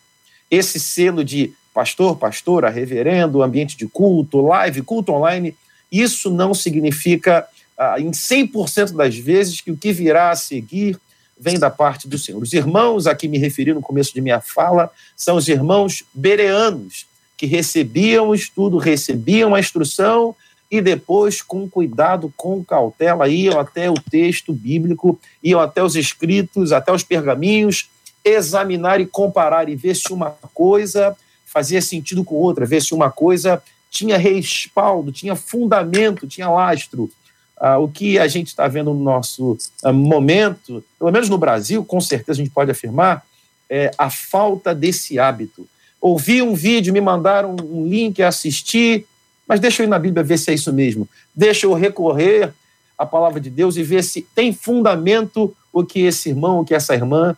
Esse 0.50 0.78
selo 0.78 1.24
de 1.24 1.52
pastor, 1.72 2.16
pastora, 2.16 2.68
reverendo, 2.68 3.42
ambiente 3.42 3.76
de 3.76 3.86
culto, 3.86 4.40
live, 4.40 4.82
culto 4.82 5.12
online, 5.12 5.56
isso 5.90 6.30
não 6.30 6.52
significa, 6.52 7.46
ah, 7.76 7.98
em 7.98 8.10
100% 8.10 8.92
das 8.92 9.16
vezes, 9.16 9.60
que 9.60 9.70
o 9.70 9.76
que 9.76 9.92
virá 9.92 10.30
a 10.30 10.36
seguir 10.36 10.98
vem 11.38 11.58
da 11.58 11.70
parte 11.70 12.08
do 12.08 12.18
Senhor. 12.18 12.42
Os 12.42 12.52
irmãos 12.52 13.06
a 13.06 13.14
que 13.14 13.28
me 13.28 13.38
referi 13.38 13.72
no 13.72 13.80
começo 13.80 14.12
de 14.12 14.20
minha 14.20 14.40
fala 14.40 14.90
são 15.16 15.36
os 15.36 15.48
irmãos 15.48 16.04
bereanos, 16.12 17.06
que 17.36 17.46
recebiam 17.46 18.28
o 18.28 18.34
estudo, 18.34 18.76
recebiam 18.78 19.54
a 19.54 19.60
instrução 19.60 20.34
e 20.70 20.80
depois, 20.80 21.40
com 21.40 21.68
cuidado, 21.68 22.32
com 22.36 22.62
cautela, 22.62 23.28
iam 23.28 23.58
até 23.58 23.90
o 23.90 23.94
texto 23.94 24.52
bíblico, 24.52 25.18
iam 25.42 25.60
até 25.60 25.82
os 25.82 25.96
escritos, 25.96 26.72
até 26.72 26.92
os 26.92 27.02
pergaminhos, 27.02 27.88
examinar 28.22 29.00
e 29.00 29.06
comparar 29.06 29.68
e 29.68 29.76
ver 29.76 29.94
se 29.94 30.12
uma 30.12 30.30
coisa 30.52 31.16
fazia 31.46 31.80
sentido 31.80 32.22
com 32.22 32.34
outra, 32.34 32.66
ver 32.66 32.82
se 32.82 32.92
uma 32.92 33.10
coisa 33.10 33.62
tinha 33.90 34.18
respaldo, 34.18 35.10
tinha 35.10 35.34
fundamento, 35.34 36.26
tinha 36.26 36.50
lastro. 36.50 37.10
Ah, 37.56 37.78
o 37.78 37.88
que 37.88 38.18
a 38.18 38.28
gente 38.28 38.48
está 38.48 38.68
vendo 38.68 38.92
no 38.92 39.02
nosso 39.02 39.56
ah, 39.82 39.92
momento, 39.92 40.84
pelo 40.98 41.10
menos 41.10 41.28
no 41.28 41.38
Brasil, 41.38 41.84
com 41.84 42.00
certeza 42.00 42.40
a 42.40 42.44
gente 42.44 42.52
pode 42.52 42.70
afirmar, 42.70 43.24
é 43.68 43.90
a 43.96 44.10
falta 44.10 44.74
desse 44.74 45.18
hábito. 45.18 45.66
Ouvi 46.00 46.42
um 46.42 46.54
vídeo, 46.54 46.92
me 46.92 47.00
mandaram 47.00 47.56
um 47.60 47.86
link, 47.86 48.22
assistir, 48.22 49.06
mas 49.48 49.58
deixa 49.58 49.82
eu 49.82 49.86
ir 49.86 49.88
na 49.88 49.98
Bíblia 49.98 50.22
ver 50.22 50.38
se 50.38 50.50
é 50.50 50.54
isso 50.54 50.72
mesmo. 50.72 51.08
Deixa 51.34 51.66
eu 51.66 51.72
recorrer 51.72 52.52
à 52.98 53.06
palavra 53.06 53.40
de 53.40 53.48
Deus 53.48 53.76
e 53.76 53.82
ver 53.82 54.04
se 54.04 54.20
tem 54.20 54.52
fundamento 54.52 55.56
o 55.72 55.82
que 55.82 56.00
esse 56.00 56.28
irmão, 56.28 56.60
o 56.60 56.64
que 56.64 56.74
essa 56.74 56.94
irmã 56.94 57.34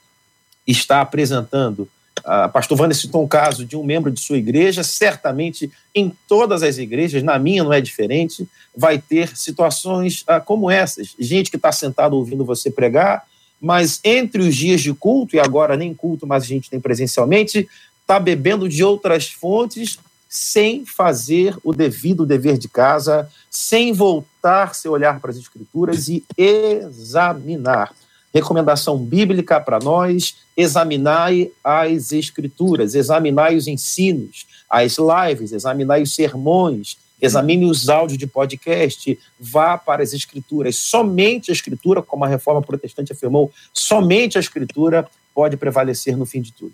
está 0.66 1.00
apresentando. 1.00 1.88
A 2.24 2.48
pastor 2.48 2.78
Wander 2.78 2.96
citou 2.96 3.22
um 3.22 3.28
caso 3.28 3.64
de 3.64 3.76
um 3.76 3.84
membro 3.84 4.10
de 4.10 4.20
sua 4.20 4.36
igreja, 4.36 4.82
certamente 4.82 5.70
em 5.94 6.12
todas 6.28 6.62
as 6.62 6.76
igrejas, 6.76 7.22
na 7.22 7.38
minha 7.38 7.62
não 7.62 7.72
é 7.72 7.80
diferente, 7.80 8.46
vai 8.76 8.98
ter 8.98 9.36
situações 9.36 10.24
ah, 10.26 10.40
como 10.40 10.70
essas. 10.70 11.14
Gente 11.18 11.50
que 11.50 11.56
está 11.56 11.72
sentado 11.72 12.16
ouvindo 12.16 12.44
você 12.44 12.70
pregar, 12.70 13.24
mas 13.60 14.00
entre 14.02 14.42
os 14.42 14.54
dias 14.54 14.80
de 14.80 14.92
culto, 14.92 15.36
e 15.36 15.40
agora 15.40 15.76
nem 15.76 15.94
culto, 15.94 16.26
mas 16.26 16.42
a 16.42 16.46
gente 16.46 16.68
tem 16.68 16.80
presencialmente, 16.80 17.68
está 18.00 18.18
bebendo 18.18 18.68
de 18.68 18.82
outras 18.82 19.28
fontes 19.28 19.98
sem 20.30 20.86
fazer 20.86 21.58
o 21.64 21.72
devido 21.72 22.24
dever 22.24 22.56
de 22.56 22.68
casa, 22.68 23.28
sem 23.50 23.92
voltar 23.92 24.76
seu 24.76 24.92
olhar 24.92 25.18
para 25.20 25.32
as 25.32 25.36
escrituras 25.36 26.08
e 26.08 26.24
examinar 26.38 27.92
recomendação 28.32 28.96
bíblica 28.96 29.60
para 29.60 29.80
nós: 29.80 30.36
examinai 30.56 31.50
as 31.64 32.12
escrituras, 32.12 32.94
examinai 32.94 33.56
os 33.56 33.66
ensinos, 33.66 34.46
as 34.70 34.96
lives, 34.98 35.50
examinai 35.50 36.02
os 36.02 36.14
sermões, 36.14 36.96
examine 37.20 37.66
os 37.66 37.88
áudios 37.88 38.16
de 38.16 38.28
podcast, 38.28 39.18
vá 39.38 39.76
para 39.76 40.04
as 40.04 40.12
escrituras. 40.12 40.76
Somente 40.76 41.50
a 41.50 41.54
escritura, 41.54 42.02
como 42.02 42.24
a 42.24 42.28
reforma 42.28 42.62
protestante 42.62 43.12
afirmou, 43.12 43.50
somente 43.74 44.38
a 44.38 44.40
escritura 44.40 45.08
pode 45.34 45.56
prevalecer 45.56 46.16
no 46.16 46.24
fim 46.24 46.40
de 46.40 46.52
tudo. 46.52 46.72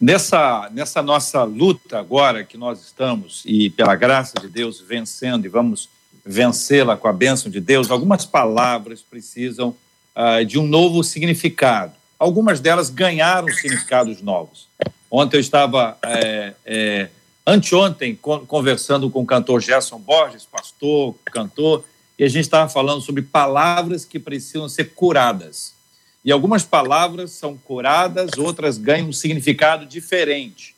Nessa, 0.00 0.70
nessa 0.72 1.02
nossa 1.02 1.42
luta 1.42 1.98
agora 1.98 2.44
que 2.44 2.56
nós 2.56 2.80
estamos, 2.80 3.42
e 3.44 3.68
pela 3.68 3.96
graça 3.96 4.34
de 4.40 4.48
Deus 4.48 4.80
vencendo, 4.80 5.44
e 5.44 5.48
vamos 5.48 5.88
vencê-la 6.24 6.96
com 6.96 7.08
a 7.08 7.12
bênção 7.12 7.50
de 7.50 7.60
Deus, 7.60 7.90
algumas 7.90 8.24
palavras 8.24 9.02
precisam 9.02 9.74
uh, 10.14 10.44
de 10.44 10.56
um 10.56 10.66
novo 10.66 11.02
significado. 11.02 11.92
Algumas 12.16 12.60
delas 12.60 12.90
ganharam 12.90 13.48
significados 13.48 14.22
novos. 14.22 14.68
Ontem 15.10 15.36
eu 15.36 15.40
estava, 15.40 15.96
é, 16.02 16.54
é, 16.66 17.08
anteontem, 17.46 18.14
conversando 18.14 19.08
com 19.08 19.22
o 19.22 19.26
cantor 19.26 19.60
Gerson 19.60 19.98
Borges, 19.98 20.44
pastor, 20.44 21.14
cantor, 21.24 21.84
e 22.18 22.24
a 22.24 22.28
gente 22.28 22.42
estava 22.42 22.68
falando 22.68 23.00
sobre 23.00 23.22
palavras 23.22 24.04
que 24.04 24.18
precisam 24.18 24.68
ser 24.68 24.92
curadas. 24.94 25.77
E 26.24 26.32
algumas 26.32 26.64
palavras 26.64 27.32
são 27.32 27.56
curadas, 27.56 28.30
outras 28.38 28.78
ganham 28.78 29.08
um 29.08 29.12
significado 29.12 29.86
diferente. 29.86 30.74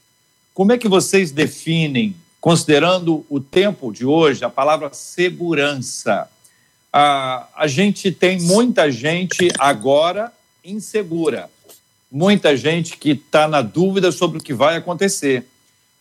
Como 0.55 0.73
é 0.73 0.79
que 0.79 0.89
vocês 0.89 1.31
definem, 1.31 2.15
considerando 2.41 3.25
o 3.29 3.41
tempo 3.41 3.93
de 3.93 4.05
hoje, 4.05 4.45
a 4.45 4.51
palavra 4.51 4.93
segurança? 4.93 6.29
a, 6.93 7.47
a 7.55 7.67
gente 7.67 8.11
tem 8.11 8.41
muita 8.41 8.91
gente 8.91 9.49
agora 9.59 10.33
insegura, 10.65 11.49
muita 12.11 12.57
gente 12.57 12.97
que 12.97 13.11
está 13.11 13.47
na 13.47 13.63
dúvida 13.63 14.11
sobre 14.11 14.39
o 14.39 14.43
que 14.43 14.53
vai 14.53 14.77
acontecer, 14.77 15.47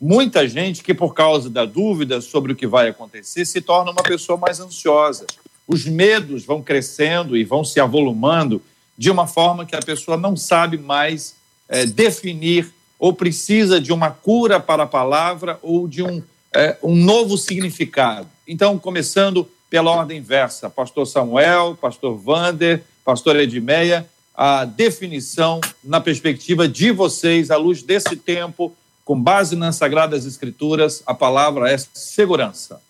muita 0.02 0.48
gente 0.48 0.84
que, 0.84 0.94
por 0.94 1.14
causa 1.14 1.50
da 1.50 1.66
dúvida 1.66 2.22
sobre 2.22 2.54
o 2.54 2.56
que 2.56 2.66
vai 2.66 2.90
acontecer, 2.90 3.46
se 3.46 3.62
torna 3.62 3.92
uma 3.92 4.04
pessoa 4.04 4.38
mais 4.38 4.60
ansiosa. 4.60 5.26
Os 5.68 5.86
medos 5.86 6.44
vão 6.44 6.64
crescendo 6.64 7.38
e 7.38 7.44
vão 7.44 7.64
se 7.64 7.80
avolumando 7.80 8.62
de 9.00 9.10
uma 9.10 9.26
forma 9.26 9.66
que 9.66 9.78
a 9.78 9.80
pessoa 9.80 10.18
não 10.18 10.36
sabe 10.36 10.78
mais 10.78 11.34
é, 11.70 11.86
definir 11.86 12.70
ou 13.00 13.14
precisa 13.14 13.80
de 13.80 13.93
uma 13.93 14.12
cura 14.12 14.60
para 14.60 14.84
a 14.84 14.86
palavra 14.86 15.58
ou 15.62 15.88
de 15.88 16.04
um, 16.04 16.22
é, 16.54 16.76
um 16.84 16.93
novo 16.93 17.38
significado. 17.38 18.28
Então, 18.45 18.78
começando 18.78 19.50
pela 19.70 19.89
ordem 19.89 20.18
inversa, 20.18 20.70
pastor 20.70 21.08
Samuel, 21.08 21.78
pastor 21.80 22.18
Vander, 22.18 22.84
pastor 23.06 23.38
Edmeia, 23.38 24.06
a 24.36 24.66
definição 24.66 25.62
na 25.82 26.02
perspectiva 26.02 26.68
de 26.68 26.91
vocês, 26.91 27.50
à 27.52 27.56
luz 27.56 27.82
desse 27.82 28.18
tempo, 28.18 28.76
com 29.06 29.18
base 29.18 29.56
nas 29.56 29.78
Sagradas 29.78 30.26
Escrituras, 30.26 31.02
a 31.06 31.14
palavra 31.14 31.72
é 31.72 31.78
segurança. 31.78 32.82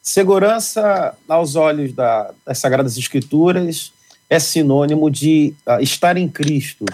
Segurança, 0.00 1.16
aos 1.28 1.56
olhos 1.56 1.92
da, 1.92 2.32
das 2.46 2.58
Sagradas 2.58 2.96
Escrituras, 2.96 3.92
é 4.32 4.38
sinônimo 4.38 5.10
de 5.10 5.52
uh, 5.66 5.82
estar 5.82 6.16
em 6.16 6.26
Cristo. 6.26 6.86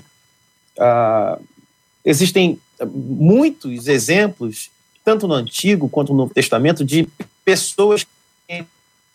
Uh, 0.77 1.41
existem 2.05 2.59
muitos 2.85 3.87
exemplos, 3.87 4.71
tanto 5.05 5.29
no 5.29 5.35
Antigo 5.35 5.89
quanto 5.89 6.13
no 6.13 6.19
Novo 6.19 6.35
Testamento, 6.35 6.85
de 6.85 7.07
pessoas 7.45 8.05
que 8.49 8.65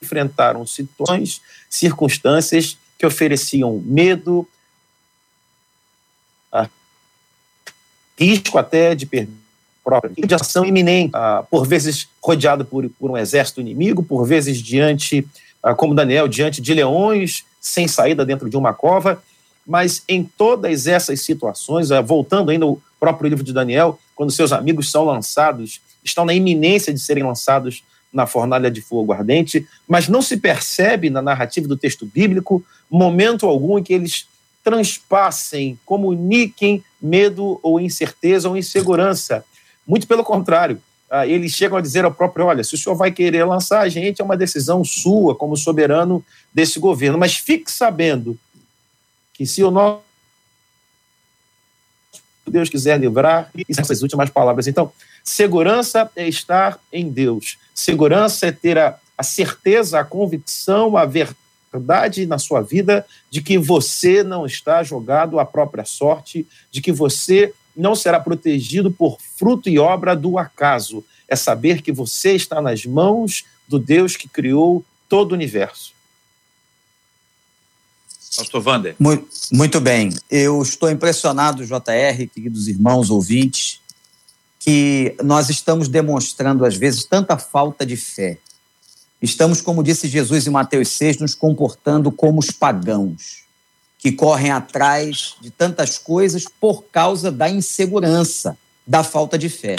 enfrentaram 0.01 0.65
situações, 0.65 1.41
circunstâncias 1.69 2.78
que 2.97 3.05
ofereciam 3.05 3.84
medo, 3.86 4.47
uh, 6.53 6.69
risco 8.17 8.57
até 8.57 8.95
de 8.95 9.05
perder 9.05 9.34
própria, 9.84 10.13
de 10.15 10.34
ação 10.34 10.63
iminente, 10.63 11.11
ah, 11.13 11.43
por 11.51 11.67
vezes 11.67 12.07
rodeado 12.21 12.63
por, 12.63 12.89
por 12.91 13.11
um 13.11 13.17
exército 13.17 13.59
inimigo, 13.59 14.01
por 14.01 14.26
vezes 14.26 14.61
diante, 14.61 15.28
ah, 15.61 15.76
como 15.76 15.93
Daniel, 15.93 16.26
diante 16.26 16.61
de 16.61 16.74
leões, 16.74 17.43
sem 17.64 17.88
saída 17.88 18.26
dentro 18.26 18.49
de 18.49 18.57
uma 18.57 18.74
cova, 18.74 19.24
mas 19.66 20.03
em 20.09 20.22
todas 20.22 20.86
essas 20.86 21.22
situações, 21.22 21.91
ah, 21.91 22.01
voltando 22.01 22.51
ainda 22.51 22.66
ao 22.66 22.82
próprio 22.99 23.30
livro 23.30 23.43
de 23.43 23.53
Daniel, 23.53 23.97
quando 24.14 24.34
seus 24.34 24.51
amigos 24.51 24.91
são 24.91 25.05
lançados, 25.05 25.80
estão 26.03 26.26
na 26.26 26.34
iminência 26.34 26.93
de 26.93 26.99
serem 26.99 27.24
lançados 27.24 27.82
na 28.11 28.28
fornalha 28.28 28.70
de 28.70 28.82
fogo 28.82 29.14
ardente, 29.14 29.66
mas 29.88 30.09
não 30.09 30.22
se 30.22 30.38
percebe 30.38 31.09
na 31.09 31.22
narrativa 31.22 31.68
do 31.68 31.78
texto 31.78 32.05
bíblico 32.05 32.64
momento 32.91 33.47
algum 33.47 33.80
em 33.80 33.84
que 33.84 33.93
eles 33.93 34.28
transpassem, 34.61 35.80
comuniquem 35.86 36.84
medo 37.01 37.59
ou 37.64 37.80
incerteza 37.80 38.49
ou 38.49 38.57
insegurança. 38.57 39.43
Muito 39.88 40.05
pelo 40.05 40.24
contrário, 40.24 40.82
ah, 41.16 41.28
eles 41.28 41.51
chegam 41.51 41.78
a 41.78 41.82
dizer 41.82 42.03
ao 42.03 42.11
próprio: 42.11 42.47
olha, 42.47 42.64
se 42.64 42.74
o 42.74 42.78
senhor 42.78 42.95
vai 42.95 43.11
querer 43.11 43.43
lançar 43.43 43.82
a 43.82 43.88
gente, 43.88 44.20
é 44.20 44.26
uma 44.26 44.36
decisão 44.36 44.84
sua 44.84 45.36
como 45.36 45.55
soberano 45.55 46.26
desse 46.51 46.80
governo, 46.80 47.20
mas 47.20 47.36
fique 47.36 47.72
sabendo 47.72 48.36
que 49.32 49.45
se 49.45 49.64
o 49.64 49.70
nosso 49.70 50.01
Deus 52.47 52.68
quiser 52.68 52.99
livrar, 52.99 53.51
e 53.55 53.64
essas 53.70 54.01
últimas 54.01 54.32
palavras. 54.32 54.66
Então, 54.66 54.91
segurança 55.24 56.09
é 56.16 56.28
estar 56.28 56.80
em 56.91 57.07
Deus, 57.11 57.59
segurança 57.76 58.47
é 58.47 58.51
ter 58.51 58.80
a, 58.80 58.97
a 59.16 59.22
certeza, 59.22 59.99
a 59.99 60.03
convicção, 60.03 60.97
a 60.97 61.05
verdade 61.05 62.26
na 62.26 62.39
sua 62.39 62.61
vida 62.61 63.05
de 63.30 63.39
que 63.43 63.59
você 63.59 64.24
não 64.24 64.47
está 64.47 64.82
jogado 64.82 65.39
à 65.39 65.45
própria 65.45 65.86
sorte, 65.86 66.47
de 66.72 66.82
que 66.82 66.91
você 66.91 67.53
não 67.76 67.95
será 67.95 68.19
protegido 68.19 68.91
por 68.91 69.17
fruto 69.19 69.69
e 69.69 69.80
obra 69.80 70.15
do 70.15 70.38
acaso. 70.38 71.03
É 71.28 71.36
saber 71.36 71.82
que 71.82 71.91
você 71.91 72.34
está 72.34 72.61
nas 72.61 72.86
mãos 72.86 73.43
do 73.67 73.80
Deus 73.80 74.15
que 74.15 74.28
criou 74.28 74.86
todo 75.09 75.32
o 75.32 75.36
universo. 75.36 75.93
Pastor 78.36 78.67
Wander. 78.67 78.95
Muito, 78.99 79.28
muito 79.51 79.80
bem. 79.80 80.11
Eu 80.30 80.61
estou 80.61 80.89
impressionado, 80.89 81.65
JR, 81.65 82.28
queridos 82.34 82.67
irmãos 82.67 83.09
ouvintes, 83.09 83.80
que 84.59 85.15
nós 85.24 85.49
estamos 85.49 85.88
demonstrando, 85.88 86.65
às 86.65 86.76
vezes, 86.76 87.05
tanta 87.05 87.38
falta 87.38 87.86
de 87.86 87.95
fé. 87.95 88.39
Estamos, 89.21 89.61
como 89.61 89.84
disse 89.84 90.07
Jesus 90.07 90.47
em 90.47 90.49
Mateus 90.49 90.89
6, 90.89 91.19
nos 91.19 91.36
comportando 91.36 92.11
como 92.11 92.39
os 92.39 92.49
pagãos 92.49 93.42
que 94.03 94.11
correm 94.11 94.51
atrás 94.51 95.35
de 95.39 95.49
tantas 95.49 95.97
coisas 95.97 96.43
por 96.59 96.83
causa 96.91 97.31
da 97.31 97.49
insegurança, 97.49 98.57
da 98.85 99.01
falta 99.01 99.37
de 99.37 99.47
fé. 99.47 99.77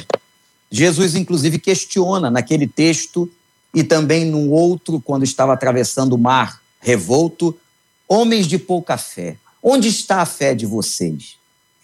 Jesus, 0.70 1.14
inclusive, 1.14 1.58
questiona 1.58 2.30
naquele 2.30 2.66
texto 2.66 3.30
e 3.74 3.84
também 3.84 4.24
no 4.24 4.50
outro, 4.50 4.98
quando 4.98 5.24
estava 5.24 5.52
atravessando 5.52 6.14
o 6.14 6.18
mar 6.18 6.62
revolto, 6.80 7.54
homens 8.08 8.46
de 8.46 8.56
pouca 8.58 8.96
fé. 8.96 9.36
Onde 9.62 9.88
está 9.88 10.22
a 10.22 10.26
fé 10.26 10.54
de 10.54 10.64
vocês? 10.64 11.36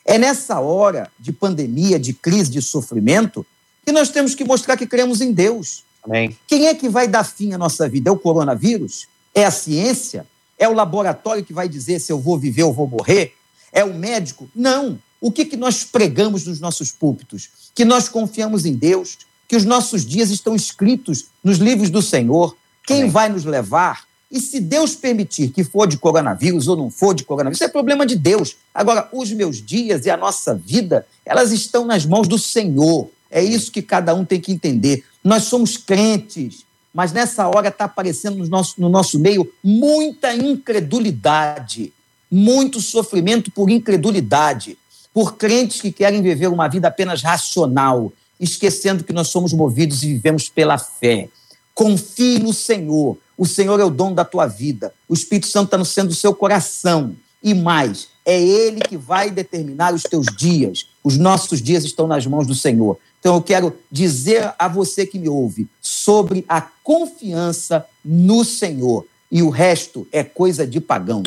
É 0.02 0.16
nessa 0.16 0.60
hora 0.60 1.12
de 1.18 1.32
pandemia, 1.32 1.98
de 1.98 2.14
crise, 2.14 2.50
de 2.50 2.62
sofrimento, 2.62 3.44
que 3.84 3.92
nós 3.92 4.08
temos 4.08 4.34
que 4.34 4.44
mostrar 4.44 4.78
que 4.78 4.86
cremos 4.86 5.20
em 5.20 5.30
Deus. 5.30 5.84
Amém. 6.02 6.34
Quem 6.46 6.68
é 6.68 6.74
que 6.74 6.88
vai 6.88 7.06
dar 7.06 7.24
fim 7.24 7.52
à 7.52 7.58
nossa 7.58 7.86
vida? 7.86 8.08
É 8.08 8.12
o 8.12 8.18
coronavírus? 8.18 9.08
É 9.34 9.44
a 9.44 9.50
ciência? 9.50 10.26
É 10.60 10.68
o 10.68 10.74
laboratório 10.74 11.42
que 11.42 11.54
vai 11.54 11.66
dizer 11.66 11.98
se 12.00 12.12
eu 12.12 12.20
vou 12.20 12.38
viver 12.38 12.64
ou 12.64 12.72
vou 12.74 12.86
morrer? 12.86 13.34
É 13.72 13.82
o 13.82 13.94
médico? 13.94 14.46
Não. 14.54 14.98
O 15.18 15.32
que, 15.32 15.46
que 15.46 15.56
nós 15.56 15.84
pregamos 15.84 16.46
nos 16.46 16.60
nossos 16.60 16.92
púlpitos? 16.92 17.48
Que 17.74 17.82
nós 17.82 18.10
confiamos 18.10 18.66
em 18.66 18.74
Deus, 18.74 19.16
que 19.48 19.56
os 19.56 19.64
nossos 19.64 20.04
dias 20.04 20.28
estão 20.28 20.54
escritos 20.54 21.28
nos 21.42 21.56
livros 21.56 21.88
do 21.88 22.02
Senhor. 22.02 22.54
Quem 22.86 23.00
Amém. 23.00 23.10
vai 23.10 23.28
nos 23.30 23.46
levar? 23.46 24.04
E 24.30 24.38
se 24.38 24.60
Deus 24.60 24.94
permitir 24.94 25.48
que 25.48 25.64
for 25.64 25.88
de 25.88 25.96
coronavírus 25.96 26.68
ou 26.68 26.76
não 26.76 26.90
for 26.90 27.14
de 27.14 27.24
coronavírus, 27.24 27.56
isso 27.56 27.64
é 27.64 27.68
problema 27.68 28.04
de 28.04 28.14
Deus. 28.14 28.56
Agora, 28.74 29.08
os 29.12 29.32
meus 29.32 29.64
dias 29.64 30.04
e 30.04 30.10
a 30.10 30.16
nossa 30.16 30.54
vida, 30.54 31.06
elas 31.24 31.52
estão 31.52 31.86
nas 31.86 32.04
mãos 32.04 32.28
do 32.28 32.38
Senhor. 32.38 33.08
É 33.30 33.42
isso 33.42 33.72
que 33.72 33.80
cada 33.80 34.14
um 34.14 34.26
tem 34.26 34.38
que 34.38 34.52
entender. 34.52 35.04
Nós 35.24 35.44
somos 35.44 35.78
crentes, 35.78 36.66
mas 36.92 37.12
nessa 37.12 37.46
hora 37.48 37.68
está 37.68 37.84
aparecendo 37.84 38.36
no 38.36 38.46
nosso, 38.48 38.80
no 38.80 38.88
nosso 38.88 39.18
meio 39.18 39.50
muita 39.62 40.34
incredulidade, 40.34 41.92
muito 42.30 42.80
sofrimento 42.80 43.50
por 43.50 43.70
incredulidade, 43.70 44.76
por 45.12 45.36
crentes 45.36 45.80
que 45.80 45.92
querem 45.92 46.22
viver 46.22 46.48
uma 46.48 46.68
vida 46.68 46.88
apenas 46.88 47.22
racional, 47.22 48.12
esquecendo 48.38 49.04
que 49.04 49.12
nós 49.12 49.28
somos 49.28 49.52
movidos 49.52 50.02
e 50.02 50.08
vivemos 50.08 50.48
pela 50.48 50.78
fé. 50.78 51.28
Confie 51.74 52.38
no 52.38 52.52
Senhor. 52.52 53.16
O 53.36 53.46
Senhor 53.46 53.78
é 53.80 53.84
o 53.84 53.90
dono 53.90 54.14
da 54.14 54.24
tua 54.24 54.46
vida. 54.46 54.92
O 55.08 55.14
Espírito 55.14 55.46
Santo 55.46 55.66
está 55.66 55.78
no 55.78 55.84
centro 55.84 56.10
do 56.10 56.14
seu 56.14 56.34
coração. 56.34 57.16
E 57.42 57.54
mais, 57.54 58.08
é 58.24 58.40
Ele 58.40 58.80
que 58.80 58.96
vai 58.96 59.30
determinar 59.30 59.94
os 59.94 60.02
teus 60.02 60.26
dias. 60.36 60.86
Os 61.02 61.16
nossos 61.16 61.62
dias 61.62 61.84
estão 61.84 62.06
nas 62.06 62.26
mãos 62.26 62.46
do 62.46 62.54
Senhor. 62.54 62.98
Então, 63.20 63.34
eu 63.36 63.42
quero 63.42 63.78
dizer 63.92 64.54
a 64.58 64.66
você 64.66 65.06
que 65.06 65.18
me 65.18 65.28
ouve 65.28 65.68
sobre 65.80 66.44
a 66.48 66.60
confiança 66.60 67.86
no 68.02 68.44
Senhor. 68.44 69.06
E 69.30 69.42
o 69.42 69.50
resto 69.50 70.08
é 70.10 70.24
coisa 70.24 70.66
de 70.66 70.80
pagão. 70.80 71.22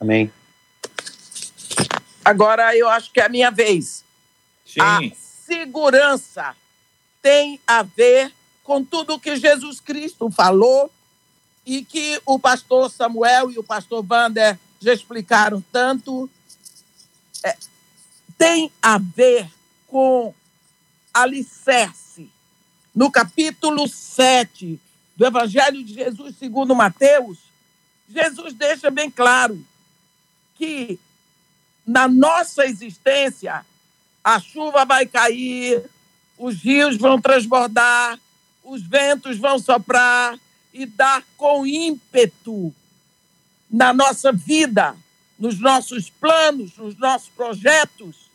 Amém. 0.00 0.32
Agora 2.24 2.74
eu 2.74 2.88
acho 2.88 3.12
que 3.12 3.20
é 3.20 3.26
a 3.26 3.28
minha 3.28 3.50
vez. 3.50 4.02
Sim. 4.66 4.80
A 4.80 5.00
segurança 5.46 6.56
tem 7.20 7.60
a 7.66 7.82
ver 7.82 8.32
com 8.64 8.82
tudo 8.82 9.20
que 9.20 9.36
Jesus 9.36 9.80
Cristo 9.80 10.30
falou 10.30 10.90
e 11.66 11.84
que 11.84 12.20
o 12.24 12.38
pastor 12.38 12.90
Samuel 12.90 13.50
e 13.50 13.58
o 13.58 13.64
pastor 13.64 14.04
Wander 14.08 14.58
já 14.80 14.94
explicaram 14.94 15.62
tanto. 15.70 16.28
É, 17.44 17.56
tem 18.38 18.72
a 18.80 18.98
ver 18.98 19.50
com 19.86 20.34
alicerce. 21.12 22.28
No 22.94 23.10
capítulo 23.10 23.88
7 23.88 24.80
do 25.16 25.26
Evangelho 25.26 25.84
de 25.84 25.94
Jesus 25.94 26.36
segundo 26.38 26.74
Mateus, 26.74 27.38
Jesus 28.08 28.54
deixa 28.54 28.90
bem 28.90 29.10
claro 29.10 29.64
que 30.56 30.98
na 31.86 32.08
nossa 32.08 32.64
existência 32.66 33.64
a 34.22 34.38
chuva 34.38 34.84
vai 34.84 35.06
cair, 35.06 35.82
os 36.36 36.62
rios 36.62 36.96
vão 36.96 37.20
transbordar, 37.20 38.18
os 38.62 38.82
ventos 38.82 39.38
vão 39.38 39.58
soprar 39.58 40.38
e 40.72 40.86
dar 40.86 41.24
com 41.36 41.66
ímpeto 41.66 42.74
na 43.70 43.92
nossa 43.92 44.32
vida, 44.32 44.96
nos 45.38 45.58
nossos 45.58 46.10
planos, 46.10 46.76
nos 46.76 46.96
nossos 46.96 47.28
projetos, 47.28 48.29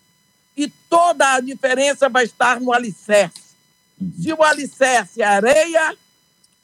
toda 0.96 1.34
a 1.34 1.42
diferença 1.42 2.08
vai 2.08 2.24
estar 2.24 2.62
no 2.62 2.72
alicerce. 2.72 3.44
Se 4.22 4.32
o 4.32 4.42
alicerce 4.42 5.22
é 5.22 5.26
areia, 5.26 5.94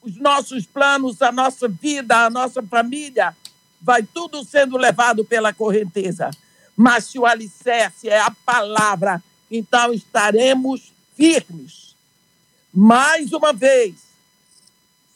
os 0.02 0.16
nossos 0.16 0.66
planos, 0.66 1.22
a 1.22 1.34
nossa 1.34 1.68
vida, 1.68 2.16
a 2.16 2.30
nossa 2.30 2.64
família, 2.64 3.36
vai 3.82 4.04
tudo 4.04 4.46
sendo 4.46 4.78
levado 4.78 5.26
pela 5.26 5.54
correnteza. 5.54 6.32
Mas 6.78 7.08
se 7.08 7.20
o 7.20 7.26
alicerce 7.26 8.08
é 8.08 8.22
a 8.22 8.32
palavra, 8.46 9.22
então 9.52 9.94
estaremos 9.94 10.94
firmes. 11.14 11.94
Mais 12.74 13.34
uma 13.34 13.52
vez, 13.52 13.96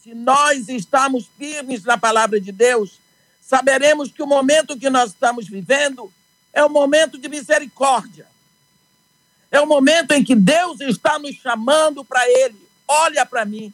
se 0.03 0.13
nós 0.13 0.67
estamos 0.67 1.25
firmes 1.37 1.85
na 1.85 1.97
palavra 1.97 2.41
de 2.41 2.51
Deus, 2.51 2.99
saberemos 3.39 4.11
que 4.11 4.21
o 4.21 4.27
momento 4.27 4.77
que 4.77 4.89
nós 4.89 5.11
estamos 5.11 5.47
vivendo 5.47 6.11
é 6.51 6.65
um 6.65 6.69
momento 6.69 7.17
de 7.17 7.29
misericórdia. 7.29 8.34
É 9.55 9.61
o 9.61 9.65
momento 9.65 10.11
em 10.11 10.21
que 10.21 10.35
Deus 10.35 10.81
está 10.81 11.17
nos 11.17 11.33
chamando 11.37 12.03
para 12.03 12.29
Ele. 12.29 12.57
Olha 12.85 13.25
para 13.25 13.45
mim, 13.45 13.73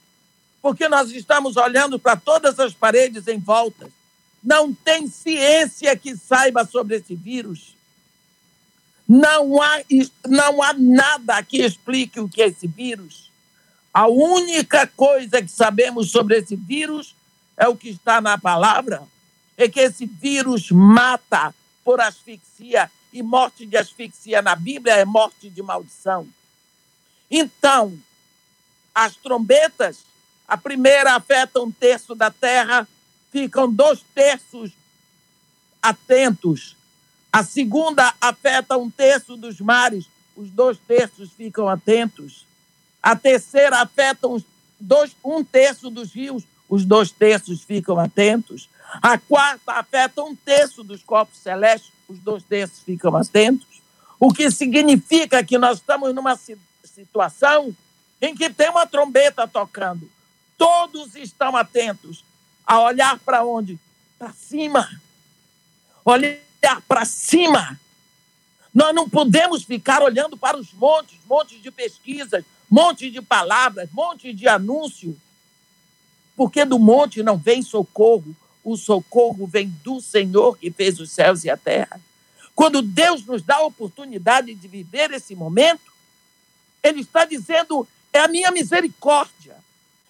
porque 0.62 0.88
nós 0.88 1.10
estamos 1.10 1.58
olhando 1.58 1.98
para 1.98 2.16
todas 2.16 2.60
as 2.60 2.72
paredes 2.72 3.28
em 3.28 3.40
volta. 3.40 3.90
Não 4.44 4.72
tem 4.72 5.08
ciência 5.08 5.98
que 5.98 6.16
saiba 6.16 6.64
sobre 6.66 6.98
esse 6.98 7.16
vírus. 7.16 7.76
Não 9.08 9.60
há, 9.60 9.80
não 10.28 10.62
há 10.62 10.72
nada 10.74 11.42
que 11.42 11.64
explique 11.64 12.20
o 12.20 12.30
que 12.30 12.44
é 12.44 12.50
esse 12.50 12.68
vírus. 12.68 13.32
A 13.92 14.08
única 14.08 14.86
coisa 14.86 15.42
que 15.42 15.50
sabemos 15.50 16.12
sobre 16.12 16.38
esse 16.38 16.56
vírus 16.56 17.16
é 17.58 17.68
o 17.68 17.76
que 17.76 17.90
está 17.90 18.22
na 18.22 18.38
palavra, 18.38 19.02
é 19.58 19.68
que 19.68 19.80
esse 19.80 20.06
vírus 20.06 20.70
mata 20.70 21.56
por 21.84 22.00
asfixia 22.00 22.88
e 23.12 23.22
morte 23.22 23.66
de 23.66 23.78
asfixia 23.78 24.42
na 24.42 24.56
Bíblia 24.56 24.96
é 24.96 25.06
morte 25.06 25.50
de 25.50 25.62
maldição. 25.62 26.28
Então, 27.30 27.98
as 28.94 29.16
trombetas, 29.16 30.00
a 30.48 30.58
primeira 30.58 31.16
afeta 31.16 31.62
um 31.62 31.72
terço 31.72 32.14
da 32.16 32.30
terra, 32.30 32.88
ficam 33.32 33.72
dois 33.72 34.02
terços 34.14 34.72
atentos 35.82 36.76
a 37.32 37.44
segunda 37.44 38.14
afeta 38.20 38.78
um 38.78 38.90
terço 38.90 39.38
dos 39.38 39.62
mares, 39.62 40.06
os 40.36 40.50
dois 40.50 40.78
terços 40.78 41.32
ficam 41.32 41.70
atentos. 41.70 42.46
A 43.02 43.16
terceira 43.16 43.80
afeta 43.80 44.28
dois, 44.78 45.16
um 45.24 45.42
terço 45.44 45.90
dos 45.90 46.12
rios, 46.12 46.44
os 46.68 46.84
dois 46.84 47.10
terços 47.10 47.64
ficam 47.64 47.98
atentos. 47.98 48.68
A 49.02 49.18
quarta 49.18 49.74
afeta 49.74 50.24
um 50.24 50.36
terço 50.36 50.84
dos 50.84 51.04
corpos 51.04 51.38
celestes, 51.38 51.92
os 52.10 52.20
dois 52.20 52.44
terços 52.44 52.80
ficam 52.80 53.16
atentos. 53.16 53.68
O 54.20 54.34
que 54.34 54.52
significa 54.52 55.44
que 55.44 55.58
nós 55.58 55.78
estamos 55.78 56.14
numa 56.14 56.38
situação 56.84 57.76
em 58.22 58.36
que 58.36 58.50
tem 58.50 58.70
uma 58.70 58.86
trombeta 58.86 59.48
tocando. 59.48 60.10
Todos 60.58 61.16
estão 61.16 61.56
atentos 61.56 62.24
a 62.66 62.80
olhar 62.80 63.18
para 63.20 63.44
onde? 63.44 63.80
Para 64.20 64.32
cima. 64.34 64.88
Olhar 66.06 66.38
para 66.88 67.06
cima. 67.06 67.80
Nós 68.74 68.94
não 68.94 69.10
podemos 69.10 69.64
ficar 69.64 70.02
olhando 70.02 70.38
para 70.38 70.58
os 70.58 70.72
montes, 70.74 71.18
montes 71.28 71.62
de 71.62 71.72
pesquisas, 71.72 72.46
montes 72.70 73.12
de 73.12 73.22
palavras, 73.22 73.90
montes 73.92 74.38
de 74.38 74.48
anúncio, 74.48 75.20
porque 76.36 76.64
do 76.64 76.80
monte 76.80 77.22
não 77.24 77.38
vem 77.38 77.62
socorro, 77.62 78.36
o 78.64 78.78
socorro 78.78 79.48
vem 79.48 79.68
do 79.84 80.00
Senhor 80.00 80.58
que 80.58 80.72
fez 80.72 81.00
os 81.00 81.12
céus 81.12 81.44
e 81.44 81.50
a 81.50 81.58
terra. 81.58 82.00
Quando 82.56 82.82
Deus 82.82 83.26
nos 83.26 83.42
dá 83.42 83.56
a 83.56 83.66
oportunidade 83.66 84.54
de 84.54 84.68
viver 84.68 85.12
esse 85.12 85.36
momento, 85.36 85.92
Ele 86.84 87.02
está 87.02 87.26
dizendo: 87.26 87.88
é 88.14 88.20
a 88.20 88.28
minha 88.28 88.52
misericórdia. 88.52 89.56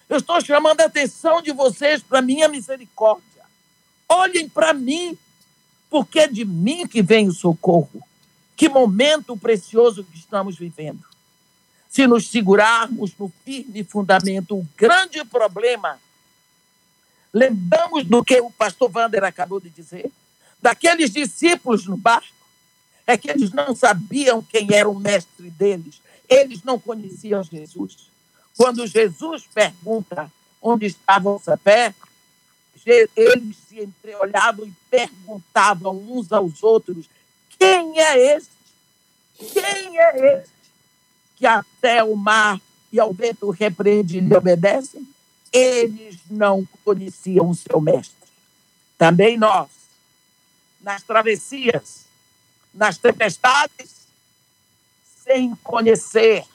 Eu 0.10 0.18
estou 0.18 0.42
chamando 0.42 0.82
a 0.82 0.86
atenção 0.86 1.42
de 1.42 1.52
vocês 1.54 2.02
para 2.02 2.20
a 2.20 2.22
minha 2.22 2.50
misericórdia. 2.50 3.44
Olhem 4.10 4.50
para 4.50 4.74
mim, 4.74 5.18
porque 5.90 6.20
é 6.20 6.28
de 6.28 6.44
mim 6.44 6.86
que 6.86 7.02
vem 7.02 7.30
o 7.30 7.34
socorro. 7.34 8.04
Que 8.58 8.68
momento 8.68 9.38
precioso 9.38 10.04
que 10.04 10.18
estamos 10.18 10.58
vivendo. 10.58 11.04
Se 11.90 12.06
nos 12.08 12.28
segurarmos 12.28 13.12
no 13.18 13.32
firme 13.46 13.84
fundamento, 13.84 14.58
o 14.58 14.68
grande 14.78 15.24
problema, 15.26 16.00
lembramos 17.34 18.06
do 18.06 18.24
que 18.24 18.40
o 18.40 18.52
pastor 18.52 18.92
Wander 18.94 19.24
acabou 19.24 19.60
de 19.60 19.70
dizer, 19.70 20.12
daqueles 20.62 21.12
discípulos 21.12 21.86
no 21.86 21.98
barco, 21.98 22.28
é 23.08 23.18
que 23.18 23.30
eles 23.30 23.52
não 23.52 23.76
sabiam 23.76 24.42
quem 24.42 24.68
era 24.72 24.90
o 24.90 25.00
mestre 25.00 25.50
deles, 25.50 26.02
eles 26.30 26.64
não 26.64 26.80
conheciam 26.80 27.44
Jesus. 27.44 28.10
Quando 28.56 28.86
Jesus 28.86 29.44
pergunta 29.54 30.32
onde 30.62 30.86
estava 30.86 31.32
vossa 31.32 31.58
fé, 31.58 31.94
eles 32.86 33.56
se 33.68 33.82
entreolhavam 33.82 34.66
e 34.66 34.74
perguntavam 34.90 35.98
uns 35.98 36.32
aos 36.32 36.64
outros: 36.64 37.10
quem 37.58 38.00
é 38.00 38.36
este? 38.36 38.52
Quem 39.38 40.00
é 40.00 40.36
este 40.38 40.52
que 41.36 41.46
até 41.46 42.04
o 42.04 42.16
mar 42.16 42.62
e 42.92 43.00
ao 43.00 43.12
vento 43.12 43.50
repreende 43.50 44.20
e 44.20 44.34
obedecem? 44.36 45.08
Eles 45.52 46.18
não 46.30 46.68
conheciam 46.84 47.50
o 47.50 47.56
seu 47.56 47.82
mestre. 47.82 48.30
Também 48.98 49.38
nós, 49.38 49.70
nas 50.82 51.04
travessias, 51.04 52.06
nas 52.74 52.98
tempestades, 52.98 54.08
sem 55.24 55.56
conhecer 55.56 56.46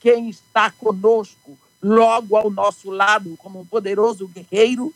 quem 0.00 0.30
está 0.30 0.70
conosco, 0.70 1.58
logo 1.82 2.36
ao 2.36 2.50
nosso 2.50 2.90
lado, 2.90 3.36
como 3.36 3.60
um 3.60 3.66
poderoso 3.66 4.26
guerreiro, 4.28 4.94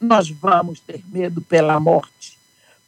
nós 0.00 0.28
vamos 0.28 0.80
ter 0.80 1.02
medo 1.08 1.40
pela 1.40 1.80
morte, 1.80 2.38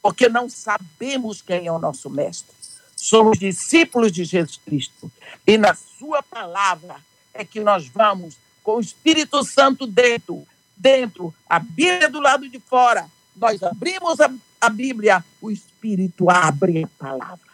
porque 0.03 0.29
não 0.29 0.49
sabemos 0.49 1.43
quem 1.43 1.67
é 1.67 1.73
o 1.73 1.79
nosso 1.79 2.11
Mestre. 2.11 2.55
Somos 2.97 3.39
discípulos 3.39 4.13
de 4.13 4.25
Jesus 4.25 4.59
Cristo 4.65 5.11
e 5.47 5.57
na 5.57 5.75
Sua 5.75 6.23
palavra 6.23 6.97
é 7.33 7.45
que 7.45 7.61
nós 7.61 7.89
vamos, 7.89 8.37
com 8.69 8.77
o 8.77 8.81
Espírito 8.81 9.43
Santo 9.45 9.87
dentro, 9.87 10.47
dentro, 10.77 11.35
a 11.49 11.59
Bíblia 11.59 12.11
do 12.11 12.21
lado 12.21 12.47
de 12.51 12.61
fora. 12.61 13.11
Nós 13.35 13.63
abrimos 13.63 14.21
a, 14.21 14.31
a 14.61 14.69
Bíblia, 14.69 15.25
o 15.41 15.51
Espírito 15.51 16.29
abre 16.29 16.85
a 16.85 16.89
palavra 16.99 17.49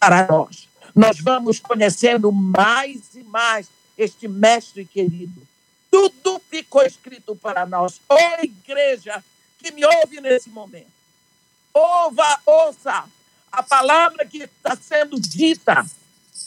para 0.00 0.26
nós. 0.26 0.70
Nós 0.94 1.20
vamos 1.20 1.60
conhecendo 1.60 2.32
mais 2.32 3.14
e 3.14 3.22
mais 3.24 3.68
este 3.98 4.26
Mestre 4.26 4.86
querido 4.86 5.46
tudo 5.90 6.40
ficou 6.50 6.82
escrito 6.82 7.36
para 7.36 7.66
nós. 7.66 8.00
Ô 8.08 8.14
oh, 8.14 8.42
igreja 8.42 9.22
que 9.58 9.70
me 9.70 9.84
ouve 9.84 10.22
nesse 10.22 10.48
momento, 10.48 10.92
ouva, 11.74 12.40
ouça 12.46 13.04
a 13.52 13.62
palavra 13.62 14.24
que 14.24 14.44
está 14.44 14.76
sendo 14.76 15.20
dita, 15.20 15.84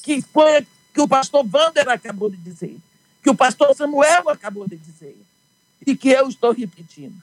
que 0.02 0.24
foi 0.24 0.66
que 0.92 1.02
o 1.02 1.08
pastor 1.08 1.46
Wander 1.52 1.88
acabou 1.88 2.32
de 2.32 2.38
dizer, 2.38 2.76
que 3.30 3.32
o 3.32 3.36
pastor 3.36 3.76
Samuel 3.76 4.28
acabou 4.30 4.68
de 4.68 4.76
dizer, 4.76 5.16
e 5.86 5.96
que 5.96 6.10
eu 6.10 6.28
estou 6.28 6.52
repetindo. 6.52 7.22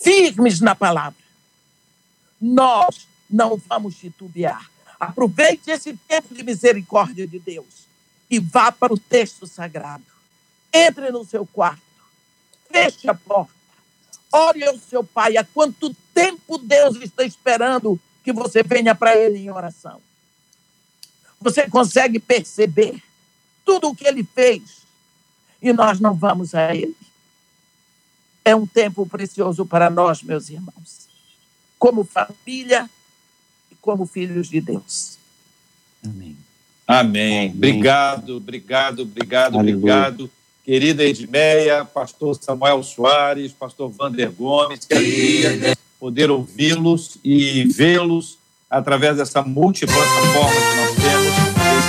Firmes 0.00 0.62
na 0.62 0.74
palavra. 0.74 1.22
Nós 2.40 3.06
não 3.28 3.60
vamos 3.68 3.96
titubear. 3.96 4.70
Aproveite 4.98 5.70
esse 5.70 5.94
tempo 6.08 6.34
de 6.34 6.42
misericórdia 6.42 7.26
de 7.26 7.38
Deus 7.38 7.86
e 8.30 8.38
vá 8.38 8.72
para 8.72 8.94
o 8.94 8.98
texto 8.98 9.46
sagrado 9.46 10.04
entre 10.72 11.10
no 11.10 11.22
seu 11.22 11.44
quarto, 11.46 11.82
feche 12.70 13.10
a 13.10 13.14
porta, 13.14 13.52
ore 14.32 14.64
ao 14.64 14.78
seu 14.78 15.04
pai. 15.04 15.36
Há 15.36 15.44
quanto 15.44 15.94
tempo 16.14 16.56
Deus 16.56 16.96
está 16.96 17.24
esperando 17.24 18.00
que 18.24 18.32
você 18.32 18.62
venha 18.62 18.94
para 18.94 19.14
ele 19.14 19.38
em 19.38 19.50
oração? 19.50 20.00
Você 21.40 21.68
consegue 21.68 22.18
perceber 22.18 23.02
tudo 23.66 23.88
o 23.88 23.94
que 23.94 24.06
ele 24.06 24.24
fez 24.24 24.86
e 25.60 25.70
nós 25.74 26.00
não 26.00 26.14
vamos 26.14 26.54
a 26.54 26.74
ele. 26.74 26.96
É 28.42 28.56
um 28.56 28.66
tempo 28.66 29.04
precioso 29.04 29.66
para 29.66 29.90
nós, 29.90 30.22
meus 30.22 30.48
irmãos, 30.48 31.06
como 31.78 32.02
família 32.02 32.88
e 33.70 33.74
como 33.82 34.06
filhos 34.06 34.48
de 34.48 34.62
Deus. 34.62 35.18
Amém. 36.02 36.36
Amém. 36.86 37.50
Obrigado, 37.50 38.36
obrigado, 38.36 39.02
obrigado, 39.02 39.58
Aleluia. 39.58 39.76
obrigado 39.76 40.30
querida 40.66 41.04
Edmeia, 41.04 41.84
pastor 41.84 42.36
Samuel 42.40 42.82
Soares, 42.82 43.52
pastor 43.52 43.88
Vander 43.88 44.32
Gomes, 44.32 44.84
que 44.84 44.94
alegria 44.94 45.78
poder 46.00 46.28
ouvi-los 46.28 47.18
e 47.22 47.64
vê-los 47.68 48.36
através 48.68 49.16
dessa 49.16 49.42
multiplataforma 49.42 50.50
que 50.50 50.76
nós 50.76 50.94
temos, 50.96 51.05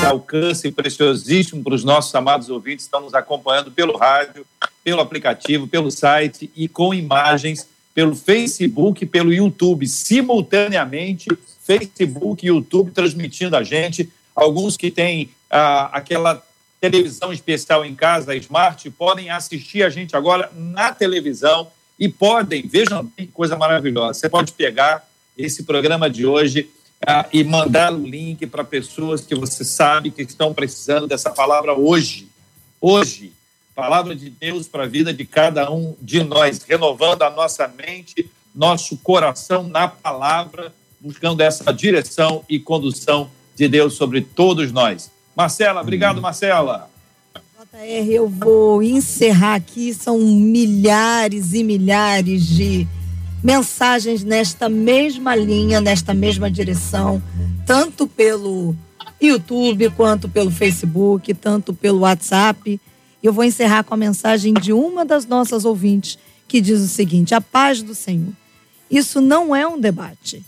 alcance 0.07 0.71
preciosíssimo 0.71 1.63
para 1.63 1.73
os 1.73 1.83
nossos 1.83 2.13
amados 2.15 2.49
ouvintes 2.49 2.85
que 2.85 2.87
estão 2.87 3.01
nos 3.01 3.13
acompanhando 3.13 3.71
pelo 3.71 3.97
rádio, 3.97 4.45
pelo 4.83 5.01
aplicativo, 5.01 5.67
pelo 5.67 5.91
site 5.91 6.51
e 6.55 6.67
com 6.67 6.93
imagens 6.93 7.67
pelo 7.93 8.15
Facebook 8.15 9.03
e 9.03 9.07
pelo 9.07 9.33
YouTube, 9.33 9.87
simultaneamente, 9.87 11.27
Facebook 11.63 12.45
e 12.45 12.49
YouTube 12.49 12.91
transmitindo 12.91 13.57
a 13.57 13.63
gente, 13.63 14.07
alguns 14.35 14.77
que 14.77 14.91
têm 14.91 15.31
ah, 15.49 15.89
aquela 15.91 16.43
televisão 16.79 17.33
especial 17.33 17.83
em 17.83 17.95
casa, 17.95 18.35
Smart, 18.35 18.87
podem 18.91 19.31
assistir 19.31 19.81
a 19.81 19.89
gente 19.89 20.15
agora 20.15 20.51
na 20.55 20.93
televisão 20.93 21.71
e 21.99 22.07
podem, 22.07 22.67
vejam 22.67 23.11
que 23.17 23.25
coisa 23.25 23.57
maravilhosa, 23.57 24.19
você 24.19 24.29
pode 24.29 24.53
pegar 24.53 25.03
esse 25.35 25.63
programa 25.63 26.09
de 26.09 26.25
hoje 26.25 26.69
uh, 27.03 27.27
e 27.31 27.43
mandar 27.43 27.93
o 27.93 28.03
link 28.03 28.45
para 28.47 28.63
pessoas 28.63 29.21
que 29.21 29.35
você 29.35 29.63
sabe 29.63 30.11
que 30.11 30.21
estão 30.21 30.53
precisando 30.53 31.07
dessa 31.07 31.29
palavra 31.29 31.73
hoje. 31.73 32.27
Hoje. 32.79 33.33
palavra 33.75 34.15
de 34.15 34.29
Deus 34.29 34.67
para 34.67 34.83
a 34.83 34.87
vida 34.87 35.13
de 35.13 35.25
cada 35.25 35.71
um 35.71 35.95
de 36.01 36.23
nós, 36.23 36.63
renovando 36.63 37.21
a 37.21 37.29
nossa 37.29 37.67
mente, 37.67 38.29
nosso 38.53 38.97
coração 38.97 39.63
na 39.63 39.87
palavra, 39.87 40.73
buscando 40.99 41.41
essa 41.41 41.71
direção 41.71 42.43
e 42.49 42.59
condução 42.59 43.29
de 43.55 43.67
Deus 43.67 43.93
sobre 43.93 44.21
todos 44.21 44.71
nós. 44.71 45.11
Marcela, 45.35 45.81
obrigado, 45.81 46.19
Marcela. 46.19 46.89
JR, 47.77 48.11
eu 48.11 48.27
vou 48.27 48.81
encerrar 48.81 49.55
aqui, 49.55 49.93
são 49.93 50.17
milhares 50.17 51.53
e 51.53 51.63
milhares 51.63 52.47
de 52.47 52.87
mensagens 53.43 54.23
nesta 54.23 54.67
mesma 54.67 55.35
linha, 55.35 55.79
nesta 55.79 56.13
mesma 56.13 56.49
direção, 56.49 57.21
tanto 57.65 58.07
pelo 58.07 58.75
YouTube 59.21 59.89
quanto 59.91 60.29
pelo 60.29 60.51
Facebook, 60.51 61.33
tanto 61.33 61.73
pelo 61.73 61.99
WhatsApp. 61.99 62.79
Eu 63.21 63.33
vou 63.33 63.43
encerrar 63.43 63.83
com 63.83 63.93
a 63.93 63.97
mensagem 63.97 64.53
de 64.53 64.71
uma 64.73 65.03
das 65.03 65.25
nossas 65.25 65.65
ouvintes 65.65 66.17
que 66.47 66.61
diz 66.61 66.79
o 66.79 66.87
seguinte: 66.87 67.35
A 67.35 67.41
paz 67.41 67.81
do 67.81 67.93
Senhor. 67.93 68.33
Isso 68.89 69.19
não 69.19 69.55
é 69.55 69.67
um 69.67 69.79
debate. 69.79 70.43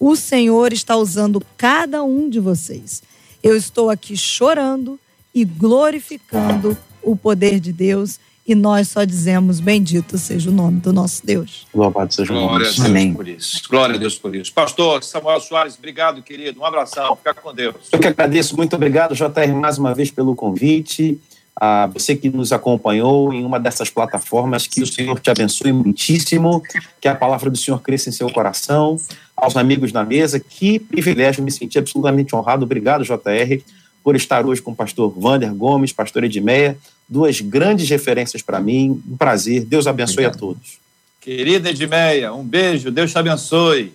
O 0.00 0.16
Senhor 0.16 0.72
está 0.72 0.96
usando 0.96 1.40
cada 1.56 2.02
um 2.02 2.28
de 2.28 2.40
vocês. 2.40 3.02
Eu 3.42 3.56
estou 3.56 3.88
aqui 3.88 4.16
chorando 4.16 4.98
e 5.34 5.44
glorificando 5.44 6.76
o 7.02 7.14
poder 7.14 7.60
de 7.60 7.72
Deus 7.72 8.18
e 8.46 8.54
nós 8.54 8.88
só 8.88 9.04
dizemos 9.04 9.58
bendito 9.58 10.18
seja 10.18 10.50
o 10.50 10.52
nome 10.52 10.80
do 10.80 10.92
nosso 10.92 11.24
Deus. 11.24 11.66
Louvado 11.74 12.12
seja 12.12 12.32
o 12.32 12.36
nome. 12.36 12.48
Glória 12.48 12.66
a 12.66 12.70
Deus 12.70 12.80
Amém. 12.84 13.14
por 13.14 13.26
isso. 13.26 13.62
Glória 13.68 13.94
a 13.94 13.98
Deus 13.98 14.18
por 14.18 14.36
isso. 14.36 14.52
Pastor 14.52 15.02
Samuel 15.02 15.40
Soares, 15.40 15.76
obrigado, 15.78 16.22
querido. 16.22 16.60
Um 16.60 16.64
abração. 16.64 17.16
Fica 17.16 17.32
com 17.32 17.54
Deus. 17.54 17.76
Eu 17.90 17.98
que 17.98 18.08
agradeço. 18.08 18.56
Muito 18.56 18.76
obrigado, 18.76 19.14
JR, 19.14 19.54
mais 19.54 19.78
uma 19.78 19.94
vez 19.94 20.10
pelo 20.10 20.34
convite. 20.34 21.18
A 21.56 21.86
você 21.86 22.16
que 22.16 22.28
nos 22.28 22.52
acompanhou 22.52 23.32
em 23.32 23.44
uma 23.44 23.60
dessas 23.60 23.88
plataformas, 23.88 24.66
que 24.66 24.82
o 24.82 24.86
Senhor 24.86 25.18
te 25.20 25.30
abençoe 25.30 25.72
muitíssimo, 25.72 26.60
que 27.00 27.06
a 27.06 27.14
palavra 27.14 27.48
do 27.48 27.56
Senhor 27.56 27.80
cresça 27.80 28.08
em 28.08 28.12
seu 28.12 28.28
coração. 28.28 28.98
Aos 29.36 29.56
amigos 29.56 29.92
na 29.92 30.04
mesa, 30.04 30.38
que 30.38 30.78
privilégio, 30.78 31.44
me 31.44 31.50
senti 31.50 31.78
absolutamente 31.78 32.34
honrado. 32.34 32.64
Obrigado, 32.64 33.04
JR, 33.04 33.62
por 34.02 34.16
estar 34.16 34.44
hoje 34.44 34.60
com 34.60 34.72
o 34.72 34.76
pastor 34.76 35.12
Vander 35.16 35.54
Gomes, 35.54 35.92
pastor 35.92 36.24
Edmeia 36.24 36.76
duas 37.08 37.40
grandes 37.40 37.88
referências 37.88 38.42
para 38.42 38.60
mim. 38.60 39.02
Um 39.08 39.16
prazer. 39.16 39.64
Deus 39.64 39.86
abençoe 39.86 40.26
Obrigado. 40.26 40.34
a 40.34 40.38
todos. 40.38 40.78
Querida 41.20 41.70
Edmeia, 41.70 42.32
um 42.34 42.44
beijo. 42.44 42.90
Deus 42.90 43.10
te 43.10 43.18
abençoe. 43.18 43.94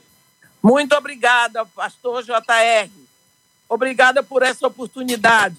Muito 0.62 0.96
obrigada, 0.96 1.66
pastor 1.66 2.24
JR. 2.24 2.90
Obrigada 3.68 4.24
por 4.24 4.42
essa 4.42 4.68
oportunidade. 4.68 5.56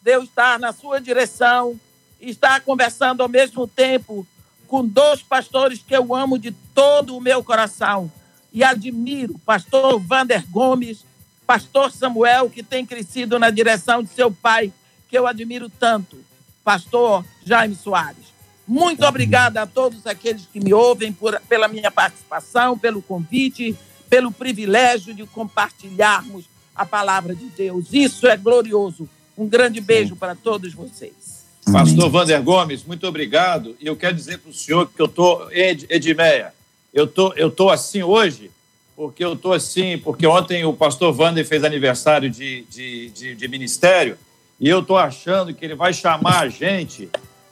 Deus 0.00 0.24
está 0.24 0.58
na 0.58 0.72
sua 0.72 1.00
direção 1.00 1.78
e 2.20 2.30
está 2.30 2.60
conversando 2.60 3.22
ao 3.22 3.28
mesmo 3.28 3.66
tempo 3.66 4.26
com 4.66 4.86
dois 4.86 5.22
pastores 5.22 5.82
que 5.86 5.94
eu 5.94 6.14
amo 6.14 6.38
de 6.38 6.52
todo 6.74 7.16
o 7.16 7.20
meu 7.20 7.42
coração 7.42 8.10
e 8.52 8.62
admiro, 8.62 9.38
pastor 9.44 9.98
Vander 9.98 10.44
Gomes, 10.48 11.04
pastor 11.46 11.90
Samuel, 11.90 12.48
que 12.48 12.62
tem 12.62 12.86
crescido 12.86 13.38
na 13.38 13.50
direção 13.50 14.02
de 14.02 14.10
seu 14.10 14.30
pai, 14.30 14.72
que 15.08 15.18
eu 15.18 15.26
admiro 15.26 15.68
tanto 15.68 16.27
pastor 16.68 17.24
Jaime 17.46 17.74
Soares. 17.74 18.26
Muito 18.66 19.02
obrigada 19.06 19.62
a 19.62 19.66
todos 19.66 20.06
aqueles 20.06 20.42
que 20.52 20.60
me 20.60 20.74
ouvem 20.74 21.10
por, 21.10 21.40
pela 21.48 21.66
minha 21.66 21.90
participação, 21.90 22.76
pelo 22.76 23.00
convite, 23.00 23.74
pelo 24.10 24.30
privilégio 24.30 25.14
de 25.14 25.24
compartilharmos 25.24 26.44
a 26.76 26.84
palavra 26.84 27.34
de 27.34 27.46
Deus. 27.46 27.86
Isso 27.90 28.26
é 28.26 28.36
glorioso. 28.36 29.08
Um 29.34 29.48
grande 29.48 29.80
beijo 29.80 30.14
para 30.14 30.34
todos 30.34 30.74
vocês. 30.74 31.46
Pastor 31.72 32.10
Vander 32.10 32.42
Gomes, 32.42 32.84
muito 32.84 33.06
obrigado. 33.06 33.74
E 33.80 33.86
eu 33.86 33.96
quero 33.96 34.14
dizer 34.14 34.36
para 34.36 34.50
o 34.50 34.54
senhor 34.54 34.90
que 34.94 35.00
eu 35.00 35.06
estou, 35.06 35.50
Ed, 35.50 35.86
Edmeia, 35.88 36.52
eu 36.92 37.06
tô, 37.06 37.32
eu 37.32 37.50
tô 37.50 37.70
assim 37.70 38.02
hoje, 38.02 38.50
porque 38.94 39.24
eu 39.24 39.32
estou 39.32 39.54
assim, 39.54 39.96
porque 39.96 40.26
ontem 40.26 40.66
o 40.66 40.74
pastor 40.74 41.14
Vander 41.14 41.46
fez 41.46 41.64
aniversário 41.64 42.28
de, 42.28 42.66
de, 42.68 43.08
de, 43.08 43.34
de 43.34 43.48
ministério 43.48 44.18
e 44.60 44.68
eu 44.68 44.80
estou 44.80 44.96
achando 44.96 45.54
que 45.54 45.64
ele 45.64 45.74
vai 45.74 45.92
chamar 45.92 46.40
a 46.40 46.48
gente 46.48 47.08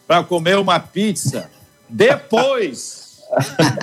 para 0.06 0.24
comer 0.24 0.58
uma 0.58 0.80
pizza 0.80 1.50
depois. 1.88 3.04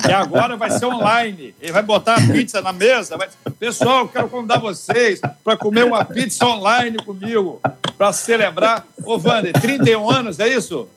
que 0.05 0.11
agora 0.11 0.55
vai 0.55 0.71
ser 0.71 0.85
online. 0.85 1.53
Ele 1.61 1.71
vai 1.71 1.83
botar 1.83 2.15
a 2.15 2.21
pizza 2.21 2.61
na 2.61 2.71
mesa. 2.71 3.17
Vai... 3.17 3.27
Pessoal, 3.59 4.01
eu 4.01 4.07
quero 4.07 4.29
convidar 4.29 4.59
vocês 4.59 5.19
para 5.43 5.57
comer 5.57 5.85
uma 5.85 6.03
pizza 6.05 6.45
online 6.45 6.97
comigo, 7.03 7.59
para 7.97 8.13
celebrar. 8.13 8.85
Ô, 9.03 9.17
Wander, 9.17 9.53
31 9.53 10.09
anos, 10.09 10.39
é 10.39 10.47
isso? 10.47 10.87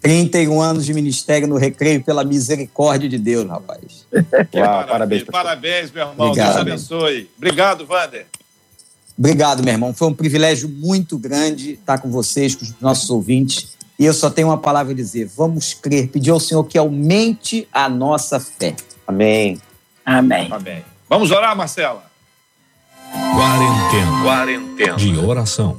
31 0.00 0.60
anos 0.60 0.86
de 0.86 0.94
ministério 0.94 1.48
no 1.48 1.56
Recreio, 1.56 2.02
pela 2.02 2.22
misericórdia 2.22 3.08
de 3.08 3.18
Deus, 3.18 3.48
rapaz. 3.48 4.06
Uau, 4.54 4.86
parabéns, 4.86 5.24
parabéns, 5.24 5.90
meu 5.90 6.08
irmão. 6.08 6.28
Obrigado, 6.28 6.46
Deus 6.46 6.56
abençoe. 6.56 7.30
Obrigado, 7.36 7.84
Wander. 7.88 8.26
Obrigado, 9.18 9.64
meu 9.64 9.72
irmão. 9.72 9.92
Foi 9.92 10.06
um 10.06 10.14
privilégio 10.14 10.68
muito 10.68 11.18
grande 11.18 11.72
estar 11.72 11.98
com 11.98 12.08
vocês, 12.08 12.54
com 12.54 12.64
os 12.64 12.72
nossos 12.80 13.10
ouvintes. 13.10 13.76
E 13.98 14.04
eu 14.04 14.14
só 14.14 14.30
tenho 14.30 14.46
uma 14.46 14.58
palavra 14.58 14.92
a 14.92 14.96
dizer: 14.96 15.26
vamos 15.26 15.74
crer, 15.74 16.08
pedir 16.08 16.30
ao 16.30 16.38
Senhor 16.38 16.62
que 16.62 16.78
aumente 16.78 17.66
a 17.72 17.88
nossa 17.88 18.38
fé. 18.38 18.76
Amém. 19.04 19.60
Amém. 20.06 20.46
Amém. 20.52 20.84
Vamos 21.08 21.32
orar, 21.32 21.56
Marcela. 21.56 22.08
Quarentena. 23.34 24.22
Quarentena. 24.22 24.96
De 24.96 25.18
oração. 25.18 25.76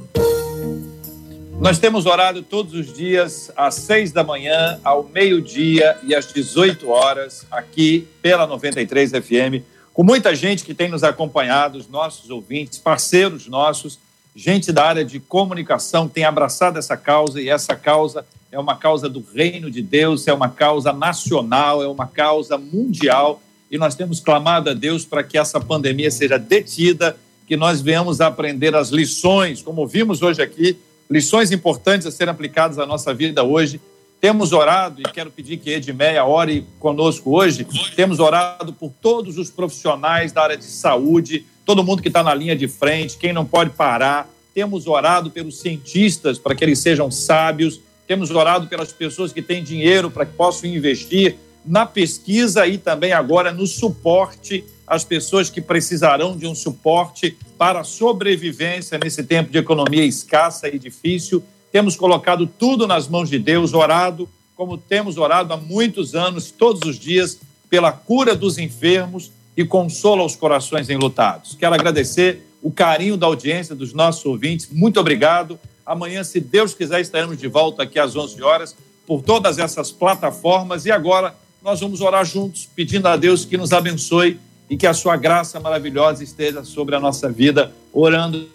Nós 1.58 1.78
temos 1.78 2.04
orado 2.04 2.42
todos 2.42 2.74
os 2.74 2.92
dias, 2.92 3.50
às 3.56 3.74
seis 3.74 4.12
da 4.12 4.22
manhã, 4.24 4.78
ao 4.84 5.04
meio-dia 5.04 5.96
e 6.02 6.14
às 6.14 6.30
18 6.32 6.88
horas, 6.88 7.46
aqui 7.50 8.06
pela 8.22 8.46
93 8.46 9.12
FM 9.12 9.64
com 10.00 10.04
muita 10.04 10.34
gente 10.34 10.64
que 10.64 10.72
tem 10.72 10.88
nos 10.88 11.04
acompanhado, 11.04 11.76
os 11.76 11.86
nossos 11.86 12.30
ouvintes, 12.30 12.78
parceiros 12.78 13.46
nossos, 13.46 13.98
gente 14.34 14.72
da 14.72 14.82
área 14.82 15.04
de 15.04 15.20
comunicação 15.20 16.08
tem 16.08 16.24
abraçado 16.24 16.78
essa 16.78 16.96
causa 16.96 17.38
e 17.38 17.50
essa 17.50 17.76
causa 17.76 18.24
é 18.50 18.58
uma 18.58 18.74
causa 18.74 19.10
do 19.10 19.22
reino 19.34 19.70
de 19.70 19.82
Deus, 19.82 20.26
é 20.26 20.32
uma 20.32 20.48
causa 20.48 20.90
nacional, 20.90 21.82
é 21.82 21.86
uma 21.86 22.06
causa 22.06 22.56
mundial 22.56 23.42
e 23.70 23.76
nós 23.76 23.94
temos 23.94 24.20
clamado 24.20 24.70
a 24.70 24.72
Deus 24.72 25.04
para 25.04 25.22
que 25.22 25.36
essa 25.36 25.60
pandemia 25.60 26.10
seja 26.10 26.38
detida, 26.38 27.14
que 27.46 27.54
nós 27.54 27.82
venhamos 27.82 28.22
a 28.22 28.28
aprender 28.28 28.74
as 28.74 28.88
lições, 28.88 29.60
como 29.60 29.86
vimos 29.86 30.22
hoje 30.22 30.40
aqui, 30.40 30.78
lições 31.10 31.52
importantes 31.52 32.06
a 32.06 32.10
serem 32.10 32.32
aplicadas 32.32 32.78
à 32.78 32.86
nossa 32.86 33.12
vida 33.12 33.44
hoje 33.44 33.78
temos 34.20 34.52
orado, 34.52 35.00
e 35.00 35.04
quero 35.04 35.30
pedir 35.30 35.56
que 35.56 35.70
Edmeia 35.70 36.24
ore 36.24 36.66
conosco 36.78 37.30
hoje, 37.30 37.66
temos 37.96 38.20
orado 38.20 38.72
por 38.72 38.92
todos 39.00 39.38
os 39.38 39.50
profissionais 39.50 40.30
da 40.30 40.42
área 40.42 40.56
de 40.58 40.64
saúde, 40.64 41.46
todo 41.64 41.82
mundo 41.82 42.02
que 42.02 42.08
está 42.08 42.22
na 42.22 42.34
linha 42.34 42.54
de 42.54 42.68
frente, 42.68 43.16
quem 43.16 43.32
não 43.32 43.46
pode 43.46 43.70
parar. 43.70 44.28
Temos 44.52 44.86
orado 44.86 45.30
pelos 45.30 45.60
cientistas 45.60 46.38
para 46.38 46.54
que 46.54 46.62
eles 46.64 46.80
sejam 46.80 47.10
sábios. 47.10 47.80
Temos 48.06 48.30
orado 48.30 48.66
pelas 48.66 48.92
pessoas 48.92 49.32
que 49.32 49.40
têm 49.40 49.62
dinheiro 49.62 50.10
para 50.10 50.26
que 50.26 50.32
possam 50.32 50.68
investir 50.68 51.36
na 51.64 51.86
pesquisa 51.86 52.66
e 52.66 52.76
também 52.76 53.12
agora 53.12 53.52
no 53.52 53.66
suporte 53.66 54.64
às 54.86 55.04
pessoas 55.04 55.48
que 55.48 55.60
precisarão 55.60 56.36
de 56.36 56.46
um 56.46 56.54
suporte 56.54 57.38
para 57.56 57.80
a 57.80 57.84
sobrevivência 57.84 58.98
nesse 58.98 59.22
tempo 59.22 59.50
de 59.52 59.58
economia 59.58 60.04
escassa 60.04 60.68
e 60.68 60.78
difícil 60.78 61.42
temos 61.72 61.96
colocado 61.96 62.46
tudo 62.46 62.86
nas 62.86 63.08
mãos 63.08 63.28
de 63.28 63.38
Deus, 63.38 63.72
orado, 63.72 64.28
como 64.56 64.76
temos 64.76 65.16
orado 65.16 65.52
há 65.54 65.56
muitos 65.56 66.14
anos, 66.14 66.50
todos 66.50 66.88
os 66.88 66.98
dias, 66.98 67.38
pela 67.68 67.92
cura 67.92 68.34
dos 68.34 68.58
enfermos 68.58 69.30
e 69.56 69.64
consola 69.64 70.24
os 70.24 70.36
corações 70.36 70.90
enlutados. 70.90 71.54
Quero 71.54 71.74
agradecer 71.74 72.46
o 72.62 72.70
carinho 72.70 73.16
da 73.16 73.26
audiência 73.26 73.74
dos 73.74 73.92
nossos 73.92 74.24
ouvintes. 74.24 74.68
Muito 74.70 75.00
obrigado. 75.00 75.58
Amanhã, 75.86 76.22
se 76.24 76.40
Deus 76.40 76.74
quiser, 76.74 77.00
estaremos 77.00 77.38
de 77.38 77.48
volta 77.48 77.82
aqui 77.82 77.98
às 77.98 78.14
11 78.14 78.42
horas 78.42 78.76
por 79.06 79.22
todas 79.22 79.58
essas 79.58 79.90
plataformas. 79.90 80.84
E 80.86 80.90
agora 80.90 81.34
nós 81.62 81.80
vamos 81.80 82.00
orar 82.00 82.24
juntos, 82.24 82.68
pedindo 82.74 83.06
a 83.08 83.16
Deus 83.16 83.44
que 83.44 83.56
nos 83.56 83.72
abençoe 83.72 84.38
e 84.68 84.76
que 84.76 84.86
a 84.86 84.94
sua 84.94 85.16
graça 85.16 85.58
maravilhosa 85.58 86.22
esteja 86.22 86.64
sobre 86.64 86.94
a 86.94 87.00
nossa 87.00 87.28
vida, 87.28 87.72
orando 87.92 88.48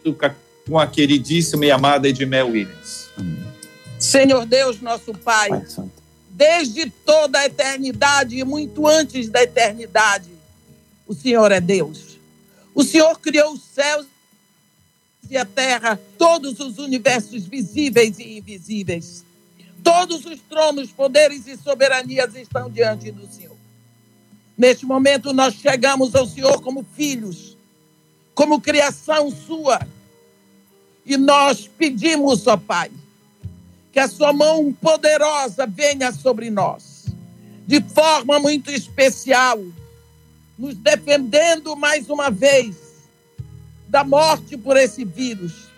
com 0.67 0.79
a 0.79 0.87
queridíssima 0.87 1.65
e 1.65 1.71
amada 1.71 2.07
Edmel 2.07 2.47
Williams. 2.47 3.04
Senhor 3.99 4.45
Deus, 4.45 4.81
nosso 4.81 5.13
Pai, 5.13 5.49
Pai 5.49 5.65
desde 6.35 6.89
toda 6.89 7.39
a 7.39 7.45
eternidade 7.45 8.37
e 8.37 8.43
muito 8.43 8.85
antes 8.85 9.29
da 9.29 9.41
eternidade, 9.41 10.29
o 11.07 11.13
Senhor 11.13 11.49
é 11.49 11.61
Deus. 11.61 12.17
O 12.73 12.83
Senhor 12.83 13.17
criou 13.19 13.53
os 13.53 13.61
céus 13.63 14.05
e 15.29 15.37
a 15.37 15.45
terra, 15.45 15.99
todos 16.17 16.59
os 16.59 16.77
universos 16.77 17.45
visíveis 17.45 18.19
e 18.19 18.37
invisíveis. 18.37 19.23
Todos 19.81 20.25
os 20.25 20.39
tronos, 20.41 20.91
poderes 20.91 21.47
e 21.47 21.55
soberanias 21.55 22.35
estão 22.35 22.69
diante 22.69 23.11
do 23.11 23.25
Senhor. 23.31 23.55
Neste 24.57 24.85
momento, 24.85 25.31
nós 25.31 25.53
chegamos 25.53 26.15
ao 26.15 26.27
Senhor 26.27 26.61
como 26.61 26.85
filhos, 26.95 27.55
como 28.33 28.59
criação 28.59 29.31
sua. 29.31 29.79
E 31.05 31.15
nós 31.15 31.67
pedimos, 31.77 32.45
ó 32.47 32.57
Pai, 32.57 32.91
que 33.95 33.99
a 34.01 34.09
sua 34.09 34.33
mão 34.33 34.73
poderosa 34.73 35.65
venha 35.65 36.11
sobre 36.11 36.51
nós, 36.51 37.05
de 37.65 37.81
forma 37.81 38.37
muito 38.39 38.69
especial, 38.69 39.57
nos 40.59 40.75
defendendo 40.75 41.77
mais 41.77 42.09
uma 42.09 42.29
vez 42.29 42.75
da 43.87 44.03
morte 44.03 44.57
por 44.57 44.75
esse 44.75 45.05
vírus. 45.05 45.69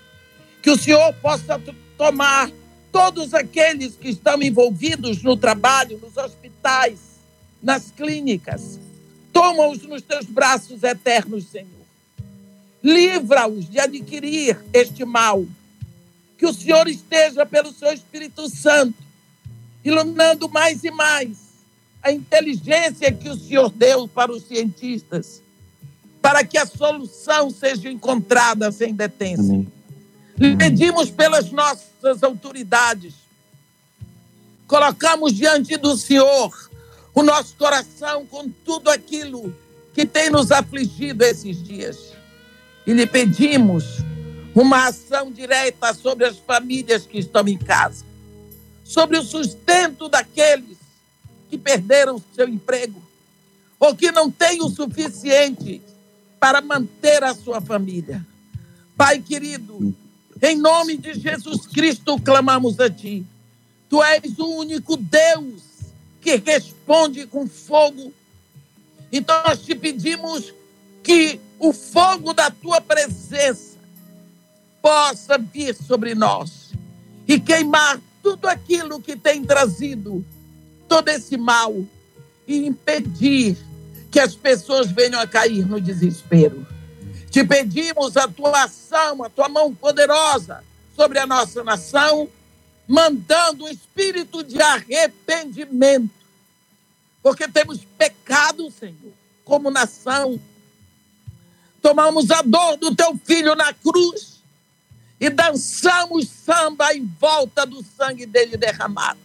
Que 0.63 0.71
o 0.71 0.77
Senhor 0.79 1.13
possa 1.21 1.61
tomar 1.95 2.49
todos 2.91 3.35
aqueles 3.35 3.93
que 3.93 4.09
estão 4.09 4.41
envolvidos 4.41 5.21
no 5.21 5.37
trabalho, 5.37 5.99
nos 5.99 6.17
hospitais, 6.17 6.97
nas 7.61 7.91
clínicas. 7.91 8.79
Toma-os 9.31 9.83
nos 9.83 10.01
teus 10.01 10.25
braços 10.25 10.81
eternos, 10.81 11.51
Senhor. 11.51 11.67
Livra-os 12.81 13.69
de 13.69 13.79
adquirir 13.79 14.57
este 14.73 15.05
mal. 15.05 15.45
Que 16.37 16.45
o 16.45 16.53
Senhor 16.53 16.87
esteja 16.87 17.45
pelo 17.45 17.73
seu 17.73 17.91
Espírito 17.91 18.49
Santo, 18.49 18.97
iluminando 19.83 20.47
mais 20.49 20.83
e 20.83 20.91
mais 20.91 21.47
a 22.01 22.11
inteligência 22.11 23.11
que 23.11 23.29
o 23.29 23.37
Senhor 23.37 23.69
deu 23.69 24.07
para 24.07 24.31
os 24.31 24.43
cientistas, 24.43 25.41
para 26.21 26.43
que 26.43 26.57
a 26.57 26.65
solução 26.65 27.49
seja 27.49 27.89
encontrada 27.89 28.71
sem 28.71 28.93
detência. 28.93 29.43
Amém. 29.43 29.71
Pedimos 30.57 31.09
pelas 31.09 31.51
nossas 31.51 32.21
autoridades, 32.21 33.13
colocamos 34.67 35.33
diante 35.33 35.75
do 35.77 35.97
Senhor 35.97 36.69
o 37.13 37.23
nosso 37.23 37.55
coração 37.55 38.25
com 38.27 38.47
tudo 38.47 38.91
aquilo 38.91 39.53
que 39.93 40.05
tem 40.05 40.29
nos 40.29 40.51
afligido 40.51 41.23
esses 41.23 41.63
dias. 41.63 42.13
E 42.85 42.93
lhe 42.93 43.07
pedimos 43.07 43.83
uma 44.61 44.87
ação 44.87 45.31
direta 45.31 45.93
sobre 45.93 46.25
as 46.25 46.37
famílias 46.39 47.05
que 47.05 47.19
estão 47.19 47.47
em 47.47 47.57
casa, 47.57 48.03
sobre 48.83 49.17
o 49.17 49.23
sustento 49.23 50.09
daqueles 50.09 50.77
que 51.47 51.57
perderam 51.57 52.21
seu 52.33 52.49
emprego 52.49 53.01
ou 53.79 53.95
que 53.95 54.11
não 54.11 54.31
têm 54.31 54.63
o 54.63 54.69
suficiente 54.69 55.79
para 56.39 56.59
manter 56.59 57.23
a 57.23 57.35
sua 57.35 57.61
família. 57.61 58.25
Pai 58.95 59.19
querido, 59.19 59.95
em 60.41 60.57
nome 60.57 60.97
de 60.97 61.13
Jesus 61.13 61.67
Cristo, 61.67 62.19
clamamos 62.19 62.79
a 62.79 62.89
Ti. 62.89 63.23
Tu 63.87 64.03
és 64.03 64.39
o 64.39 64.47
único 64.47 64.97
Deus 64.97 65.61
que 66.19 66.35
responde 66.35 67.27
com 67.27 67.47
fogo. 67.47 68.11
Então 69.11 69.39
nós 69.45 69.61
te 69.61 69.75
pedimos 69.75 70.51
que 71.03 71.39
o 71.59 71.71
fogo 71.71 72.33
da 72.33 72.49
Tua 72.49 72.81
presença 72.81 73.76
possa 74.87 75.37
vir 75.37 75.75
sobre 75.75 76.15
nós 76.15 76.71
e 77.27 77.37
queimar 77.37 77.99
tudo 78.23 78.47
aquilo 78.47 79.01
que 79.01 79.17
tem 79.17 79.43
trazido 79.43 80.25
todo 80.87 81.09
esse 81.09 81.35
mal 81.35 81.75
e 82.47 82.65
impedir 82.65 83.57
que 84.09 84.17
as 84.17 84.33
pessoas 84.33 84.89
venham 84.89 85.19
a 85.19 85.27
cair 85.27 85.67
no 85.67 85.81
desespero. 85.81 86.65
Te 87.29 87.43
pedimos 87.43 88.15
a 88.15 88.29
tua 88.29 88.63
ação, 88.63 89.25
a 89.25 89.29
tua 89.29 89.49
mão 89.49 89.75
poderosa 89.75 90.63
sobre 90.95 91.19
a 91.19 91.27
nossa 91.27 91.65
nação, 91.65 92.29
mandando 92.87 93.65
um 93.65 93.69
espírito 93.69 94.41
de 94.41 94.61
arrependimento, 94.61 96.15
porque 97.21 97.45
temos 97.45 97.81
pecado, 97.97 98.71
Senhor, 98.71 99.11
como 99.43 99.69
nação. 99.69 100.39
Tomamos 101.81 102.31
a 102.31 102.41
dor 102.41 102.77
do 102.77 102.95
teu 102.95 103.19
filho 103.25 103.53
na 103.53 103.73
cruz 103.73 104.36
e 105.19 105.29
dançamos 105.29 106.29
samba 106.29 106.93
em 106.93 107.05
volta 107.05 107.65
do 107.65 107.83
sangue 107.83 108.25
dele 108.25 108.55
derramado. 108.55 109.19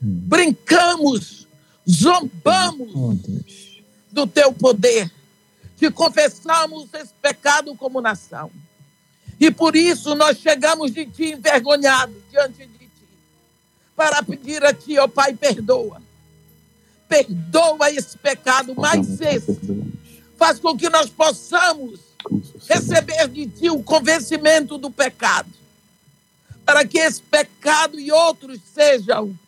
Brincamos, 0.00 1.46
zombamos 1.88 3.82
do 4.10 4.26
teu 4.26 4.52
poder 4.52 5.10
que 5.76 5.90
confessamos 5.90 6.88
esse 6.94 7.14
pecado 7.22 7.74
como 7.76 8.00
nação. 8.00 8.50
E 9.38 9.50
por 9.50 9.76
isso 9.76 10.14
nós 10.16 10.38
chegamos 10.38 10.90
de 10.92 11.06
ti 11.06 11.32
envergonhados 11.32 12.16
diante 12.30 12.66
de 12.66 12.78
ti, 12.78 12.92
para 13.94 14.22
pedir 14.22 14.64
a 14.64 14.74
ti, 14.74 14.98
ó 14.98 15.04
oh 15.04 15.08
Pai, 15.08 15.34
perdoa. 15.34 16.02
Perdoa 17.08 17.90
esse 17.92 18.18
pecado, 18.18 18.74
mas 18.76 19.20
esse 19.20 19.56
faz 20.36 20.58
com 20.58 20.76
que 20.76 20.88
nós 20.88 21.08
possamos 21.08 22.00
receber 22.68 23.28
de 23.28 23.46
ti 23.46 23.70
o 23.70 23.82
convencimento 23.82 24.78
do 24.78 24.90
pecado, 24.90 25.50
para 26.64 26.86
que 26.86 26.98
esse 26.98 27.22
pecado 27.22 27.98
e 27.98 28.12
outros 28.12 28.60
sejam 28.74 29.38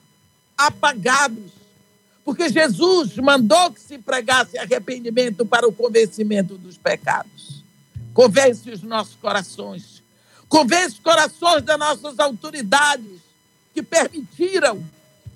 apagados 0.57 1.61
porque 2.31 2.49
Jesus 2.49 3.17
mandou 3.17 3.73
que 3.73 3.81
se 3.81 3.99
pregasse 3.99 4.59
arrependimento 4.59 5.45
para 5.45 5.67
o 5.67 5.73
convencimento 5.73 6.57
dos 6.57 6.77
pecados. 6.77 7.65
Convence 8.15 8.71
os 8.71 8.83
nossos 8.83 9.17
corações. 9.17 10.01
Convence 10.49 10.95
os 10.95 11.01
corações 11.01 11.63
das 11.63 11.77
nossas 11.77 12.19
autoridades 12.19 13.21
que 13.75 13.83
permitiram, 13.83 14.81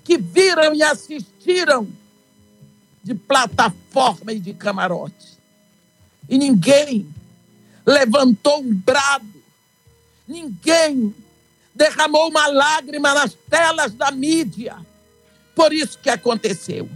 que 0.05 0.18
viram 0.18 0.72
e 0.72 0.82
assistiram 0.82 1.88
de 3.03 3.14
plataforma 3.14 4.32
e 4.32 4.38
de 4.38 4.55
camarote. 4.55 5.34
E 6.28 6.38
ninguém 6.38 7.09
levantou 7.87 8.61
um 8.61 8.74
brado, 8.74 9.43
ninguém 10.26 11.14
derramou 11.74 12.28
uma 12.28 12.47
lágrima 12.47 13.12
nas 13.14 13.35
telas 13.49 13.93
da 13.93 14.11
mídia 14.11 14.76
por 15.55 15.72
isso 15.72 15.99
que 15.99 16.11
aconteceu. 16.11 16.89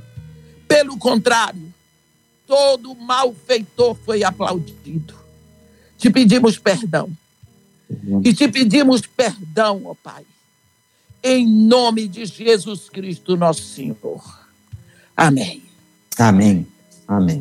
Pelo 0.66 0.98
contrário, 0.98 1.72
todo 2.46 2.94
malfeitor 2.94 3.94
foi 4.04 4.22
aplaudido. 4.22 5.14
Te 5.96 6.10
pedimos 6.10 6.58
perdão. 6.58 7.10
E 8.22 8.34
te 8.34 8.48
pedimos 8.48 9.02
perdão, 9.02 9.82
ó 9.86 9.94
Pai. 9.94 10.24
Em 11.22 11.46
nome 11.46 12.06
de 12.06 12.26
Jesus 12.26 12.88
Cristo, 12.90 13.36
nosso 13.36 13.62
Senhor. 13.62 14.46
Amém. 15.16 15.62
Amém. 16.18 16.66
Amém. 17.06 17.40